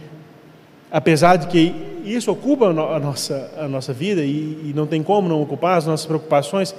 apesar 0.90 1.36
de 1.36 1.46
que 1.46 1.74
isso 2.04 2.30
ocupa 2.30 2.66
a 2.66 2.98
nossa, 2.98 3.50
a 3.58 3.68
nossa 3.68 3.92
vida 3.92 4.22
e, 4.22 4.70
e 4.70 4.72
não 4.74 4.86
tem 4.86 5.02
como 5.02 5.28
não 5.28 5.40
ocupar 5.42 5.78
as 5.78 5.86
nossas 5.86 6.06
preocupações, 6.06 6.74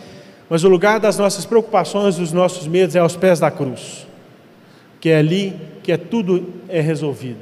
mas 0.50 0.64
o 0.64 0.70
lugar 0.70 1.00
das 1.00 1.18
nossas 1.18 1.46
preocupações, 1.46 2.18
dos 2.18 2.34
nossos 2.34 2.68
medos 2.68 2.96
é 2.96 3.00
aos 3.00 3.16
pés 3.16 3.40
da 3.40 3.50
cruz. 3.50 4.06
Que 5.00 5.10
é 5.10 5.18
ali 5.18 5.54
que 5.82 5.92
é 5.92 5.98
tudo 5.98 6.50
é 6.68 6.82
resolvido 6.82 7.40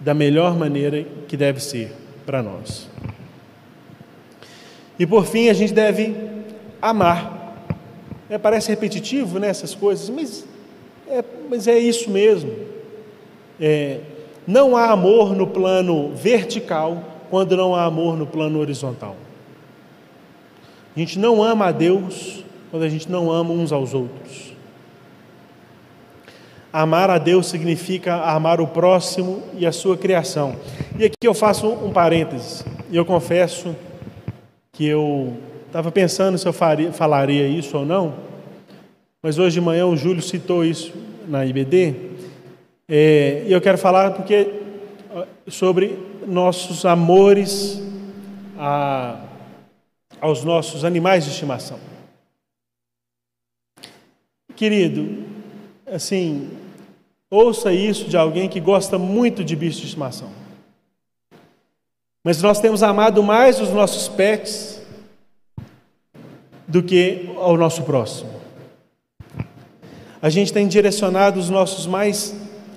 da 0.00 0.14
melhor 0.14 0.56
maneira 0.56 1.04
que 1.26 1.36
deve 1.36 1.60
ser 1.60 1.92
para 2.26 2.42
nós. 2.42 2.88
E 4.98 5.06
por 5.06 5.26
fim, 5.26 5.48
a 5.48 5.54
gente 5.54 5.72
deve 5.72 6.14
amar. 6.82 7.37
É, 8.30 8.36
parece 8.36 8.68
repetitivo 8.70 9.38
né, 9.38 9.52
coisas, 9.78 10.08
mas 10.10 10.44
é, 11.10 11.24
mas 11.48 11.66
é 11.66 11.78
isso 11.78 12.10
mesmo. 12.10 12.52
É, 13.58 14.00
não 14.46 14.76
há 14.76 14.90
amor 14.90 15.34
no 15.34 15.46
plano 15.46 16.14
vertical 16.14 17.02
quando 17.30 17.56
não 17.56 17.74
há 17.74 17.84
amor 17.84 18.16
no 18.16 18.26
plano 18.26 18.58
horizontal. 18.58 19.16
A 20.94 20.98
gente 20.98 21.18
não 21.18 21.42
ama 21.42 21.66
a 21.66 21.72
Deus 21.72 22.44
quando 22.70 22.82
a 22.82 22.88
gente 22.88 23.10
não 23.10 23.30
ama 23.30 23.52
uns 23.52 23.72
aos 23.72 23.94
outros. 23.94 24.52
Amar 26.70 27.08
a 27.08 27.16
Deus 27.16 27.46
significa 27.46 28.16
amar 28.30 28.60
o 28.60 28.66
próximo 28.66 29.42
e 29.56 29.66
a 29.66 29.72
sua 29.72 29.96
criação. 29.96 30.56
E 30.98 31.04
aqui 31.06 31.16
eu 31.26 31.32
faço 31.32 31.66
um 31.66 31.90
parênteses. 31.90 32.64
E 32.90 32.96
eu 32.96 33.04
confesso 33.06 33.74
que 34.72 34.86
eu 34.86 35.34
estava 35.68 35.92
pensando 35.92 36.36
se 36.36 36.48
eu 36.48 36.52
faria, 36.52 36.92
falaria 36.92 37.46
isso 37.46 37.78
ou 37.78 37.86
não, 37.86 38.14
mas 39.22 39.38
hoje 39.38 39.54
de 39.54 39.60
manhã 39.60 39.86
o 39.86 39.96
Júlio 39.96 40.22
citou 40.22 40.64
isso 40.64 40.92
na 41.28 41.46
IBD. 41.46 41.94
É, 42.88 43.44
e 43.46 43.52
eu 43.52 43.60
quero 43.60 43.78
falar 43.78 44.12
porque 44.12 44.50
sobre 45.46 45.98
nossos 46.26 46.84
amores 46.84 47.82
a 48.58 49.24
aos 50.20 50.42
nossos 50.44 50.84
animais 50.84 51.24
de 51.24 51.30
estimação. 51.30 51.78
Querido, 54.56 55.24
assim, 55.86 56.50
ouça 57.30 57.72
isso 57.72 58.08
de 58.08 58.16
alguém 58.16 58.48
que 58.48 58.58
gosta 58.58 58.98
muito 58.98 59.44
de 59.44 59.54
bicho 59.54 59.80
de 59.80 59.86
estimação. 59.86 60.30
Mas 62.24 62.42
nós 62.42 62.60
temos 62.60 62.82
amado 62.82 63.22
mais 63.22 63.60
os 63.60 63.70
nossos 63.70 64.08
pets 64.08 64.77
do 66.68 66.82
que 66.82 67.30
ao 67.36 67.56
nosso 67.56 67.82
próximo. 67.82 68.30
A 70.20 70.28
gente 70.28 70.52
tem 70.52 70.68
direcionado 70.68 71.40
os 71.40 71.48
nossos 71.48 71.86
mais 71.86 72.36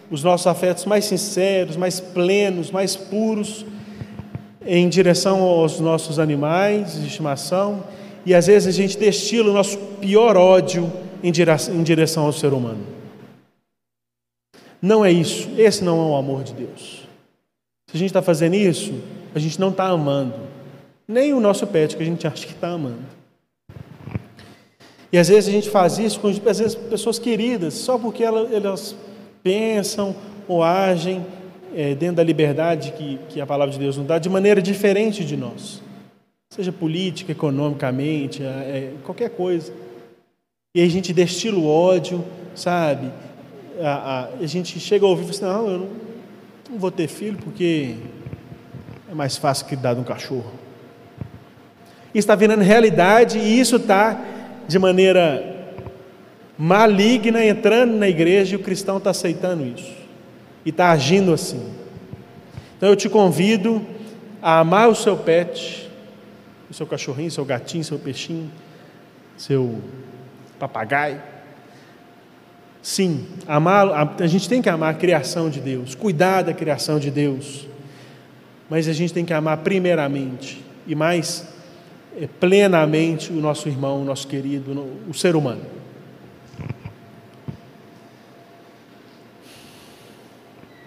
os 0.09 0.23
nossos 0.23 0.45
afetos 0.45 0.85
mais 0.85 1.05
sinceros, 1.05 1.77
mais 1.77 1.99
plenos, 1.99 2.69
mais 2.69 2.97
puros 2.97 3.65
em 4.65 4.89
direção 4.89 5.41
aos 5.41 5.79
nossos 5.79 6.19
animais 6.19 6.99
de 6.99 7.07
estimação 7.07 7.83
e 8.25 8.33
às 8.35 8.47
vezes 8.47 8.67
a 8.67 8.71
gente 8.71 8.97
destila 8.97 9.49
o 9.49 9.53
nosso 9.53 9.77
pior 9.99 10.35
ódio 10.35 10.91
em 11.23 11.31
direção 11.83 12.25
ao 12.25 12.33
ser 12.33 12.53
humano. 12.53 12.85
Não 14.81 15.05
é 15.05 15.11
isso, 15.11 15.49
esse 15.57 15.83
não 15.83 15.97
é 15.99 16.11
o 16.11 16.15
amor 16.15 16.43
de 16.43 16.53
Deus. 16.53 17.07
Se 17.87 17.95
a 17.95 17.97
gente 17.97 18.09
está 18.09 18.21
fazendo 18.21 18.55
isso, 18.55 18.93
a 19.33 19.39
gente 19.39 19.59
não 19.59 19.69
está 19.69 19.85
amando, 19.85 20.35
nem 21.07 21.33
o 21.33 21.39
nosso 21.39 21.65
pet 21.67 21.95
que 21.95 22.03
a 22.03 22.05
gente 22.05 22.25
acha 22.27 22.45
que 22.45 22.53
está 22.53 22.69
amando. 22.69 23.20
E 25.12 25.18
às 25.18 25.28
vezes 25.28 25.49
a 25.49 25.51
gente 25.51 25.70
faz 25.70 25.99
isso 25.99 26.20
com 26.20 26.28
às 26.28 26.59
vezes, 26.59 26.76
pessoas 26.76 27.20
queridas, 27.20 27.74
só 27.74 27.97
porque 27.97 28.24
elas, 28.24 28.51
elas 28.51 28.95
pensam 29.43 30.16
ou 30.47 30.64
agem 30.64 31.26
é, 31.76 31.93
dentro 31.95 32.18
da 32.18 32.24
liberdade 32.24 32.93
que, 32.93 33.20
que 33.30 33.41
a 33.41 33.45
palavra 33.45 33.74
de 33.74 33.80
Deus 33.80 33.97
nos 33.97 34.07
dá, 34.07 34.20
de 34.20 34.30
maneira 34.30 34.62
diferente 34.62 35.26
de 35.26 35.36
nós, 35.36 35.82
seja 36.49 36.72
política, 36.72 37.32
economicamente, 37.32 38.43
é, 38.43 38.45
é, 38.45 38.93
qualquer 39.03 39.30
coisa. 39.32 39.74
E 40.74 40.82
aí 40.82 40.88
a 40.88 40.89
gente 40.89 41.12
destila 41.12 41.57
o 41.57 41.68
ódio, 41.68 42.24
sabe? 42.55 43.12
A, 43.82 43.89
a, 43.89 44.26
a 44.41 44.45
gente 44.45 44.80
chega 44.80 45.05
a 45.05 45.09
ouvir 45.09 45.24
e 45.30 45.34
fala 45.38 45.51
assim: 45.53 45.66
não, 45.66 45.72
eu 45.72 45.80
não, 45.80 45.89
não 46.72 46.80
vou 46.80 46.91
ter 46.91 47.07
filho 47.07 47.38
porque 47.38 47.95
é 49.09 49.14
mais 49.14 49.38
fácil 49.38 49.66
que 49.66 49.76
dar 49.76 49.93
de 49.93 49.99
um 49.99 50.03
cachorro. 50.03 50.51
Isso 52.14 52.20
está 52.20 52.36
virando 52.36 52.62
realidade 52.62 53.38
e 53.38 53.59
isso 53.59 53.78
está 53.78 54.20
de 54.68 54.80
maneira 54.80 55.76
maligna 56.57 57.43
entrando 57.43 57.97
na 57.97 58.07
igreja 58.07 58.53
e 58.53 58.55
o 58.55 58.59
cristão 58.59 58.97
está 58.97 59.09
aceitando 59.09 59.66
isso 59.66 59.93
e 60.66 60.70
está 60.70 60.91
agindo 60.91 61.34
assim. 61.34 61.74
Então 62.78 62.89
eu 62.89 62.95
te 62.95 63.09
convido 63.09 63.86
a 64.41 64.59
amar 64.59 64.89
o 64.89 64.95
seu 64.95 65.18
pet, 65.18 65.89
o 66.70 66.74
seu 66.74 66.86
cachorrinho, 66.86 67.32
seu 67.32 67.45
gatinho, 67.45 67.84
seu 67.84 67.99
peixinho, 67.99 68.51
seu 69.38 69.80
papagaio. 70.59 71.22
Sim, 72.82 73.28
amar, 73.47 74.16
a 74.20 74.28
gente 74.28 74.49
tem 74.49 74.62
que 74.62 74.70
amar 74.70 74.91
a 74.91 74.97
criação 74.97 75.49
de 75.49 75.59
Deus, 75.59 75.93
cuidar 75.93 76.41
da 76.43 76.53
criação 76.53 76.99
de 76.99 77.12
Deus. 77.12 77.68
mas 78.72 78.88
a 78.88 78.93
gente 78.93 79.14
tem 79.14 79.26
que 79.26 79.34
amar 79.34 79.57
primeiramente 79.57 80.64
e 80.88 80.95
mais 80.95 81.45
plenamente 82.39 83.32
o 83.32 83.36
nosso 83.36 83.70
irmão, 83.70 84.01
o 84.01 84.05
nosso 84.05 84.28
querido, 84.28 84.72
o 85.07 85.14
ser 85.14 85.36
humano. 85.36 85.62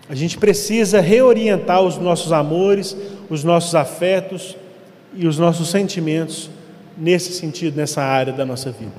A 0.08 0.14
gente 0.14 0.36
precisa 0.36 1.00
reorientar 1.00 1.80
os 1.80 1.96
nossos 1.96 2.30
amores, 2.30 2.96
os 3.30 3.42
nossos 3.42 3.74
afetos 3.74 4.56
e 5.14 5.26
os 5.26 5.38
nossos 5.38 5.70
sentimentos 5.70 6.50
nesse 6.96 7.32
sentido, 7.32 7.76
nessa 7.76 8.02
área 8.02 8.32
da 8.32 8.44
nossa 8.44 8.70
vida. 8.70 8.92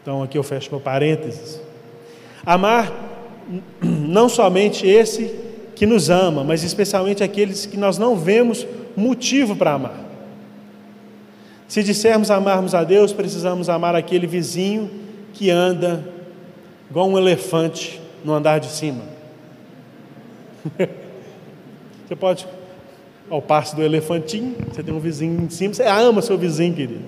Então 0.00 0.22
aqui 0.22 0.38
eu 0.38 0.42
fecho 0.42 0.70
meu 0.70 0.80
parênteses. 0.80 1.60
Amar 2.46 2.92
não 3.82 4.28
somente 4.28 4.86
esse 4.86 5.34
que 5.74 5.84
nos 5.84 6.10
ama, 6.10 6.44
mas 6.44 6.62
especialmente 6.62 7.24
aqueles 7.24 7.66
que 7.66 7.76
nós 7.76 7.98
não 7.98 8.16
vemos 8.16 8.66
motivo 8.96 9.56
para 9.56 9.72
amar. 9.72 10.09
Se 11.70 11.84
dissermos 11.84 12.32
amarmos 12.32 12.74
a 12.74 12.82
Deus, 12.82 13.12
precisamos 13.12 13.68
amar 13.68 13.94
aquele 13.94 14.26
vizinho 14.26 14.90
que 15.32 15.50
anda 15.50 16.04
igual 16.90 17.08
um 17.08 17.16
elefante 17.16 18.00
no 18.24 18.34
andar 18.34 18.58
de 18.58 18.66
cima. 18.66 19.04
Você 22.08 22.16
pode, 22.16 22.44
ao 23.30 23.40
passo 23.40 23.76
do 23.76 23.84
elefantinho, 23.84 24.56
você 24.68 24.82
tem 24.82 24.92
um 24.92 24.98
vizinho 24.98 25.44
em 25.44 25.48
cima, 25.48 25.72
você 25.72 25.84
ama 25.84 26.20
seu 26.20 26.36
vizinho, 26.36 26.74
querido. 26.74 27.04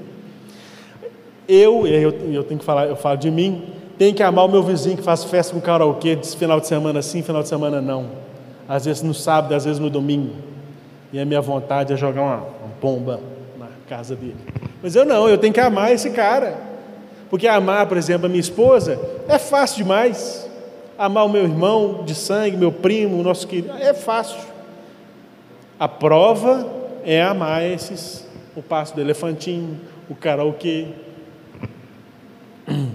Eu, 1.49 1.85
eu, 1.89 2.13
eu 2.33 2.45
tenho 2.45 2.61
que 2.61 2.65
falar, 2.65 2.87
eu 2.87 2.95
falo 2.95 3.17
de 3.17 3.33
mim, 3.33 3.65
tenho 3.99 4.15
que 4.15 4.23
amar 4.23 4.45
o 4.45 4.49
meu 4.49 4.63
vizinho 4.63 4.97
que 4.97 5.03
faz 5.03 5.25
festa 5.25 5.53
com 5.53 5.61
karaokê, 5.61 6.15
de 6.15 6.37
final 6.37 6.61
de 6.61 6.69
semana 6.69 7.03
sim, 7.03 7.21
final 7.21 7.43
de 7.43 7.49
semana 7.49 7.81
não. 7.81 8.11
Às 8.69 8.85
vezes 8.85 9.03
no 9.03 9.13
sábado, 9.13 9.57
às 9.57 9.65
vezes 9.65 9.81
no 9.81 9.91
domingo. 9.91 10.37
E 11.13 11.19
a 11.19 11.25
minha 11.25 11.41
vontade 11.41 11.93
é 11.93 11.97
jogar 11.97 12.23
uma, 12.23 12.37
uma 12.37 12.75
bomba 12.81 13.32
casa 13.93 14.17
dele. 14.17 14.37
Mas 14.83 14.97
eu 14.97 15.05
não, 15.05 15.29
eu 15.29 15.37
tenho 15.37 15.53
que 15.53 15.61
amar 15.61 15.93
esse 15.93 16.09
cara. 16.11 16.57
Porque 17.29 17.47
amar, 17.47 17.87
por 17.87 17.99
exemplo, 17.99 18.25
a 18.25 18.29
minha 18.29 18.41
esposa 18.41 18.99
é 19.29 19.39
fácil 19.39 19.79
demais. 19.79 20.49
Amar 20.97 21.27
o 21.27 21.29
meu 21.29 21.43
irmão 21.43 22.03
de 22.05 22.15
sangue, 22.15 22.57
meu 22.57 22.73
primo, 22.73 23.21
o 23.21 23.23
nosso 23.23 23.47
querido, 23.47 23.71
é 23.79 23.93
fácil. 23.93 24.41
A 25.79 25.87
prova 25.87 26.67
é 27.05 27.23
amar 27.23 27.63
esses, 27.63 28.27
o 28.57 28.63
passo 28.63 28.95
do 28.95 29.01
elefantinho, 29.03 29.79
o 30.09 30.15
karaokê. 30.15 30.87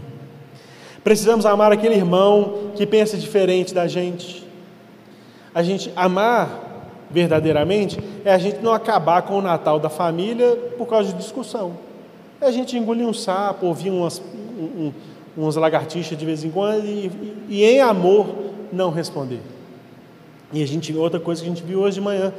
Precisamos 1.03 1.45
amar 1.45 1.71
aquele 1.71 1.95
irmão 1.95 2.71
que 2.75 2.87
pensa 2.87 3.17
diferente 3.17 3.71
da 3.71 3.87
gente. 3.87 4.45
A 5.53 5.61
gente 5.61 5.91
amar 5.95 6.66
verdadeiramente 7.09 7.99
é 8.25 8.33
a 8.33 8.37
gente 8.37 8.59
não 8.59 8.73
acabar 8.73 9.21
com 9.21 9.37
o 9.37 9.41
Natal 9.41 9.79
da 9.79 9.89
família 9.89 10.55
por 10.77 10.87
causa 10.87 11.11
de 11.11 11.17
discussão. 11.17 11.73
É 12.39 12.45
a 12.45 12.51
gente 12.51 12.77
engolir 12.77 13.07
um 13.07 13.13
sapo, 13.13 13.65
ouvir 13.65 13.89
umas, 13.89 14.21
um, 14.59 14.91
umas 15.35 15.55
lagartixas 15.55 16.17
de 16.17 16.25
vez 16.25 16.43
em 16.43 16.51
quando 16.51 16.85
e, 16.85 17.07
e, 17.07 17.45
e, 17.49 17.63
em 17.63 17.81
amor 17.81 18.27
não 18.71 18.91
responder. 18.91 19.39
E 20.53 20.61
a 20.61 20.67
gente 20.67 20.95
outra 20.95 21.19
coisa 21.19 21.41
que 21.41 21.47
a 21.47 21.53
gente 21.53 21.63
viu 21.63 21.79
hoje 21.79 21.95
de 21.95 22.01
manhã, 22.01 22.33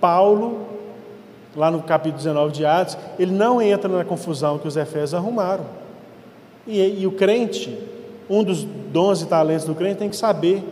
Paulo, 0.00 0.66
lá 1.54 1.70
no 1.70 1.82
capítulo 1.82 2.18
19 2.18 2.52
de 2.52 2.66
Atos, 2.66 2.98
ele 3.18 3.32
não 3.32 3.62
entra 3.62 3.88
na 3.88 4.04
confusão 4.04 4.58
que 4.58 4.66
os 4.66 4.76
efésios 4.76 5.14
arrumaram. 5.14 5.64
E, 6.66 7.02
e 7.02 7.06
o 7.06 7.12
crente, 7.12 7.78
um 8.28 8.42
dos 8.42 8.64
dons 8.64 9.22
e 9.22 9.26
talentos 9.26 9.64
do 9.66 9.74
crente 9.74 9.98
tem 9.98 10.10
que 10.10 10.16
saber 10.16 10.62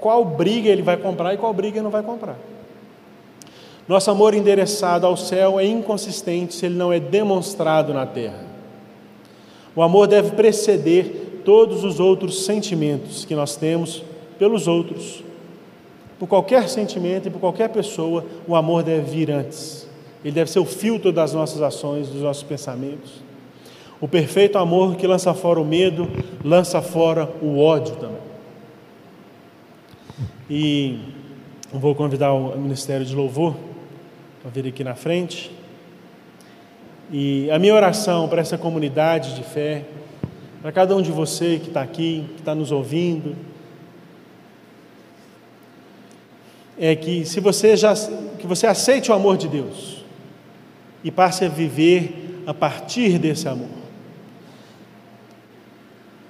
qual 0.00 0.24
briga 0.24 0.68
ele 0.68 0.82
vai 0.82 0.96
comprar 0.96 1.34
e 1.34 1.36
qual 1.36 1.52
briga 1.52 1.76
ele 1.76 1.84
não 1.84 1.90
vai 1.90 2.02
comprar. 2.02 2.36
Nosso 3.86 4.10
amor 4.10 4.32
endereçado 4.32 5.06
ao 5.06 5.16
céu 5.16 5.60
é 5.60 5.66
inconsistente 5.66 6.54
se 6.54 6.66
ele 6.66 6.74
não 6.74 6.92
é 6.92 6.98
demonstrado 6.98 7.92
na 7.92 8.06
terra. 8.06 8.44
O 9.76 9.82
amor 9.82 10.06
deve 10.06 10.30
preceder 10.30 11.42
todos 11.44 11.84
os 11.84 12.00
outros 12.00 12.44
sentimentos 12.44 13.24
que 13.24 13.34
nós 13.34 13.56
temos 13.56 14.02
pelos 14.38 14.66
outros. 14.66 15.22
Por 16.18 16.26
qualquer 16.26 16.68
sentimento 16.68 17.28
e 17.28 17.30
por 17.30 17.40
qualquer 17.40 17.68
pessoa, 17.68 18.24
o 18.46 18.56
amor 18.56 18.82
deve 18.82 19.10
vir 19.10 19.30
antes. 19.30 19.86
Ele 20.24 20.32
deve 20.32 20.50
ser 20.50 20.60
o 20.60 20.64
filtro 20.64 21.12
das 21.12 21.34
nossas 21.34 21.60
ações, 21.60 22.08
dos 22.08 22.22
nossos 22.22 22.42
pensamentos. 22.42 23.22
O 24.00 24.08
perfeito 24.08 24.56
amor 24.56 24.96
que 24.96 25.06
lança 25.06 25.34
fora 25.34 25.60
o 25.60 25.64
medo, 25.64 26.08
lança 26.42 26.80
fora 26.80 27.30
o 27.42 27.58
ódio 27.58 27.96
também. 27.96 28.24
E 30.48 30.98
vou 31.72 31.94
convidar 31.94 32.32
o 32.32 32.56
Ministério 32.58 33.04
de 33.04 33.14
Louvor 33.14 33.54
para 34.44 34.50
vir 34.50 34.68
aqui 34.68 34.84
na 34.84 34.94
frente. 34.94 35.50
E 37.10 37.50
a 37.50 37.58
minha 37.58 37.74
oração 37.74 38.28
para 38.28 38.42
essa 38.42 38.58
comunidade 38.58 39.34
de 39.34 39.42
fé, 39.42 39.86
para 40.60 40.70
cada 40.70 40.94
um 40.94 41.00
de 41.00 41.10
você 41.10 41.58
que 41.58 41.68
está 41.68 41.80
aqui, 41.80 42.26
que 42.34 42.40
está 42.40 42.54
nos 42.54 42.70
ouvindo, 42.70 43.34
é 46.78 46.94
que 46.94 47.24
se 47.24 47.40
você 47.40 47.74
já 47.74 47.94
que 48.38 48.46
você 48.46 48.66
aceite 48.66 49.10
o 49.10 49.14
amor 49.14 49.38
de 49.38 49.48
Deus 49.48 50.04
e 51.02 51.10
passe 51.10 51.46
a 51.46 51.48
viver 51.48 52.42
a 52.46 52.52
partir 52.52 53.18
desse 53.18 53.48
amor. 53.48 53.70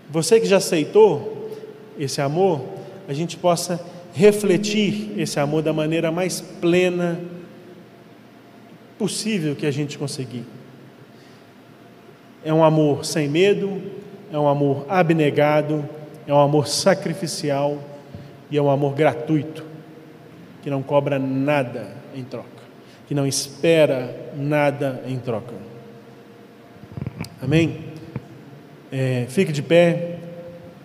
Você 0.08 0.38
que 0.38 0.46
já 0.46 0.58
aceitou 0.58 1.50
esse 1.98 2.20
amor, 2.20 2.64
a 3.08 3.12
gente 3.12 3.36
possa 3.36 3.84
refletir 4.14 5.18
esse 5.18 5.40
amor 5.40 5.62
da 5.62 5.72
maneira 5.72 6.12
mais 6.12 6.40
plena 6.40 7.18
possível 8.98 9.54
que 9.54 9.66
a 9.66 9.70
gente 9.70 9.98
conseguir. 9.98 10.44
É 12.44 12.52
um 12.52 12.62
amor 12.62 13.04
sem 13.04 13.28
medo, 13.28 13.80
é 14.32 14.38
um 14.38 14.48
amor 14.48 14.84
abnegado, 14.88 15.88
é 16.26 16.32
um 16.32 16.40
amor 16.40 16.66
sacrificial 16.66 17.78
e 18.50 18.56
é 18.56 18.62
um 18.62 18.70
amor 18.70 18.94
gratuito, 18.94 19.64
que 20.62 20.70
não 20.70 20.82
cobra 20.82 21.18
nada 21.18 21.96
em 22.14 22.22
troca, 22.22 22.48
que 23.06 23.14
não 23.14 23.26
espera 23.26 24.32
nada 24.36 25.02
em 25.06 25.18
troca. 25.18 25.54
Amém? 27.42 27.80
É, 28.90 29.26
fique 29.28 29.52
de 29.52 29.62
pé, 29.62 30.18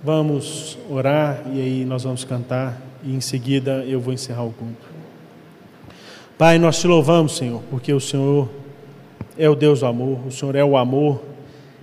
vamos 0.03 0.77
orar 0.89 1.43
e 1.53 1.61
aí 1.61 1.85
nós 1.85 2.03
vamos 2.03 2.23
cantar 2.23 2.81
e 3.03 3.13
em 3.13 3.21
seguida 3.21 3.83
eu 3.85 3.99
vou 3.99 4.13
encerrar 4.13 4.43
o 4.43 4.51
culto. 4.51 4.88
Pai, 6.39 6.57
nós 6.57 6.79
te 6.79 6.87
louvamos, 6.87 7.35
Senhor, 7.35 7.61
porque 7.69 7.91
o 7.91 7.99
Senhor 7.99 8.47
é 9.37 9.49
o 9.49 9.55
Deus 9.55 9.81
do 9.81 9.87
amor, 9.87 10.25
o 10.25 10.31
Senhor 10.31 10.55
é 10.55 10.63
o 10.63 10.77
amor, 10.77 11.21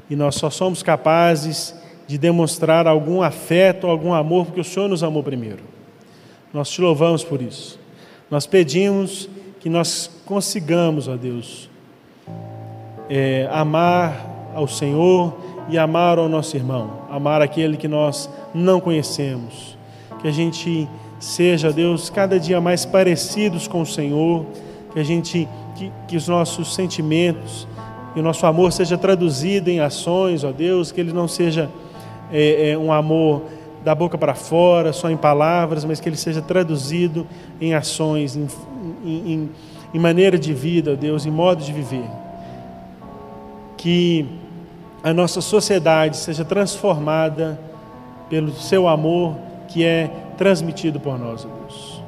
e 0.09 0.17
nós 0.17 0.37
só 0.37 0.49
somos 0.49 0.83
capazes 0.83 1.75
de 2.07 2.17
demonstrar 2.17 2.87
algum 2.87 3.21
afeto, 3.21 3.87
algum 3.87 4.15
amor, 4.15 4.47
porque 4.47 4.63
o 4.63 4.65
Senhor 4.65 4.89
nos 4.89 5.03
amou 5.03 5.23
primeiro. 5.23 5.63
Nós 6.55 6.71
te 6.71 6.81
louvamos 6.81 7.23
por 7.23 7.43
isso. 7.43 7.79
Nós 8.31 8.47
pedimos 8.47 9.29
que 9.61 9.69
nós 9.69 10.11
consigamos, 10.25 11.07
ó 11.07 11.17
Deus, 11.17 11.69
é, 13.11 13.47
amar 13.53 14.53
ao 14.55 14.67
Senhor 14.67 15.37
e 15.69 15.77
amar 15.77 16.19
ao 16.19 16.31
nosso 16.31 16.57
irmão, 16.57 17.03
amar 17.11 17.43
aquele 17.43 17.77
que 17.77 17.89
nós 17.89 18.31
não 18.55 18.81
conhecemos, 18.81 19.77
que 20.23 20.27
a 20.27 20.33
gente 20.33 20.89
seja, 21.19 21.73
Deus, 21.73 22.11
cada 22.11 22.39
dia 22.39 22.61
mais 22.61 22.85
parecidos 22.85 23.67
com 23.67 23.81
o 23.81 23.87
Senhor, 23.87 24.47
que 24.93 25.01
a 25.01 25.05
gente, 25.05 25.49
que, 25.75 25.93
que 26.09 26.17
os 26.17 26.29
nossos 26.29 26.75
sentimentos 26.75 27.67
e 28.15 28.21
o 28.21 28.23
nosso 28.23 28.47
amor 28.47 28.73
seja 28.73 28.97
traduzido 28.97 29.69
em 29.69 29.81
ações, 29.81 30.43
ó 30.43 30.51
Deus, 30.51 30.91
que 30.91 31.01
ele 31.01 31.13
não 31.13 31.29
seja 31.29 31.69
é, 32.33 32.71
é, 32.71 32.79
um 32.79 32.91
amor 32.91 33.43
da 33.85 33.95
boca 33.95 34.17
para 34.17 34.35
fora, 34.35 34.93
só 34.93 35.11
em 35.11 35.17
palavras, 35.17 35.85
mas 35.85 36.01
que 36.01 36.09
ele 36.09 36.17
seja 36.17 36.41
traduzido 36.41 37.27
em 37.61 37.75
ações, 37.75 38.35
em, 38.35 38.49
em, 39.05 39.51
em 39.93 39.99
maneira 39.99 40.39
de 40.39 40.53
vida, 40.53 40.93
ó 40.93 40.97
Deus, 40.97 41.27
em 41.27 41.31
modo 41.31 41.63
de 41.63 41.73
viver. 41.73 42.09
Que 43.77 44.27
a 45.05 45.13
nossa 45.13 45.41
sociedade 45.41 46.17
seja 46.17 46.45
transformada 46.45 47.61
pelo 48.29 48.51
seu 48.53 48.89
amor, 48.89 49.37
que 49.69 49.85
é 49.85 50.11
transmitido 50.37 51.01
por 51.01 51.19
nós, 51.19 51.45
Deus. 51.45 52.03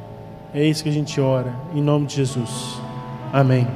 É 0.55 0.65
isso 0.65 0.83
que 0.83 0.89
a 0.89 0.93
gente 0.93 1.21
ora, 1.21 1.53
em 1.75 1.83
nome 1.83 2.07
de 2.07 2.17
Jesus. 2.17 2.81
Amém. 3.33 3.67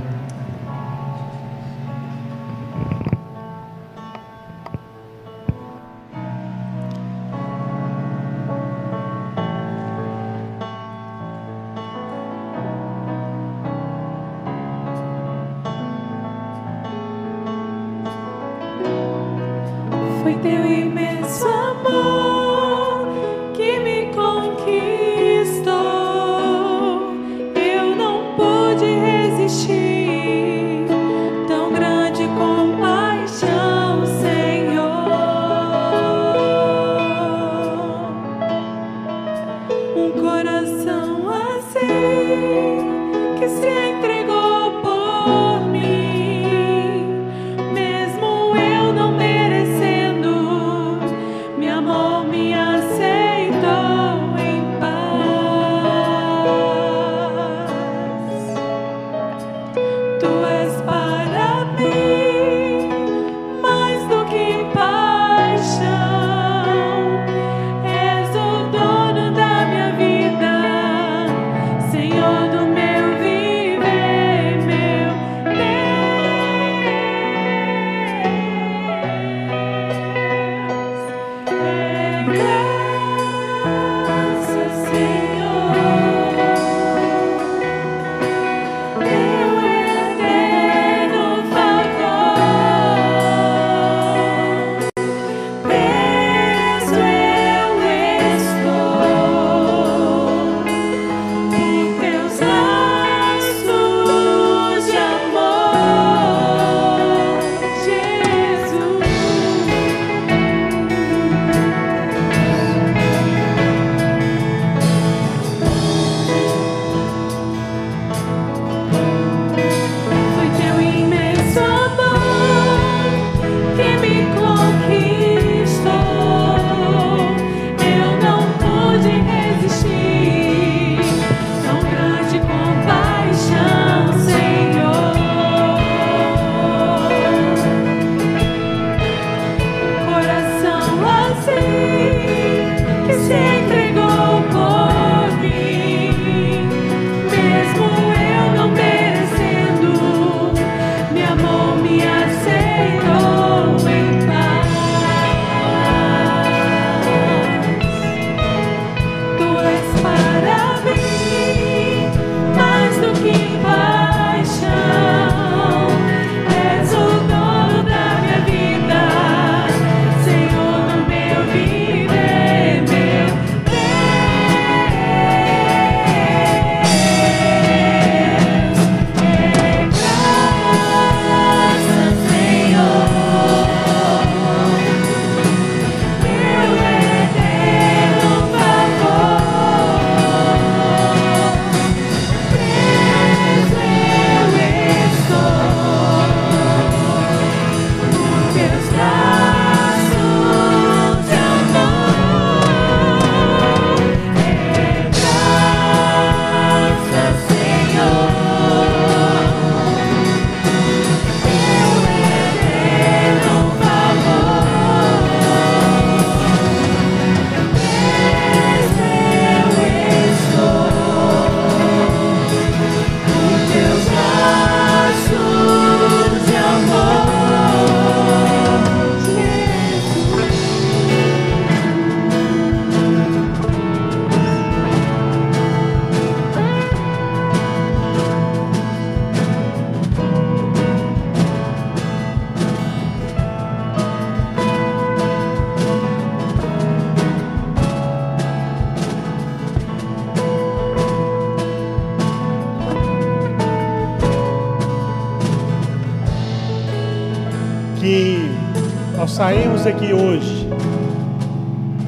Sairmos 259.83 259.85
daqui 259.85 260.12
hoje, 260.12 260.68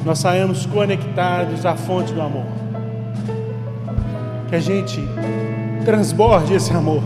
nós 0.05 0.19
saímos 0.19 0.65
conectados 0.65 1.65
à 1.65 1.75
fonte 1.75 2.13
do 2.13 2.21
amor. 2.21 2.45
Que 4.49 4.55
a 4.55 4.59
gente 4.59 5.03
transborde 5.83 6.53
esse 6.53 6.71
amor. 6.71 7.01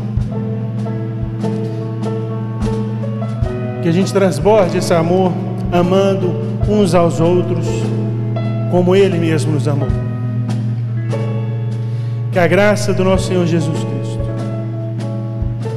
Que 3.82 3.90
a 3.90 3.92
gente 3.92 4.14
transborde 4.14 4.78
esse 4.78 4.94
amor 4.94 5.32
amando 5.72 6.32
uns 6.68 6.94
aos 6.94 7.20
outros 7.20 7.66
como 8.72 8.96
Ele 8.96 9.18
mesmo 9.18 9.54
nos 9.54 9.68
amou. 9.68 9.90
Que 12.32 12.38
a 12.38 12.48
graça 12.48 12.94
do 12.94 13.04
nosso 13.04 13.28
Senhor 13.28 13.46
Jesus 13.48 13.80
Cristo, 13.80 14.20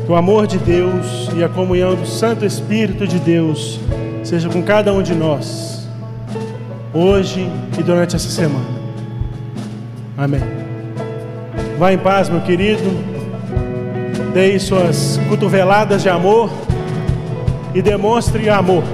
que 0.05 0.12
o 0.12 0.16
amor 0.16 0.47
de 0.47 0.59
Deus 0.59 1.30
e 1.34 1.43
a 1.43 1.49
comunhão 1.49 1.95
do 1.95 2.07
Santo 2.07 2.45
Espírito 2.45 3.07
de 3.07 3.18
Deus 3.18 3.80
seja 4.23 4.49
com 4.49 4.62
cada 4.62 4.93
um 4.93 5.03
de 5.03 5.14
nós, 5.14 5.89
hoje 6.93 7.49
e 7.79 7.83
durante 7.83 8.16
essa 8.16 8.29
semana. 8.29 8.66
Amém. 10.16 10.41
Vá 11.79 11.93
em 11.93 11.99
paz, 11.99 12.29
meu 12.29 12.41
querido. 12.41 12.83
Dê 14.33 14.59
suas 14.59 15.18
cotoveladas 15.29 16.03
de 16.03 16.09
amor 16.09 16.51
e 17.75 17.83
demonstre 17.83 18.49
amor. 18.49 18.85